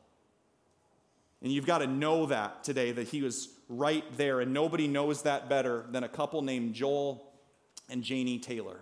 And 1.42 1.52
you've 1.52 1.66
got 1.66 1.80
to 1.80 1.88
know 1.88 2.26
that 2.28 2.64
today, 2.64 2.92
that 2.92 3.10
he 3.10 3.22
was 3.22 3.50
right 3.70 4.04
there. 4.18 4.40
And 4.40 4.54
nobody 4.54 4.88
knows 4.88 5.24
that 5.24 5.50
better 5.50 5.86
than 5.92 6.04
a 6.04 6.10
couple 6.10 6.42
named 6.42 6.74
Joel 6.74 7.32
and 7.90 8.04
Janie 8.04 8.40
Taylor. 8.40 8.80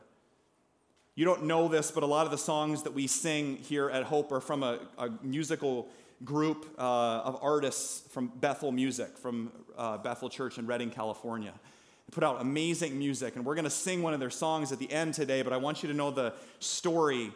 You 1.16 1.26
don't 1.26 1.46
know 1.46 1.68
this, 1.68 1.92
but 1.92 2.04
a 2.04 2.08
lot 2.08 2.26
of 2.26 2.32
the 2.32 2.38
songs 2.38 2.84
that 2.84 2.94
we 2.94 3.08
sing 3.08 3.58
here 3.58 3.90
at 3.90 4.04
Hope 4.04 4.32
are 4.32 4.42
from 4.42 4.64
a, 4.64 4.80
a 4.98 5.10
musical 5.22 5.88
group 6.24 6.66
uh, 6.78 6.82
of 6.82 7.40
artists 7.42 8.08
from 8.12 8.28
Bethel 8.28 8.72
Music, 8.72 9.18
from 9.18 9.52
uh, 9.78 9.98
Bethel 9.98 10.30
Church 10.30 10.58
in 10.58 10.66
Redding, 10.66 10.90
California. 10.90 11.54
They 12.08 12.14
put 12.14 12.24
out 12.24 12.42
amazing 12.42 12.98
music, 12.98 13.36
and 13.36 13.46
we're 13.46 13.56
going 13.56 13.66
to 13.66 13.70
sing 13.70 14.02
one 14.02 14.14
of 14.14 14.20
their 14.20 14.30
songs 14.30 14.72
at 14.72 14.80
the 14.80 14.92
end 14.92 15.14
today, 15.14 15.42
but 15.42 15.54
I 15.54 15.58
want 15.58 15.84
you 15.84 15.90
to 15.90 15.96
know 15.96 16.12
the 16.12 16.34
story 16.60 17.32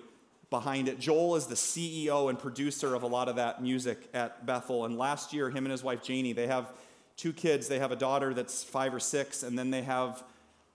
behind 0.49 0.87
it. 0.87 0.99
Joel 0.99 1.35
is 1.35 1.47
the 1.47 1.55
CEO 1.55 2.29
and 2.29 2.39
producer 2.39 2.95
of 2.95 3.03
a 3.03 3.07
lot 3.07 3.27
of 3.27 3.35
that 3.35 3.61
music 3.61 4.09
at 4.13 4.45
Bethel, 4.45 4.85
and 4.85 4.97
last 4.97 5.33
year, 5.33 5.49
him 5.49 5.65
and 5.65 5.71
his 5.71 5.83
wife 5.83 6.03
Janie, 6.03 6.33
they 6.33 6.47
have 6.47 6.71
two 7.19 7.33
kids. 7.33 7.67
They 7.67 7.79
have 7.79 7.91
a 7.91 7.97
daughter 7.97 8.33
that's 8.33 8.63
five 8.63 8.93
or 8.93 8.99
six, 8.99 9.43
and 9.43 9.59
then 9.59 9.71
they 9.71 9.81
have 9.81 10.23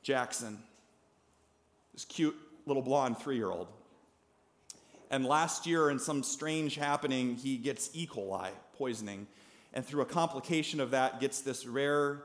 Jackson, 0.02 0.58
this 1.94 2.04
cute 2.04 2.36
little 2.66 2.82
blonde 2.82 3.18
three 3.18 3.36
year 3.36 3.50
old. 3.50 3.68
And 5.10 5.24
last 5.24 5.66
year, 5.66 5.90
in 5.90 5.98
some 5.98 6.22
strange 6.22 6.76
happening, 6.76 7.36
he 7.36 7.56
gets 7.56 7.90
E. 7.92 8.06
coli 8.06 8.50
poisoning. 8.76 9.26
And 9.72 9.84
through 9.84 10.02
a 10.02 10.06
complication 10.06 10.80
of 10.80 10.92
that, 10.92 11.20
gets 11.20 11.40
this 11.40 11.66
rare 11.66 12.22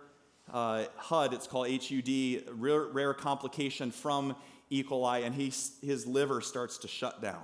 uh, 0.54 0.86
HUD, 0.98 1.34
it's 1.34 1.48
called 1.48 1.68
HUD, 1.70 2.44
rare, 2.52 2.86
rare 2.86 3.14
complication 3.14 3.92
from 3.92 4.36
E. 4.70 4.84
coli, 4.84 5.26
and 5.26 5.36
he, 5.36 5.54
his 5.86 6.08
liver 6.08 6.42
starts 6.42 6.80
to 6.80 6.88
shut 6.88 7.22
down. 7.22 7.44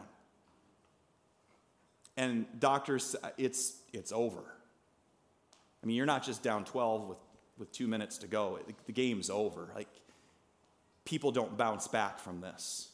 And 2.18 2.46
doctors, 2.60 3.16
it's, 3.38 3.78
it's 3.94 4.12
over. 4.12 4.44
I 5.84 5.86
mean, 5.86 5.98
you're 5.98 6.06
not 6.06 6.24
just 6.24 6.42
down 6.42 6.66
12 6.66 7.08
with, 7.08 7.18
with 7.58 7.72
two 7.72 7.88
minutes 7.88 8.20
to 8.20 8.28
go, 8.28 8.60
the 8.86 8.94
game's 8.94 9.30
over. 9.30 9.70
Like, 9.76 9.90
people 11.04 11.32
don't 11.32 11.58
bounce 11.58 11.88
back 11.88 12.20
from 12.20 12.42
this. 12.42 12.90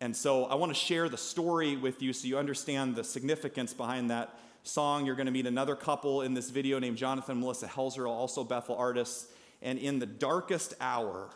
And 0.00 0.16
so 0.16 0.44
I 0.44 0.54
want 0.54 0.70
to 0.70 0.78
share 0.78 1.08
the 1.08 1.18
story 1.18 1.76
with 1.76 2.02
you 2.02 2.12
so 2.12 2.28
you 2.28 2.38
understand 2.38 2.94
the 2.94 3.02
significance 3.02 3.74
behind 3.74 4.10
that 4.10 4.38
song. 4.62 5.06
You're 5.06 5.16
going 5.16 5.26
to 5.26 5.32
meet 5.32 5.46
another 5.46 5.74
couple 5.74 6.22
in 6.22 6.34
this 6.34 6.50
video 6.50 6.78
named 6.78 6.96
Jonathan 6.96 7.32
and 7.32 7.40
Melissa 7.40 7.66
Helser, 7.66 8.08
also 8.08 8.44
Bethel 8.44 8.76
artists. 8.76 9.26
And 9.60 9.78
in 9.78 9.98
the 9.98 10.06
darkest 10.06 10.74
hour, 10.80 11.30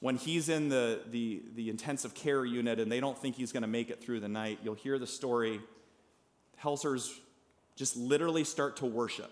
when 0.00 0.16
he's 0.16 0.50
in 0.50 0.68
the, 0.68 1.00
the, 1.10 1.42
the 1.54 1.70
intensive 1.70 2.14
care 2.14 2.44
unit 2.44 2.78
and 2.78 2.92
they 2.92 3.00
don't 3.00 3.16
think 3.16 3.36
he's 3.36 3.52
going 3.52 3.62
to 3.62 3.68
make 3.68 3.88
it 3.88 4.02
through 4.02 4.20
the 4.20 4.28
night, 4.28 4.58
you'll 4.62 4.74
hear 4.74 4.98
the 4.98 5.06
story. 5.06 5.60
Helsers 6.62 7.10
just 7.76 7.96
literally 7.96 8.44
start 8.44 8.76
to 8.78 8.86
worship 8.86 9.30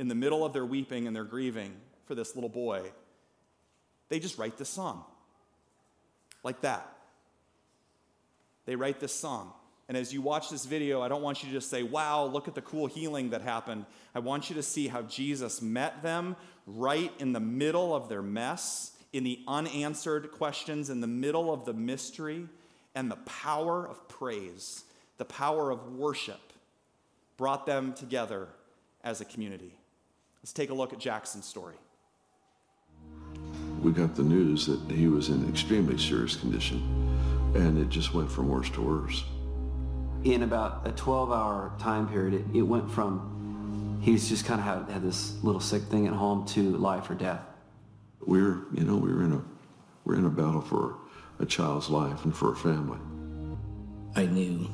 in 0.00 0.08
the 0.08 0.16
middle 0.16 0.44
of 0.44 0.52
their 0.52 0.66
weeping 0.66 1.06
and 1.06 1.14
their 1.14 1.24
grieving 1.24 1.76
for 2.06 2.16
this 2.16 2.34
little 2.34 2.50
boy. 2.50 2.90
They 4.08 4.18
just 4.18 4.36
write 4.36 4.56
this 4.56 4.68
song 4.68 5.04
like 6.42 6.60
that. 6.62 6.88
They 8.66 8.76
write 8.76 9.00
this 9.00 9.14
song. 9.14 9.52
And 9.88 9.96
as 9.96 10.12
you 10.12 10.20
watch 10.20 10.50
this 10.50 10.66
video, 10.66 11.00
I 11.00 11.08
don't 11.08 11.22
want 11.22 11.42
you 11.42 11.48
to 11.48 11.54
just 11.54 11.70
say, 11.70 11.82
wow, 11.82 12.24
look 12.24 12.46
at 12.46 12.54
the 12.54 12.60
cool 12.60 12.86
healing 12.86 13.30
that 13.30 13.40
happened. 13.40 13.86
I 14.14 14.18
want 14.18 14.50
you 14.50 14.56
to 14.56 14.62
see 14.62 14.88
how 14.88 15.02
Jesus 15.02 15.62
met 15.62 16.02
them 16.02 16.36
right 16.66 17.10
in 17.18 17.32
the 17.32 17.40
middle 17.40 17.94
of 17.94 18.10
their 18.10 18.20
mess, 18.20 18.92
in 19.14 19.24
the 19.24 19.40
unanswered 19.48 20.30
questions, 20.32 20.90
in 20.90 21.00
the 21.00 21.06
middle 21.06 21.50
of 21.52 21.64
the 21.64 21.72
mystery, 21.72 22.46
and 22.94 23.10
the 23.10 23.16
power 23.16 23.88
of 23.88 24.06
praise, 24.08 24.84
the 25.16 25.24
power 25.24 25.70
of 25.70 25.94
worship 25.94 26.52
brought 27.38 27.64
them 27.64 27.94
together 27.94 28.48
as 29.02 29.22
a 29.22 29.24
community. 29.24 29.72
Let's 30.42 30.52
take 30.52 30.68
a 30.68 30.74
look 30.74 30.92
at 30.92 30.98
Jackson's 30.98 31.46
story 31.46 31.76
we 33.82 33.92
got 33.92 34.14
the 34.14 34.22
news 34.22 34.66
that 34.66 34.80
he 34.90 35.08
was 35.08 35.28
in 35.28 35.48
extremely 35.48 35.98
serious 35.98 36.36
condition, 36.36 36.82
and 37.54 37.78
it 37.78 37.88
just 37.88 38.14
went 38.14 38.30
from 38.30 38.48
worse 38.48 38.70
to 38.70 38.82
worse. 38.82 39.24
In 40.24 40.42
about 40.42 40.86
a 40.86 40.90
12-hour 40.90 41.72
time 41.78 42.08
period, 42.08 42.34
it, 42.34 42.56
it 42.56 42.62
went 42.62 42.90
from 42.90 44.00
he's 44.02 44.28
just 44.28 44.44
kind 44.44 44.60
of 44.60 44.66
had, 44.66 44.92
had 44.92 45.02
this 45.02 45.42
little 45.42 45.60
sick 45.60 45.82
thing 45.84 46.06
at 46.06 46.12
home 46.12 46.46
to 46.46 46.76
life 46.76 47.08
or 47.10 47.14
death. 47.14 47.42
We 48.26 48.40
are 48.40 48.58
you 48.72 48.84
know, 48.84 48.96
we 48.96 49.12
were 49.12 49.24
in 49.24 49.32
a 49.32 49.42
we're 50.04 50.16
in 50.16 50.24
a 50.24 50.30
battle 50.30 50.60
for 50.60 50.96
a 51.38 51.46
child's 51.46 51.88
life 51.88 52.24
and 52.24 52.34
for 52.34 52.52
a 52.52 52.56
family. 52.56 52.98
I 54.16 54.26
knew 54.26 54.68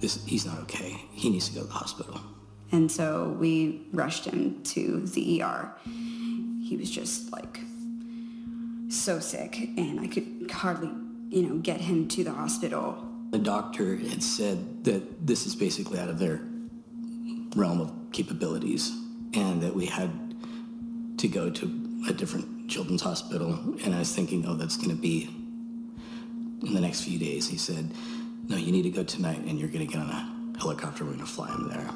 this, 0.00 0.24
he's 0.24 0.46
not 0.46 0.58
okay. 0.60 1.04
He 1.12 1.30
needs 1.30 1.48
to 1.48 1.54
go 1.54 1.60
to 1.62 1.66
the 1.66 1.72
hospital. 1.72 2.20
And 2.72 2.90
so 2.90 3.36
we 3.38 3.86
rushed 3.92 4.24
him 4.24 4.62
to 4.64 5.06
the 5.06 5.42
ER. 5.42 5.72
He 5.84 6.76
was 6.78 6.90
just 6.90 7.32
like 7.32 7.60
so 8.90 9.20
sick, 9.20 9.70
and 9.76 10.00
I 10.00 10.06
could 10.06 10.50
hardly, 10.50 10.90
you 11.28 11.48
know, 11.48 11.58
get 11.58 11.80
him 11.80 12.08
to 12.08 12.24
the 12.24 12.32
hospital. 12.32 13.06
The 13.30 13.38
doctor 13.38 13.96
had 13.96 14.22
said 14.22 14.84
that 14.84 15.26
this 15.26 15.46
is 15.46 15.54
basically 15.54 15.98
out 15.98 16.08
of 16.08 16.18
their 16.18 16.40
realm 17.54 17.80
of 17.80 17.92
capabilities 18.12 18.90
and 19.34 19.62
that 19.62 19.74
we 19.74 19.86
had 19.86 20.10
to 21.18 21.28
go 21.28 21.50
to 21.50 21.66
a 22.08 22.12
different 22.12 22.68
children's 22.68 23.02
hospital. 23.02 23.52
And 23.84 23.94
I 23.94 24.00
was 24.00 24.14
thinking, 24.14 24.44
oh, 24.46 24.54
that's 24.54 24.76
going 24.76 24.90
to 24.90 25.00
be 25.00 25.28
in 26.62 26.74
the 26.74 26.80
next 26.80 27.02
few 27.02 27.18
days. 27.18 27.48
He 27.48 27.56
said, 27.56 27.90
no, 28.48 28.56
you 28.56 28.72
need 28.72 28.82
to 28.82 28.90
go 28.90 29.04
tonight 29.04 29.38
and 29.38 29.58
you're 29.58 29.68
going 29.68 29.86
to 29.86 29.92
get 29.92 30.02
on 30.02 30.10
a 30.10 30.58
helicopter. 30.58 31.04
We're 31.04 31.12
going 31.12 31.24
to 31.24 31.30
fly 31.30 31.48
him 31.48 31.68
there. 31.68 31.88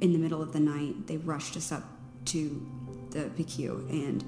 In 0.00 0.12
the 0.12 0.18
middle 0.18 0.42
of 0.42 0.52
the 0.52 0.60
night, 0.60 1.06
they 1.06 1.16
rushed 1.16 1.56
us 1.56 1.72
up 1.72 1.82
to 2.26 2.64
the 3.10 3.30
PICU 3.30 3.88
and 3.90 4.24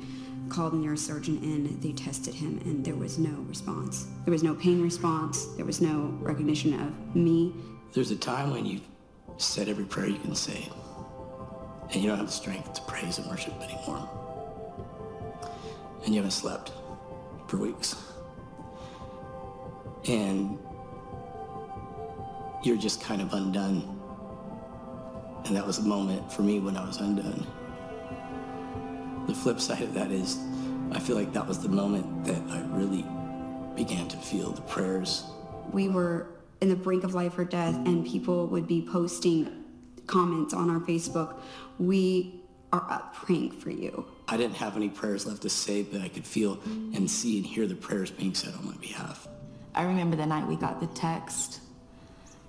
called 0.49 0.73
the 0.73 0.77
neurosurgeon 0.77 1.43
in. 1.43 1.79
They 1.81 1.93
tested 1.93 2.35
him 2.35 2.61
and 2.65 2.85
there 2.85 2.95
was 2.95 3.19
no 3.19 3.31
response. 3.49 4.07
There 4.25 4.33
was 4.33 4.43
no 4.43 4.55
pain 4.55 4.83
response. 4.83 5.47
There 5.57 5.65
was 5.65 5.81
no 5.81 6.17
recognition 6.21 6.75
of 6.75 7.17
me. 7.17 7.55
There's 7.93 8.11
a 8.11 8.17
time 8.17 8.51
when 8.51 8.67
you've 8.67 8.87
said 9.37 9.69
every 9.69 9.85
prayer 9.85 10.09
you 10.09 10.19
can 10.19 10.35
say 10.35 10.69
and 11.93 12.03
you 12.03 12.09
don't 12.09 12.19
have 12.19 12.27
the 12.27 12.33
strength 12.33 12.75
to 12.75 12.83
praise 12.83 13.19
and 13.19 13.27
worship 13.29 13.55
anymore. 13.63 14.09
And 16.05 16.15
you 16.15 16.21
haven't 16.21 16.33
slept 16.33 16.73
for 17.47 17.57
weeks. 17.57 17.97
And 20.07 20.59
you're 22.63 22.77
just 22.77 23.01
kind 23.01 23.23
of 23.23 23.33
undone. 23.33 23.99
And 25.47 25.57
that 25.57 25.67
was 25.67 25.79
a 25.79 25.83
moment 25.83 26.31
for 26.31 26.43
me 26.43 26.61
when 26.61 26.77
I 26.77 26.87
was 26.87 26.99
undone. 26.99 27.47
The 29.39 29.45
flip 29.45 29.61
side 29.61 29.83
of 29.83 29.95
that 29.95 30.11
is, 30.11 30.37
I 30.91 30.99
feel 30.99 31.15
like 31.15 31.33
that 31.33 31.47
was 31.47 31.61
the 31.61 31.69
moment 31.69 32.25
that 32.25 32.43
I 32.51 32.61
really 32.77 33.07
began 33.77 34.09
to 34.09 34.17
feel 34.17 34.51
the 34.51 34.63
prayers. 34.63 35.23
We 35.71 35.89
were 35.89 36.27
in 36.61 36.69
the 36.69 36.75
brink 36.75 37.05
of 37.05 37.15
life 37.15 37.39
or 37.39 37.45
death, 37.45 37.77
and 37.87 38.05
people 38.05 38.49
would 38.49 38.67
be 38.67 38.83
posting 38.83 39.63
comments 40.09 40.53
on 40.53 40.69
our 40.69 40.81
Facebook. 40.81 41.39
We 41.79 42.43
are 42.73 42.85
up 42.91 43.15
praying 43.15 43.53
for 43.53 43.71
you. 43.71 44.07
I 44.27 44.37
didn't 44.37 44.57
have 44.57 44.75
any 44.75 44.89
prayers 44.89 45.25
left 45.25 45.43
to 45.43 45.51
say, 45.51 45.85
but 45.85 46.01
I 46.01 46.09
could 46.09 46.27
feel 46.27 46.59
and 46.65 47.09
see 47.09 47.37
and 47.37 47.47
hear 47.47 47.69
the 47.69 47.77
prayers 47.77 48.11
being 48.11 48.35
said 48.35 48.55
on 48.55 48.67
my 48.67 48.77
behalf. 48.79 49.29
I 49.73 49.85
remember 49.85 50.17
the 50.17 50.27
night 50.27 50.49
we 50.49 50.57
got 50.57 50.81
the 50.81 50.89
text 50.89 51.61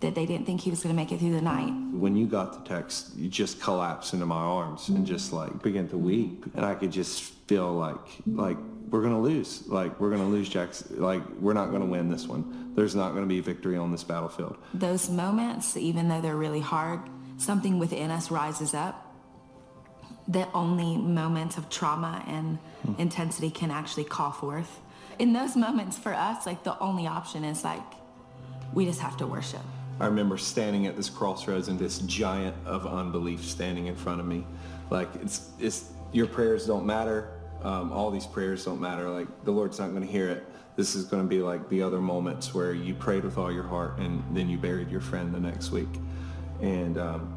that 0.01 0.15
they 0.15 0.25
didn't 0.25 0.45
think 0.45 0.61
he 0.61 0.69
was 0.69 0.81
going 0.81 0.95
to 0.95 0.99
make 1.01 1.11
it 1.11 1.19
through 1.19 1.33
the 1.33 1.41
night. 1.41 1.73
When 1.91 2.15
you 2.15 2.25
got 2.25 2.53
the 2.53 2.69
text, 2.69 3.15
you 3.15 3.27
just 3.29 3.59
collapsed 3.59 4.13
into 4.13 4.25
my 4.25 4.35
arms 4.35 4.89
and 4.89 5.05
just 5.05 5.33
like 5.33 5.61
began 5.61 5.87
to 5.89 5.97
weep. 5.97 6.45
And 6.55 6.65
I 6.65 6.75
could 6.75 6.91
just 6.91 7.21
feel 7.47 7.73
like, 7.73 7.97
like 8.25 8.57
we're 8.89 9.01
going 9.01 9.13
to 9.13 9.19
lose. 9.19 9.67
Like 9.67 9.99
we're 9.99 10.09
going 10.09 10.21
to 10.21 10.27
lose 10.27 10.47
Jackson. 10.49 11.01
Like 11.01 11.27
we're 11.39 11.53
not 11.53 11.69
going 11.69 11.81
to 11.81 11.87
win 11.87 12.09
this 12.09 12.27
one. 12.27 12.73
There's 12.75 12.95
not 12.95 13.11
going 13.11 13.23
to 13.23 13.27
be 13.27 13.41
victory 13.41 13.77
on 13.77 13.91
this 13.91 14.03
battlefield. 14.03 14.57
Those 14.73 15.09
moments, 15.09 15.75
even 15.75 16.07
though 16.07 16.21
they're 16.21 16.37
really 16.37 16.61
hard, 16.61 17.01
something 17.37 17.79
within 17.79 18.11
us 18.11 18.31
rises 18.31 18.73
up 18.73 19.05
that 20.29 20.47
only 20.53 20.95
moments 20.95 21.57
of 21.57 21.69
trauma 21.69 22.23
and 22.27 22.59
hmm. 22.83 22.93
intensity 23.01 23.49
can 23.49 23.71
actually 23.71 24.03
call 24.03 24.31
forth. 24.31 24.79
In 25.17 25.33
those 25.33 25.55
moments 25.55 25.97
for 25.97 26.13
us, 26.13 26.45
like 26.45 26.63
the 26.63 26.77
only 26.79 27.07
option 27.07 27.43
is 27.43 27.63
like, 27.63 27.81
we 28.73 28.85
just 28.85 29.01
have 29.01 29.17
to 29.17 29.27
worship. 29.27 29.61
I 29.99 30.05
remember 30.05 30.37
standing 30.37 30.87
at 30.87 30.95
this 30.95 31.09
crossroads 31.09 31.67
and 31.67 31.77
this 31.77 31.99
giant 31.99 32.55
of 32.65 32.87
unbelief 32.87 33.43
standing 33.43 33.87
in 33.87 33.95
front 33.95 34.21
of 34.21 34.25
me. 34.25 34.45
Like 34.89 35.09
it's, 35.21 35.49
it's 35.59 35.91
your 36.13 36.27
prayers 36.27 36.65
don't 36.65 36.85
matter. 36.85 37.31
Um, 37.63 37.91
all 37.91 38.09
these 38.09 38.25
prayers 38.25 38.63
don't 38.63 38.79
matter. 38.79 39.09
Like 39.09 39.27
the 39.43 39.51
Lord's 39.51 39.77
not 39.77 39.89
going 39.89 40.05
to 40.05 40.11
hear 40.11 40.29
it. 40.29 40.45
This 40.77 40.95
is 40.95 41.03
going 41.03 41.23
to 41.23 41.27
be 41.27 41.41
like 41.41 41.67
the 41.67 41.81
other 41.81 41.99
moments 41.99 42.53
where 42.53 42.73
you 42.73 42.93
prayed 42.95 43.25
with 43.25 43.37
all 43.37 43.51
your 43.51 43.63
heart 43.63 43.97
and 43.97 44.23
then 44.35 44.47
you 44.47 44.57
buried 44.57 44.89
your 44.89 45.01
friend 45.01 45.35
the 45.35 45.39
next 45.39 45.71
week. 45.71 45.89
And, 46.61 46.97
um, 46.97 47.35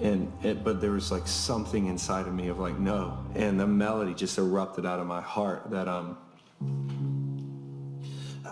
and 0.00 0.32
it, 0.44 0.62
but 0.62 0.80
there 0.80 0.92
was 0.92 1.10
like 1.10 1.26
something 1.26 1.86
inside 1.86 2.28
of 2.28 2.34
me 2.34 2.46
of 2.46 2.60
like, 2.60 2.78
no. 2.78 3.18
And 3.34 3.58
the 3.58 3.66
melody 3.66 4.14
just 4.14 4.38
erupted 4.38 4.86
out 4.86 5.00
of 5.00 5.08
my 5.08 5.20
heart 5.20 5.70
that, 5.70 5.88
um, 5.88 6.16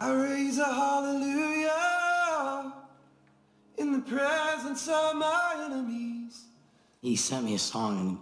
I 0.01 0.13
raise 0.13 0.59
a 0.59 0.65
hallelujah 0.65 1.98
in 3.79 3.93
the 3.93 4.01
presence 4.01 4.89
of 4.89 5.17
my 5.17 5.65
enemies. 5.67 6.45
He 7.01 7.17
sent 7.17 7.45
me 7.45 7.55
a 7.55 7.59
song, 7.59 7.99
and 7.99 8.19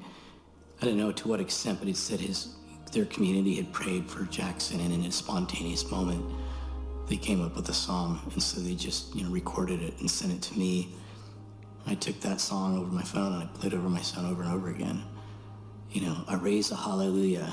I 0.80 0.84
didn't 0.84 0.98
know 1.00 1.12
to 1.12 1.28
what 1.28 1.40
extent, 1.40 1.78
but 1.78 1.88
it 1.88 1.96
said 1.96 2.20
his 2.20 2.54
their 2.92 3.06
community 3.06 3.56
had 3.56 3.72
prayed 3.72 4.08
for 4.08 4.24
Jackson, 4.24 4.80
and 4.80 4.92
in 4.92 5.04
a 5.04 5.12
spontaneous 5.12 5.90
moment, 5.90 6.24
they 7.08 7.16
came 7.16 7.42
up 7.42 7.56
with 7.56 7.68
a 7.68 7.74
song, 7.74 8.20
and 8.32 8.42
so 8.42 8.60
they 8.60 8.74
just 8.74 9.14
you 9.14 9.24
know 9.24 9.30
recorded 9.30 9.82
it 9.82 9.98
and 10.00 10.10
sent 10.10 10.32
it 10.32 10.42
to 10.42 10.58
me. 10.58 10.94
I 11.86 11.94
took 11.94 12.20
that 12.20 12.40
song 12.40 12.78
over 12.78 12.90
my 12.90 13.02
phone 13.02 13.32
and 13.34 13.42
I 13.44 13.46
played 13.46 13.72
it 13.72 13.76
over 13.76 13.88
my 13.88 14.00
son 14.00 14.26
over 14.26 14.42
and 14.42 14.52
over 14.52 14.70
again. 14.70 15.04
You 15.90 16.02
know, 16.02 16.24
I 16.26 16.34
raise 16.34 16.72
a 16.72 16.76
hallelujah 16.76 17.48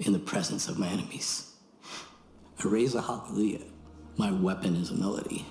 in 0.00 0.14
the 0.14 0.18
presence 0.18 0.68
of 0.68 0.78
my 0.78 0.88
enemies. 0.88 1.52
I 2.64 2.66
raise 2.66 2.94
a 2.94 3.02
hallelujah. 3.02 3.60
My 4.16 4.32
weapon 4.32 4.74
is 4.76 4.90
a 4.90 4.94
melody. 4.94 5.44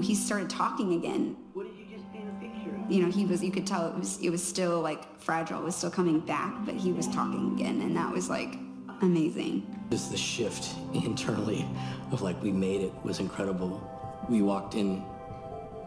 He 0.00 0.14
started 0.14 0.50
talking 0.50 0.94
again. 0.94 1.36
What 1.54 1.66
did 1.66 1.76
you 1.76 1.96
just 1.96 2.12
paint 2.12 2.28
a 2.28 2.40
picture 2.40 2.74
of? 2.76 2.90
You 2.90 3.02
know, 3.02 3.10
he 3.10 3.24
was, 3.24 3.42
you 3.42 3.50
could 3.50 3.66
tell 3.66 3.88
it 3.88 3.94
was, 3.94 4.18
it 4.18 4.30
was 4.30 4.42
still 4.42 4.80
like 4.80 5.20
fragile, 5.20 5.60
it 5.60 5.64
was 5.64 5.76
still 5.76 5.90
coming 5.90 6.20
back, 6.20 6.54
but 6.64 6.74
he 6.74 6.92
was 6.92 7.08
talking 7.08 7.54
again, 7.54 7.80
and 7.82 7.96
that 7.96 8.12
was 8.12 8.28
like 8.28 8.56
amazing. 9.02 9.66
Just 9.90 10.10
the 10.10 10.16
shift 10.16 10.74
internally 10.94 11.66
of 12.12 12.22
like 12.22 12.40
we 12.42 12.52
made 12.52 12.82
it 12.82 12.92
was 13.04 13.20
incredible. 13.20 13.80
We 14.28 14.42
walked 14.42 14.74
in 14.74 15.04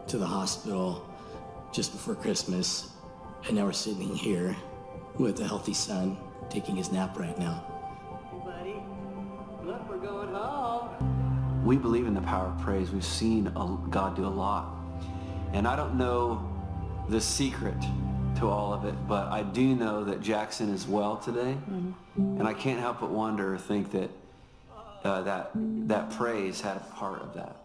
to 0.08 0.18
the 0.18 0.26
hospital 0.26 1.06
just 1.72 1.92
before 1.92 2.14
Christmas, 2.14 2.92
and 3.46 3.56
now 3.56 3.64
we're 3.64 3.72
sitting 3.72 4.14
here 4.14 4.56
with 5.18 5.40
a 5.40 5.46
healthy 5.46 5.74
son 5.74 6.16
taking 6.48 6.76
his 6.76 6.90
nap 6.90 7.18
right 7.18 7.38
now. 7.38 7.64
We 11.64 11.76
believe 11.76 12.06
in 12.06 12.14
the 12.14 12.20
power 12.22 12.46
of 12.46 12.60
praise. 12.60 12.90
We've 12.90 13.04
seen 13.04 13.44
God 13.90 14.16
do 14.16 14.26
a 14.26 14.28
lot. 14.28 14.74
And 15.52 15.66
I 15.66 15.76
don't 15.76 15.96
know 15.96 16.48
the 17.08 17.20
secret 17.20 17.76
to 18.36 18.48
all 18.48 18.72
of 18.72 18.84
it, 18.84 18.94
but 19.08 19.26
I 19.28 19.42
do 19.42 19.74
know 19.74 20.04
that 20.04 20.20
Jackson 20.20 20.72
is 20.72 20.86
well 20.86 21.16
today. 21.16 21.56
Mm-hmm. 21.70 22.38
And 22.38 22.48
I 22.48 22.54
can't 22.54 22.80
help 22.80 23.00
but 23.00 23.10
wonder 23.10 23.54
or 23.54 23.58
think 23.58 23.90
that 23.92 24.10
uh, 25.04 25.22
that 25.22 25.50
that 25.54 26.10
praise 26.10 26.60
had 26.60 26.76
a 26.76 26.80
part 26.94 27.20
of 27.22 27.34
that. 27.34 27.56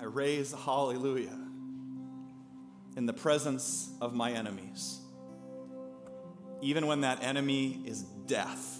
I 0.00 0.04
raise 0.04 0.52
hallelujah 0.52 1.38
in 2.96 3.06
the 3.06 3.12
presence 3.12 3.90
of 4.00 4.14
my 4.14 4.32
enemies. 4.32 4.98
Even 6.62 6.86
when 6.86 7.02
that 7.02 7.22
enemy 7.22 7.80
is 7.84 8.02
death. 8.26 8.79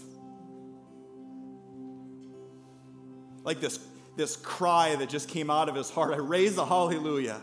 Like 3.43 3.61
this, 3.61 3.78
this 4.16 4.36
cry 4.36 4.97
that 4.97 5.09
just 5.09 5.28
came 5.28 5.51
out 5.51 5.68
of 5.68 5.74
his 5.74 5.91
heart. 5.91 6.12
I 6.14 6.18
raise 6.18 6.59
a 6.59 6.66
hallelujah. 6.66 7.41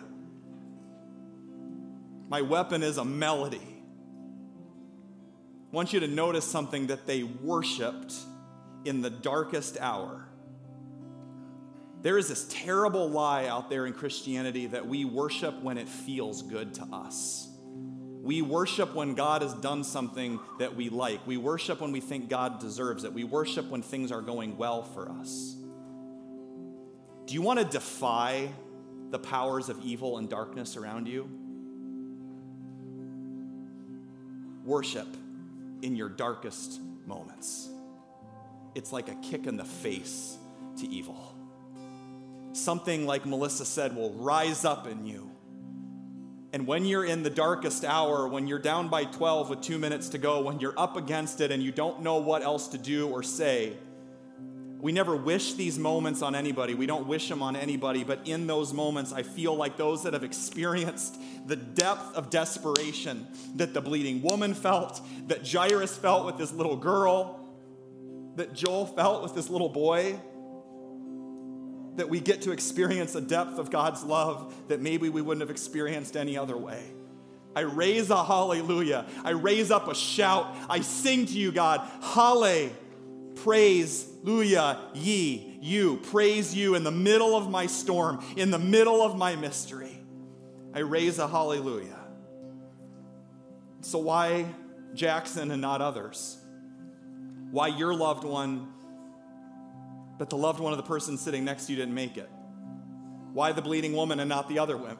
My 2.29 2.41
weapon 2.41 2.83
is 2.83 2.97
a 2.97 3.05
melody. 3.05 3.61
I 5.71 5.75
want 5.75 5.93
you 5.93 5.99
to 6.01 6.07
notice 6.07 6.45
something 6.45 6.87
that 6.87 7.07
they 7.07 7.23
worshiped 7.23 8.13
in 8.85 9.01
the 9.01 9.09
darkest 9.09 9.77
hour. 9.79 10.27
There 12.01 12.17
is 12.17 12.27
this 12.29 12.45
terrible 12.49 13.09
lie 13.09 13.47
out 13.47 13.69
there 13.69 13.85
in 13.85 13.93
Christianity 13.93 14.67
that 14.67 14.87
we 14.87 15.03
worship 15.03 15.61
when 15.61 15.77
it 15.77 15.89
feels 15.89 16.41
good 16.43 16.73
to 16.75 16.83
us. 16.83 17.49
We 18.21 18.41
worship 18.41 18.93
when 18.93 19.15
God 19.15 19.41
has 19.41 19.53
done 19.53 19.83
something 19.83 20.39
that 20.59 20.75
we 20.75 20.89
like. 20.89 21.25
We 21.25 21.37
worship 21.37 21.81
when 21.81 21.91
we 21.91 22.01
think 22.01 22.29
God 22.29 22.59
deserves 22.59 23.03
it. 23.03 23.13
We 23.13 23.23
worship 23.23 23.69
when 23.69 23.81
things 23.81 24.11
are 24.11 24.21
going 24.21 24.57
well 24.57 24.83
for 24.83 25.09
us. 25.09 25.55
Do 27.27 27.33
you 27.33 27.41
want 27.41 27.59
to 27.59 27.65
defy 27.65 28.49
the 29.11 29.19
powers 29.19 29.67
of 29.67 29.83
evil 29.83 30.17
and 30.17 30.29
darkness 30.29 30.77
around 30.77 31.09
you? 31.09 31.29
Worship 34.63 35.07
in 35.81 35.97
your 35.97 36.07
darkest 36.07 36.79
moments. 37.05 37.67
It's 38.75 38.93
like 38.93 39.09
a 39.09 39.15
kick 39.15 39.45
in 39.45 39.57
the 39.57 39.65
face 39.65 40.37
to 40.77 40.87
evil. 40.87 41.35
Something 42.53 43.05
like 43.05 43.25
Melissa 43.25 43.65
said 43.65 43.93
will 43.93 44.13
rise 44.13 44.63
up 44.63 44.87
in 44.87 45.05
you. 45.05 45.29
And 46.53 46.65
when 46.65 46.85
you're 46.85 47.03
in 47.03 47.23
the 47.23 47.29
darkest 47.29 47.83
hour, 47.83 48.25
when 48.29 48.47
you're 48.47 48.57
down 48.57 48.87
by 48.87 49.03
12 49.03 49.49
with 49.49 49.59
two 49.59 49.77
minutes 49.77 50.07
to 50.09 50.17
go, 50.17 50.41
when 50.43 50.61
you're 50.61 50.79
up 50.79 50.95
against 50.95 51.41
it 51.41 51.51
and 51.51 51.61
you 51.61 51.73
don't 51.73 52.03
know 52.03 52.19
what 52.19 52.41
else 52.41 52.69
to 52.69 52.77
do 52.77 53.09
or 53.09 53.21
say, 53.21 53.73
We 54.79 54.91
never 54.91 55.15
wish 55.15 55.53
these 55.53 55.79
moments 55.79 56.21
on 56.21 56.35
anybody. 56.35 56.75
We 56.75 56.85
don't 56.85 57.07
wish 57.07 57.27
them 57.29 57.41
on 57.41 57.55
anybody, 57.55 58.03
but 58.03 58.27
in 58.27 58.45
those 58.45 58.73
moments, 58.73 59.11
I 59.11 59.23
feel 59.23 59.55
like 59.55 59.75
those 59.75 60.03
that 60.03 60.13
have 60.13 60.23
experienced 60.23 61.19
the 61.47 61.55
depth 61.55 62.15
of 62.15 62.29
desperation 62.29 63.27
that 63.55 63.73
the 63.73 63.81
bleeding 63.81 64.21
woman 64.21 64.53
felt, 64.53 65.01
that 65.27 65.51
Jairus 65.51 65.97
felt 65.97 66.25
with 66.25 66.37
this 66.37 66.53
little 66.53 66.75
girl, 66.75 67.39
that 68.35 68.53
Joel 68.53 68.85
felt 68.85 69.23
with 69.23 69.33
this 69.33 69.49
little 69.49 69.69
boy, 69.69 70.19
that 71.95 72.07
we 72.07 72.19
get 72.19 72.43
to 72.43 72.51
experience 72.51 73.15
a 73.15 73.21
depth 73.21 73.57
of 73.57 73.71
God's 73.71 74.03
love 74.03 74.53
that 74.67 74.79
maybe 74.79 75.09
we 75.09 75.21
wouldn't 75.21 75.41
have 75.41 75.49
experienced 75.49 76.15
any 76.15 76.37
other 76.37 76.55
way. 76.55 76.83
I 77.55 77.61
raise 77.61 78.11
a 78.11 78.23
hallelujah. 78.23 79.07
I 79.23 79.31
raise 79.31 79.71
up 79.71 79.87
a 79.87 79.95
shout. 79.95 80.55
I 80.69 80.81
sing 80.81 81.25
to 81.25 81.33
you, 81.33 81.51
God, 81.51 81.81
hallelujah, 82.01 82.69
praise, 83.33 84.07
hallelujah, 84.27 84.77
ye, 84.93 85.57
you, 85.61 85.97
praise 85.97 86.53
you 86.53 86.75
in 86.75 86.83
the 86.83 86.91
middle 86.91 87.37
of 87.37 87.49
my 87.49 87.65
storm, 87.65 88.21
in 88.35 88.51
the 88.51 88.59
middle 88.59 89.01
of 89.01 89.17
my 89.17 89.37
mystery. 89.37 89.97
I 90.73 90.79
raise 90.79 91.17
a 91.17 91.29
hallelujah. 91.29 91.99
So, 93.79 93.99
why 93.99 94.45
Jackson 94.93 95.49
and 95.51 95.61
not 95.61 95.81
others? 95.81 96.37
Why 97.51 97.67
your 97.67 97.93
loved 97.93 98.25
one 98.25 98.73
but 100.17 100.29
the 100.29 100.35
loved 100.35 100.59
one 100.59 100.73
of 100.73 100.77
the 100.77 100.83
person 100.83 101.15
sitting 101.17 101.45
next 101.45 101.67
to 101.67 101.71
you 101.71 101.77
didn't 101.77 101.93
make 101.93 102.17
it? 102.17 102.29
Why 103.31 103.53
the 103.53 103.61
bleeding 103.61 103.93
woman 103.93 104.19
and 104.19 104.27
not 104.27 104.49
the 104.49 104.59
other 104.59 104.75
woman? 104.75 104.97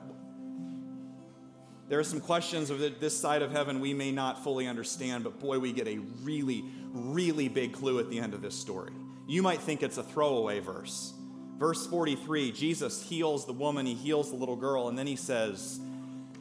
There 1.90 2.00
are 2.00 2.04
some 2.04 2.22
questions 2.22 2.70
of 2.70 2.80
this 2.80 3.20
side 3.20 3.42
of 3.42 3.52
heaven 3.52 3.82
we 3.82 3.94
may 3.94 4.12
not 4.12 4.44
fully 4.44 4.68
understand, 4.68 5.26
but 5.26 5.40
boy, 5.40 5.60
we 5.60 5.74
get 5.74 5.88
a 5.88 5.98
really, 6.22 6.64
really 6.94 7.50
big 7.50 7.74
clue 7.74 8.00
at 8.00 8.10
the 8.10 8.20
end 8.20 8.34
of 8.34 8.42
this 8.42 8.56
story. 8.56 8.94
You 9.28 9.42
might 9.42 9.60
think 9.60 9.84
it's 9.84 9.98
a 9.98 10.04
throwaway 10.04 10.60
verse. 10.60 11.14
Verse 11.58 11.86
43 11.88 12.52
Jesus 12.52 13.02
heals 13.02 13.46
the 13.46 13.54
woman, 13.54 13.86
he 13.86 13.94
heals 13.94 14.32
the 14.32 14.38
little 14.38 14.56
girl, 14.56 14.88
and 14.88 14.98
then 14.98 15.08
he 15.08 15.16
says, 15.16 15.80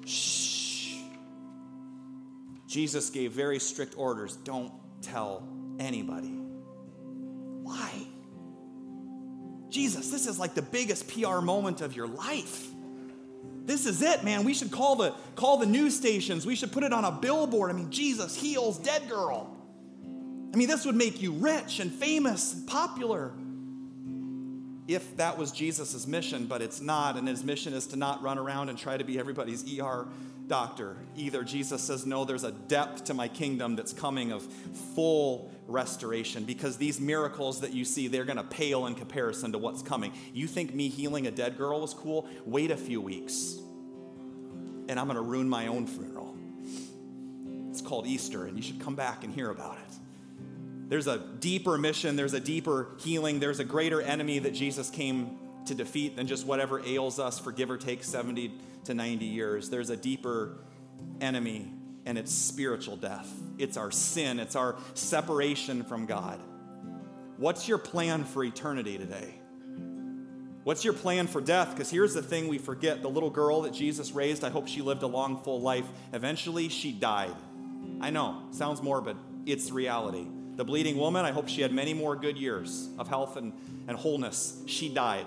Shh. 0.05 0.95
Jesus 2.67 3.11
gave 3.11 3.33
very 3.33 3.59
strict 3.59 3.95
orders 3.97 4.37
don't 4.37 4.73
tell 5.03 5.47
anybody. 5.79 6.29
Why? 7.63 7.91
Jesus, 9.69 10.11
this 10.11 10.27
is 10.27 10.39
like 10.39 10.55
the 10.55 10.63
biggest 10.63 11.09
PR 11.09 11.41
moment 11.41 11.81
of 11.81 11.97
your 11.97 12.07
life. 12.07 12.69
This 13.65 13.85
is 13.85 14.01
it, 14.01 14.23
man. 14.23 14.45
We 14.45 14.55
should 14.55 14.71
call 14.71 14.95
the 14.97 15.15
call 15.35 15.57
the 15.57 15.67
news 15.67 15.97
stations. 15.97 16.47
We 16.47 16.55
should 16.55 16.71
put 16.71 16.85
it 16.85 16.93
on 16.93 17.05
a 17.05 17.11
billboard. 17.11 17.71
I 17.71 17.75
mean, 17.75 17.91
Jesus 17.91 18.37
heals 18.37 18.79
dead 18.79 19.09
girl. 19.09 19.56
I 20.57 20.59
mean, 20.59 20.69
this 20.69 20.87
would 20.87 20.97
make 20.97 21.21
you 21.21 21.33
rich 21.33 21.81
and 21.81 21.93
famous 21.93 22.55
and 22.55 22.67
popular. 22.67 23.33
If 24.89 25.19
that 25.19 25.37
was 25.37 25.53
Jesus' 25.53 26.07
mission, 26.07 26.47
but 26.47 26.63
it's 26.63 26.81
not, 26.81 27.19
and 27.19 27.29
his 27.29 27.45
mission 27.45 27.75
is 27.75 27.87
to 27.89 27.97
not 27.97 28.23
run 28.23 28.39
around 28.39 28.71
and 28.71 28.79
try 28.79 28.97
to 28.97 29.05
be 29.05 29.19
everybody's 29.19 29.63
ER 29.79 30.07
doctor 30.47 30.97
either. 31.15 31.45
Jesus 31.45 31.83
says, 31.83 32.07
No, 32.07 32.25
there's 32.25 32.45
a 32.45 32.53
depth 32.53 33.05
to 33.05 33.13
my 33.13 33.29
kingdom 33.29 33.77
that's 33.77 33.93
coming 33.93 34.33
of 34.33 34.45
full 34.95 35.51
restoration 35.67 36.45
because 36.45 36.79
these 36.79 37.01
miracles 37.01 37.61
that 37.61 37.75
you 37.75 37.85
see, 37.85 38.09
they're 38.09 38.25
going 38.25 38.39
to 38.39 38.43
pale 38.43 38.87
in 38.87 38.95
comparison 38.95 39.53
to 39.53 39.59
what's 39.59 39.83
coming. 39.83 40.15
You 40.33 40.47
think 40.47 40.75
me 40.75 40.89
healing 40.89 41.27
a 41.27 41.31
dead 41.31 41.59
girl 41.59 41.83
was 41.83 41.93
cool? 41.93 42.31
Wait 42.47 42.71
a 42.71 42.79
few 42.79 43.03
weeks, 43.03 43.59
and 44.89 44.99
I'm 44.99 45.05
going 45.05 45.17
to 45.17 45.21
ruin 45.21 45.51
my 45.51 45.67
own 45.67 45.87
funeral. 45.87 46.35
It's 47.69 47.83
called 47.83 48.07
Easter, 48.07 48.47
and 48.47 48.57
you 48.57 48.63
should 48.63 48.81
come 48.81 48.95
back 48.95 49.23
and 49.23 49.35
hear 49.35 49.51
about 49.51 49.77
it. 49.77 49.97
There's 50.89 51.07
a 51.09 51.19
deeper 51.19 51.77
mission, 51.77 52.17
there's 52.17 52.35
a 52.35 52.41
deeper 52.41 52.89
healing, 52.99 53.41
there's 53.41 53.59
a 53.59 53.65
greater 53.65 54.01
enemy 54.01 54.39
that 54.41 54.55
Jesus 54.55 54.89
came 54.89 55.39
to 55.67 55.75
defeat 55.75 56.17
than 56.17 56.27
just 56.27 56.47
whatever 56.47 56.81
ails 56.85 57.19
us 57.19 57.39
for 57.39 57.51
give 57.51 57.71
or 57.71 57.77
take 57.77 58.05
70 58.05 58.53
to 58.85 58.95
90 58.95 59.25
years. 59.25 59.69
There's 59.69 59.91
a 59.91 59.97
deeper 59.97 60.59
enemy, 61.21 61.73
and 62.05 62.17
it's 62.17 62.33
spiritual 62.33 62.97
death. 62.97 63.29
It's 63.59 63.77
our 63.77 63.91
sin, 63.91 64.39
it's 64.39 64.55
our 64.55 64.77
separation 64.95 65.83
from 65.83 66.07
God. 66.07 66.41
What's 67.37 67.69
your 67.69 67.79
plan 67.79 68.25
for 68.25 68.45
eternity 68.45 68.97
today? 68.97 69.35
What's 70.63 70.85
your 70.85 70.95
plan 70.95 71.27
for 71.27 71.41
death? 71.41 71.71
Because 71.71 71.91
here's 71.91 72.15
the 72.15 72.23
thing 72.23 72.49
we 72.49 72.59
forget 72.59 73.03
the 73.03 73.11
little 73.11 73.31
girl 73.31 73.63
that 73.63 73.73
Jesus 73.73 74.13
raised, 74.13 74.43
I 74.43 74.51
hope 74.51 74.69
she 74.69 74.83
lived 74.83 75.03
a 75.03 75.07
long, 75.07 75.43
full 75.43 75.61
life. 75.61 75.87
Eventually, 76.13 76.69
she 76.69 76.93
died. 76.93 77.37
I 78.01 78.11
know, 78.11 78.43
sounds 78.51 78.83
morbid. 78.83 79.17
It's 79.47 79.71
reality. 79.71 80.27
The 80.57 80.65
bleeding 80.65 80.97
woman, 80.97 81.25
I 81.27 81.33
hope 81.33 81.49
she 81.49 81.61
had 81.61 81.73
many 81.73 81.93
more 81.93 82.17
good 82.17 82.39
years 82.39 82.89
of 82.99 83.09
health 83.09 83.37
and, 83.37 83.53
and 83.87 83.97
wholeness. 83.97 84.57
She 84.67 84.89
died. 84.89 85.27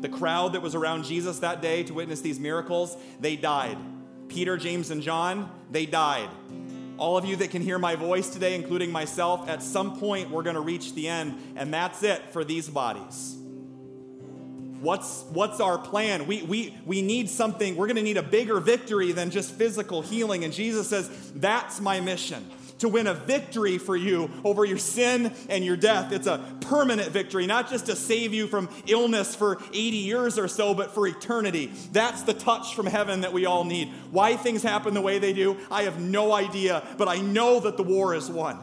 The 0.00 0.08
crowd 0.08 0.52
that 0.52 0.62
was 0.62 0.76
around 0.76 1.04
Jesus 1.04 1.40
that 1.40 1.60
day 1.60 1.82
to 1.84 1.94
witness 1.94 2.20
these 2.20 2.38
miracles, 2.38 2.96
they 3.20 3.34
died. 3.34 3.76
Peter, 4.28 4.56
James, 4.56 4.90
and 4.92 5.02
John, 5.02 5.50
they 5.70 5.84
died. 5.84 6.28
All 6.96 7.16
of 7.16 7.24
you 7.24 7.34
that 7.36 7.50
can 7.50 7.60
hear 7.60 7.78
my 7.78 7.96
voice 7.96 8.30
today, 8.30 8.54
including 8.54 8.92
myself, 8.92 9.48
at 9.48 9.64
some 9.64 9.98
point 9.98 10.30
we're 10.30 10.44
going 10.44 10.54
to 10.54 10.62
reach 10.62 10.94
the 10.94 11.08
end, 11.08 11.40
and 11.56 11.74
that's 11.74 12.04
it 12.04 12.22
for 12.30 12.44
these 12.44 12.68
bodies. 12.68 13.36
What's, 14.80 15.24
what's 15.30 15.60
our 15.60 15.78
plan? 15.78 16.26
We, 16.26 16.42
we, 16.42 16.76
we 16.86 17.02
need 17.02 17.28
something, 17.28 17.74
we're 17.74 17.86
going 17.86 17.96
to 17.96 18.02
need 18.02 18.16
a 18.16 18.22
bigger 18.22 18.60
victory 18.60 19.10
than 19.10 19.30
just 19.30 19.52
physical 19.54 20.02
healing. 20.02 20.44
And 20.44 20.52
Jesus 20.52 20.88
says, 20.88 21.32
That's 21.34 21.80
my 21.80 22.00
mission 22.00 22.48
to 22.82 22.88
win 22.88 23.06
a 23.06 23.14
victory 23.14 23.78
for 23.78 23.96
you 23.96 24.28
over 24.44 24.64
your 24.64 24.76
sin 24.76 25.32
and 25.48 25.64
your 25.64 25.76
death. 25.76 26.10
It's 26.10 26.26
a 26.26 26.44
permanent 26.62 27.12
victory, 27.12 27.46
not 27.46 27.70
just 27.70 27.86
to 27.86 27.94
save 27.94 28.34
you 28.34 28.48
from 28.48 28.68
illness 28.88 29.36
for 29.36 29.62
80 29.72 29.78
years 29.98 30.36
or 30.36 30.48
so, 30.48 30.74
but 30.74 30.92
for 30.92 31.06
eternity. 31.06 31.70
That's 31.92 32.22
the 32.22 32.34
touch 32.34 32.74
from 32.74 32.86
heaven 32.86 33.20
that 33.20 33.32
we 33.32 33.46
all 33.46 33.62
need. 33.64 33.92
Why 34.10 34.34
things 34.36 34.64
happen 34.64 34.94
the 34.94 35.00
way 35.00 35.20
they 35.20 35.32
do, 35.32 35.56
I 35.70 35.84
have 35.84 36.00
no 36.00 36.32
idea, 36.32 36.82
but 36.98 37.06
I 37.06 37.18
know 37.18 37.60
that 37.60 37.76
the 37.76 37.84
war 37.84 38.16
is 38.16 38.28
won. 38.28 38.58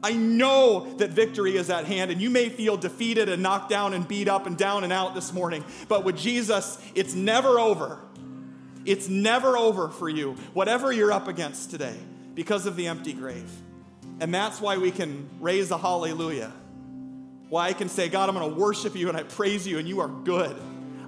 I 0.00 0.12
know 0.12 0.94
that 0.98 1.10
victory 1.10 1.56
is 1.56 1.70
at 1.70 1.86
hand, 1.86 2.12
and 2.12 2.20
you 2.20 2.30
may 2.30 2.50
feel 2.50 2.76
defeated 2.76 3.28
and 3.28 3.42
knocked 3.42 3.68
down 3.68 3.94
and 3.94 4.06
beat 4.06 4.28
up 4.28 4.46
and 4.46 4.56
down 4.56 4.84
and 4.84 4.92
out 4.92 5.16
this 5.16 5.32
morning, 5.32 5.64
but 5.88 6.04
with 6.04 6.16
Jesus, 6.16 6.80
it's 6.94 7.14
never 7.14 7.58
over. 7.58 7.98
It's 8.84 9.08
never 9.08 9.58
over 9.58 9.88
for 9.88 10.08
you, 10.08 10.36
whatever 10.54 10.92
you're 10.92 11.12
up 11.12 11.26
against 11.26 11.72
today 11.72 11.98
because 12.34 12.66
of 12.66 12.76
the 12.76 12.86
empty 12.86 13.12
grave. 13.12 13.50
And 14.20 14.34
that's 14.34 14.60
why 14.60 14.76
we 14.76 14.90
can 14.90 15.28
raise 15.40 15.70
a 15.70 15.78
hallelujah. 15.78 16.52
Why 17.48 17.68
I 17.68 17.72
can 17.72 17.88
say, 17.88 18.08
God, 18.08 18.28
I'm 18.28 18.34
going 18.34 18.48
to 18.50 18.60
worship 18.60 18.94
you 18.94 19.08
and 19.08 19.16
I 19.16 19.22
praise 19.22 19.66
you 19.66 19.78
and 19.78 19.88
you 19.88 20.00
are 20.00 20.08
good. 20.08 20.56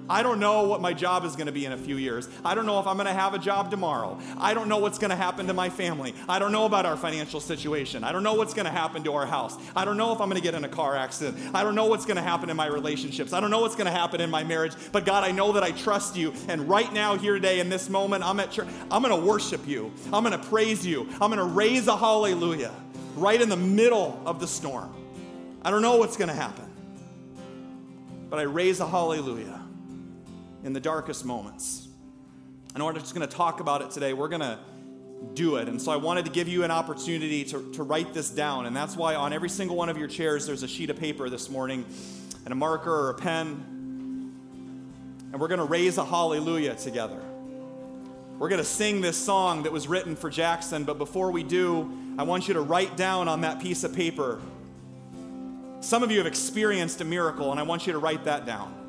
I 0.09 0.21
don't 0.21 0.39
know 0.39 0.63
what 0.63 0.81
my 0.81 0.93
job 0.93 1.23
is 1.23 1.35
going 1.35 1.45
to 1.47 1.53
be 1.53 1.65
in 1.65 1.71
a 1.71 1.77
few 1.77 1.95
years. 1.95 2.27
I 2.43 2.55
don't 2.55 2.65
know 2.65 2.79
if 2.79 2.87
I'm 2.87 2.97
going 2.97 3.07
to 3.07 3.13
have 3.13 3.33
a 3.33 3.39
job 3.39 3.71
tomorrow. 3.71 4.19
I 4.37 4.53
don't 4.53 4.67
know 4.67 4.77
what's 4.77 4.99
going 4.99 5.11
to 5.11 5.15
happen 5.15 5.47
to 5.47 5.53
my 5.53 5.69
family. 5.69 6.13
I 6.27 6.39
don't 6.39 6.51
know 6.51 6.65
about 6.65 6.85
our 6.85 6.97
financial 6.97 7.39
situation. 7.39 8.03
I 8.03 8.11
don't 8.11 8.23
know 8.23 8.33
what's 8.33 8.53
going 8.53 8.65
to 8.65 8.71
happen 8.71 9.03
to 9.03 9.13
our 9.13 9.25
house. 9.25 9.57
I 9.75 9.85
don't 9.85 9.97
know 9.97 10.13
if 10.13 10.19
I'm 10.19 10.29
going 10.29 10.41
to 10.41 10.43
get 10.43 10.55
in 10.55 10.63
a 10.65 10.69
car 10.69 10.95
accident. 10.95 11.37
I 11.53 11.63
don't 11.63 11.75
know 11.75 11.85
what's 11.85 12.05
going 12.05 12.17
to 12.17 12.23
happen 12.23 12.49
in 12.49 12.57
my 12.57 12.67
relationships. 12.67 13.31
I 13.33 13.39
don't 13.39 13.49
know 13.49 13.61
what's 13.61 13.75
going 13.75 13.85
to 13.85 13.91
happen 13.91 14.19
in 14.19 14.29
my 14.29 14.43
marriage. 14.43 14.73
But 14.91 15.05
God, 15.05 15.23
I 15.23 15.31
know 15.31 15.53
that 15.53 15.63
I 15.63 15.71
trust 15.71 16.17
you. 16.17 16.33
And 16.49 16.67
right 16.67 16.91
now, 16.91 17.17
here 17.17 17.33
today, 17.33 17.59
in 17.59 17.69
this 17.69 17.89
moment, 17.89 18.23
I'm 18.23 18.39
at 18.39 18.51
church. 18.51 18.67
I'm 18.91 19.01
going 19.01 19.17
to 19.17 19.25
worship 19.25 19.65
you. 19.67 19.91
I'm 20.11 20.23
going 20.23 20.37
to 20.37 20.45
praise 20.49 20.85
you. 20.85 21.07
I'm 21.13 21.31
going 21.31 21.37
to 21.37 21.43
raise 21.43 21.87
a 21.87 21.95
hallelujah 21.95 22.73
right 23.15 23.41
in 23.41 23.47
the 23.47 23.57
middle 23.57 24.21
of 24.25 24.39
the 24.39 24.47
storm. 24.47 24.93
I 25.61 25.71
don't 25.71 25.81
know 25.81 25.95
what's 25.95 26.17
going 26.17 26.27
to 26.27 26.35
happen. 26.35 26.65
But 28.29 28.39
I 28.39 28.43
raise 28.43 28.79
a 28.79 28.87
hallelujah 28.87 29.62
in 30.63 30.73
the 30.73 30.79
darkest 30.79 31.25
moments. 31.25 31.87
And 32.73 32.83
we're 32.83 32.93
just 32.93 33.13
going 33.13 33.27
to 33.27 33.35
talk 33.35 33.59
about 33.59 33.81
it 33.81 33.91
today. 33.91 34.13
We're 34.13 34.29
going 34.29 34.41
to 34.41 34.59
do 35.33 35.57
it. 35.57 35.67
And 35.67 35.81
so 35.81 35.91
I 35.91 35.95
wanted 35.95 36.25
to 36.25 36.31
give 36.31 36.47
you 36.47 36.63
an 36.63 36.71
opportunity 36.71 37.43
to, 37.45 37.71
to 37.73 37.83
write 37.83 38.13
this 38.13 38.29
down. 38.29 38.65
And 38.65 38.75
that's 38.75 38.95
why 38.95 39.15
on 39.15 39.33
every 39.33 39.49
single 39.49 39.75
one 39.75 39.89
of 39.89 39.97
your 39.97 40.07
chairs, 40.07 40.45
there's 40.45 40.63
a 40.63 40.67
sheet 40.67 40.89
of 40.89 40.97
paper 40.97 41.29
this 41.29 41.49
morning 41.49 41.85
and 42.45 42.51
a 42.51 42.55
marker 42.55 42.91
or 42.91 43.09
a 43.11 43.13
pen. 43.13 44.33
And 45.31 45.41
we're 45.41 45.47
going 45.47 45.59
to 45.59 45.65
raise 45.65 45.97
a 45.97 46.05
hallelujah 46.05 46.75
together. 46.75 47.21
We're 48.39 48.49
going 48.49 48.61
to 48.61 48.65
sing 48.65 49.01
this 49.01 49.17
song 49.17 49.63
that 49.63 49.71
was 49.71 49.87
written 49.87 50.15
for 50.15 50.29
Jackson. 50.29 50.83
But 50.83 50.97
before 50.97 51.31
we 51.31 51.43
do, 51.43 51.91
I 52.17 52.23
want 52.23 52.47
you 52.47 52.55
to 52.55 52.61
write 52.61 52.97
down 52.97 53.27
on 53.27 53.41
that 53.41 53.59
piece 53.59 53.83
of 53.83 53.95
paper. 53.95 54.41
Some 55.79 56.03
of 56.03 56.11
you 56.11 56.17
have 56.17 56.27
experienced 56.27 57.01
a 57.01 57.05
miracle, 57.05 57.51
and 57.51 57.59
I 57.59 57.63
want 57.63 57.87
you 57.87 57.93
to 57.93 57.99
write 57.99 58.25
that 58.25 58.45
down. 58.45 58.82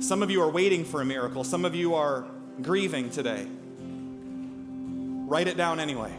Some 0.00 0.22
of 0.22 0.30
you 0.30 0.42
are 0.42 0.50
waiting 0.50 0.84
for 0.84 1.00
a 1.00 1.04
miracle. 1.04 1.42
Some 1.42 1.64
of 1.64 1.74
you 1.74 1.96
are 1.96 2.24
grieving 2.62 3.10
today. 3.10 3.46
Write 5.26 5.48
it 5.48 5.56
down 5.56 5.80
anyway. 5.80 6.12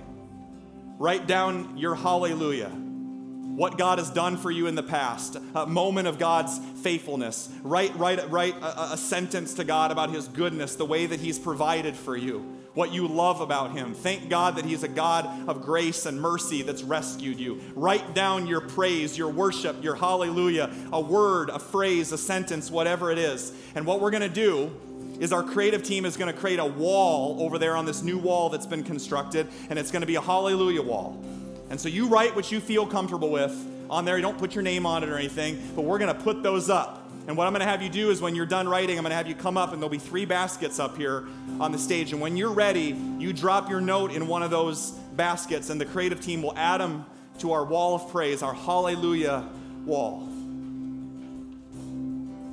Write 0.97 1.27
down 1.27 1.77
your 1.77 1.95
hallelujah. 1.95 2.69
What 2.69 3.77
God 3.77 3.97
has 3.97 4.09
done 4.09 4.35
for 4.35 4.51
you 4.51 4.67
in 4.67 4.75
the 4.75 4.83
past, 4.83 5.37
a 5.55 5.65
moment 5.65 6.09
of 6.09 6.19
God's 6.19 6.59
faithfulness. 6.81 7.49
Write, 7.63 7.95
write, 7.95 8.29
write 8.29 8.55
a, 8.61 8.93
a 8.93 8.97
sentence 8.97 9.53
to 9.55 9.63
God 9.63 9.91
about 9.91 10.09
His 10.09 10.27
goodness, 10.27 10.75
the 10.75 10.85
way 10.85 11.05
that 11.05 11.21
He's 11.21 11.39
provided 11.39 11.95
for 11.95 12.17
you. 12.17 12.58
What 12.73 12.93
you 12.93 13.07
love 13.07 13.41
about 13.41 13.71
him. 13.71 13.93
Thank 13.93 14.29
God 14.29 14.55
that 14.57 14.65
he's 14.65 14.83
a 14.83 14.87
God 14.87 15.47
of 15.49 15.61
grace 15.61 16.05
and 16.05 16.21
mercy 16.21 16.61
that's 16.61 16.83
rescued 16.83 17.39
you. 17.39 17.59
Write 17.75 18.13
down 18.13 18.47
your 18.47 18.61
praise, 18.61 19.17
your 19.17 19.29
worship, 19.29 19.83
your 19.83 19.95
hallelujah, 19.95 20.71
a 20.93 21.01
word, 21.01 21.49
a 21.49 21.59
phrase, 21.59 22.11
a 22.11 22.17
sentence, 22.17 22.69
whatever 22.69 23.11
it 23.11 23.17
is. 23.17 23.51
And 23.75 23.85
what 23.85 24.01
we're 24.01 24.11
going 24.11 24.21
to 24.21 24.29
do 24.29 24.71
is 25.19 25.33
our 25.33 25.43
creative 25.43 25.83
team 25.83 26.05
is 26.05 26.15
going 26.15 26.33
to 26.33 26.39
create 26.39 26.59
a 26.59 26.65
wall 26.65 27.41
over 27.41 27.57
there 27.57 27.75
on 27.75 27.85
this 27.85 28.01
new 28.01 28.17
wall 28.17 28.49
that's 28.49 28.65
been 28.65 28.83
constructed, 28.83 29.47
and 29.69 29.77
it's 29.77 29.91
going 29.91 30.01
to 30.01 30.07
be 30.07 30.15
a 30.15 30.21
hallelujah 30.21 30.81
wall. 30.81 31.21
And 31.69 31.79
so 31.79 31.89
you 31.89 32.07
write 32.07 32.35
what 32.35 32.51
you 32.51 32.59
feel 32.59 32.87
comfortable 32.87 33.29
with 33.29 33.53
on 33.89 34.05
there. 34.05 34.15
You 34.15 34.21
don't 34.21 34.37
put 34.37 34.55
your 34.55 34.63
name 34.63 34.85
on 34.85 35.03
it 35.03 35.09
or 35.09 35.17
anything, 35.17 35.61
but 35.75 35.81
we're 35.81 35.99
going 35.99 36.15
to 36.15 36.21
put 36.21 36.41
those 36.41 36.69
up. 36.69 36.98
And 37.29 37.37
what 37.37 37.45
I'm 37.45 37.53
going 37.53 37.59
to 37.59 37.67
have 37.67 37.83
you 37.83 37.89
do 37.89 38.09
is 38.09 38.23
when 38.23 38.33
you're 38.33 38.47
done 38.47 38.67
writing, 38.67 38.97
I'm 38.97 39.03
going 39.03 39.11
to 39.11 39.15
have 39.15 39.27
you 39.27 39.35
come 39.35 39.55
up 39.55 39.71
and 39.71 39.79
there'll 39.79 39.87
be 39.87 39.99
three 39.99 40.25
baskets 40.25 40.79
up 40.79 40.97
here 40.97 41.27
on 41.59 41.71
the 41.71 41.77
stage. 41.77 42.11
And 42.11 42.19
when 42.19 42.35
you're 42.35 42.51
ready, 42.51 42.99
you 43.19 43.33
drop 43.33 43.69
your 43.69 43.79
note 43.79 44.11
in 44.11 44.25
one 44.25 44.41
of 44.41 44.49
those 44.49 44.93
baskets, 45.13 45.69
and 45.69 45.79
the 45.79 45.85
creative 45.85 46.21
team 46.21 46.41
will 46.41 46.57
add 46.57 46.81
them 46.81 47.05
to 47.37 47.51
our 47.51 47.63
wall 47.63 47.93
of 47.93 48.09
praise, 48.09 48.41
our 48.41 48.55
hallelujah 48.55 49.47
wall. 49.85 50.27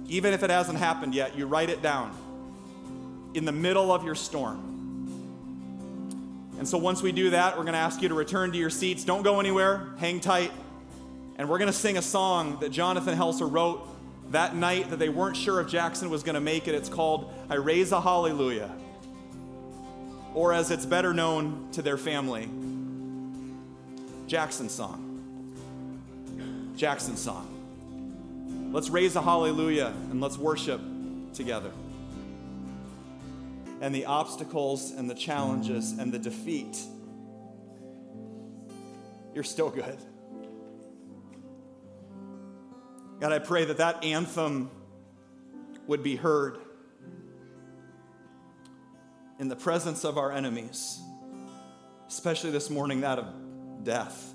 Even 0.08 0.34
if 0.34 0.42
it 0.42 0.50
hasn't 0.50 0.78
happened 0.78 1.14
yet, 1.14 1.38
you 1.38 1.46
write 1.46 1.70
it 1.70 1.80
down 1.80 2.14
in 3.32 3.46
the 3.46 3.52
middle 3.52 3.90
of 3.90 4.04
your 4.04 4.14
storm. 4.14 4.58
And 6.58 6.68
so 6.68 6.76
once 6.76 7.02
we 7.02 7.12
do 7.12 7.30
that, 7.30 7.56
we're 7.56 7.64
going 7.64 7.72
to 7.72 7.78
ask 7.78 8.02
you 8.02 8.10
to 8.10 8.14
return 8.14 8.52
to 8.52 8.58
your 8.58 8.68
seats. 8.68 9.04
Don't 9.04 9.22
go 9.22 9.40
anywhere, 9.40 9.88
hang 9.96 10.20
tight. 10.20 10.52
And 11.36 11.48
we're 11.48 11.58
going 11.58 11.72
to 11.72 11.78
sing 11.78 11.96
a 11.96 12.02
song 12.02 12.58
that 12.60 12.72
Jonathan 12.72 13.16
Helser 13.16 13.50
wrote 13.50 13.88
that 14.30 14.56
night 14.56 14.90
that 14.90 14.98
they 14.98 15.08
weren't 15.08 15.36
sure 15.36 15.60
if 15.60 15.68
Jackson 15.68 16.10
was 16.10 16.22
going 16.22 16.34
to 16.34 16.40
make 16.40 16.68
it. 16.68 16.74
It's 16.74 16.88
called 16.88 17.32
I 17.48 17.54
Raise 17.54 17.92
a 17.92 18.00
Hallelujah, 18.00 18.70
or 20.34 20.52
as 20.52 20.70
it's 20.70 20.86
better 20.86 21.14
known 21.14 21.68
to 21.72 21.82
their 21.82 21.96
family, 21.96 22.48
Jackson 24.26 24.68
song. 24.68 25.06
Jackson 26.76 27.16
song. 27.16 28.70
Let's 28.72 28.90
raise 28.90 29.16
a 29.16 29.22
hallelujah 29.22 29.94
and 30.10 30.20
let's 30.20 30.36
worship 30.36 30.80
together. 31.32 31.70
And 33.80 33.94
the 33.94 34.04
obstacles 34.06 34.90
and 34.90 35.08
the 35.08 35.14
challenges 35.14 35.92
and 35.92 36.12
the 36.12 36.18
defeat, 36.18 36.78
you're 39.34 39.44
still 39.44 39.70
good. 39.70 39.96
God, 43.18 43.32
I 43.32 43.38
pray 43.38 43.64
that 43.64 43.78
that 43.78 44.04
anthem 44.04 44.70
would 45.86 46.02
be 46.02 46.16
heard 46.16 46.58
in 49.38 49.48
the 49.48 49.56
presence 49.56 50.04
of 50.04 50.18
our 50.18 50.30
enemies, 50.30 51.00
especially 52.08 52.50
this 52.50 52.68
morning, 52.68 53.00
that 53.00 53.18
of 53.18 53.26
death 53.84 54.34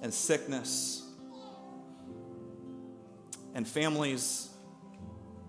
and 0.00 0.12
sickness 0.12 1.02
and 3.54 3.68
families 3.68 4.48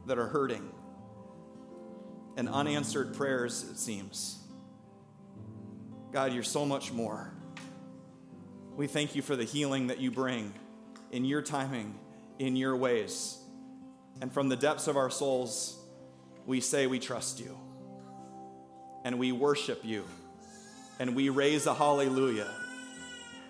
that 0.08 0.18
are 0.18 0.28
hurting 0.28 0.70
and 2.36 2.50
unanswered 2.50 3.16
prayers, 3.16 3.64
it 3.72 3.78
seems. 3.78 4.38
God, 6.12 6.34
you're 6.34 6.44
so 6.44 6.66
much 6.66 6.92
more. 6.92 7.34
We 8.76 8.88
thank 8.88 9.16
you 9.16 9.22
for 9.22 9.38
the 9.38 9.46
healing 9.46 9.88
that 9.88 10.00
you 10.00 10.12
bring 10.12 10.54
in 11.12 11.26
your 11.26 11.42
timing, 11.42 11.98
in 12.40 12.56
your 12.56 12.76
ways. 12.76 13.38
And 14.22 14.32
from 14.32 14.50
the 14.50 14.56
depths 14.56 14.88
of 14.88 14.98
our 14.98 15.10
souls, 15.10 15.78
we 16.46 16.62
say 16.62 16.88
we 16.88 17.00
trust 17.00 17.40
you. 17.40 17.58
And 19.04 19.20
we 19.20 19.32
worship 19.32 19.84
you. 19.84 20.06
And 21.00 21.16
we 21.16 21.30
raise 21.30 21.68
a 21.68 21.74
hallelujah 21.74 22.50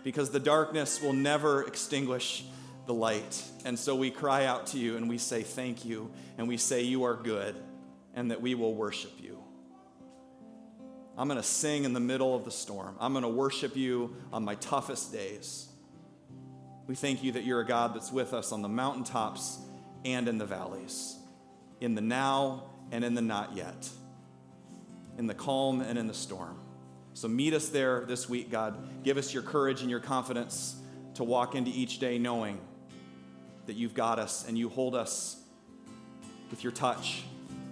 because 0.04 0.30
the 0.30 0.40
darkness 0.40 1.02
will 1.02 1.14
never 1.14 1.64
extinguish 1.64 2.46
the 2.86 2.94
light. 2.94 3.44
And 3.66 3.78
so 3.78 3.96
we 3.96 4.12
cry 4.12 4.46
out 4.46 4.68
to 4.68 4.78
you 4.78 4.98
and 4.98 5.10
we 5.10 5.18
say 5.18 5.42
thank 5.42 5.84
you 5.84 6.12
and 6.38 6.48
we 6.48 6.58
say 6.58 6.84
you 6.84 7.04
are 7.04 7.16
good 7.16 7.56
and 8.14 8.32
that 8.32 8.42
we 8.42 8.56
will 8.56 8.76
worship 8.76 9.12
you. 9.20 9.40
I'm 11.18 11.28
going 11.28 11.40
to 11.40 11.48
sing 11.48 11.86
in 11.86 11.94
the 11.94 12.00
middle 12.00 12.36
of 12.36 12.46
the 12.46 12.52
storm. 12.52 12.96
I'm 13.00 13.14
going 13.14 13.24
to 13.24 13.30
worship 13.30 13.76
you 13.76 14.16
on 14.34 14.44
my 14.44 14.56
toughest 14.56 15.14
days. 15.14 15.68
We 16.88 16.94
thank 16.96 17.24
you 17.24 17.32
that 17.32 17.44
you're 17.44 17.62
a 17.62 17.66
God 17.66 17.96
that's 17.96 18.12
with 18.12 18.34
us 18.34 18.52
on 18.52 18.62
the 18.62 18.70
mountaintops 18.70 19.60
and 20.04 20.28
in 20.28 20.38
the 20.38 20.46
valleys, 20.46 21.18
in 21.82 21.96
the 21.96 22.02
now 22.02 22.66
and 22.92 23.04
in 23.04 23.16
the 23.16 23.22
not 23.22 23.56
yet, 23.56 23.90
in 25.18 25.26
the 25.26 25.34
calm 25.34 25.82
and 25.82 25.98
in 25.98 26.06
the 26.06 26.14
storm. 26.14 26.60
So 27.16 27.28
meet 27.28 27.54
us 27.54 27.70
there 27.70 28.06
this 28.06 28.30
week, 28.30 28.52
God. 28.52 29.04
Give 29.04 29.18
us 29.18 29.34
your 29.34 29.42
courage 29.42 29.82
and 29.82 29.90
your 29.90 30.00
confidence 30.00 30.76
to 31.16 31.24
walk 31.24 31.56
into 31.56 31.72
each 31.72 32.00
day 32.00 32.20
knowing 32.20 32.60
that 33.66 33.74
you've 33.76 33.96
got 33.96 34.20
us 34.20 34.48
and 34.48 34.58
you 34.58 34.70
hold 34.70 34.94
us 34.94 35.42
with 36.52 36.64
your 36.64 36.74
touch 36.74 37.24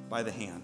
by 0.09 0.23
the 0.23 0.31
hand. 0.31 0.63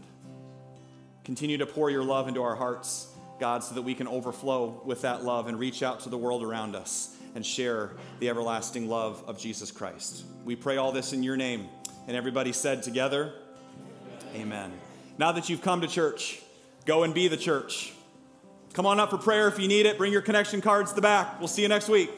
Continue 1.24 1.60
to 1.60 1.68
pour 1.68 1.92
your 1.92 2.04
love 2.04 2.28
into 2.28 2.42
our 2.42 2.56
hearts, 2.56 3.14
God, 3.40 3.64
so 3.64 3.76
that 3.76 3.84
we 3.84 3.94
can 3.94 4.08
overflow 4.08 4.82
with 4.86 5.02
that 5.04 5.24
love 5.24 5.48
and 5.48 5.60
reach 5.60 5.84
out 5.84 6.00
to 6.02 6.10
the 6.10 6.18
world 6.18 6.42
around 6.42 6.76
us 6.76 7.16
and 7.36 7.46
share 7.46 7.92
the 8.20 8.30
everlasting 8.30 8.90
love 8.90 9.24
of 9.28 9.40
Jesus 9.40 9.72
Christ. 9.72 10.24
We 10.46 10.56
pray 10.56 10.78
all 10.78 10.92
this 10.92 11.14
in 11.14 11.24
your 11.24 11.38
name. 11.38 11.68
And 12.08 12.18
everybody 12.18 12.54
said 12.54 12.82
together, 12.82 13.34
Amen. 14.34 14.42
Amen. 14.42 14.74
Now 15.18 15.32
that 15.34 15.50
you've 15.50 15.62
come 15.62 15.82
to 15.82 15.88
church, 15.88 16.42
go 16.86 17.04
and 17.04 17.14
be 17.14 17.28
the 17.28 17.38
church. 17.38 17.94
Come 18.74 18.86
on 18.86 19.00
up 19.00 19.10
for 19.10 19.18
prayer 19.18 19.48
if 19.48 19.60
you 19.60 19.68
need 19.68 19.86
it. 19.86 19.98
Bring 19.98 20.12
your 20.12 20.22
connection 20.22 20.62
cards 20.62 20.92
to 20.92 20.96
the 20.96 21.02
back. 21.02 21.40
We'll 21.40 21.48
see 21.48 21.62
you 21.62 21.68
next 21.68 21.90
week. 21.90 22.10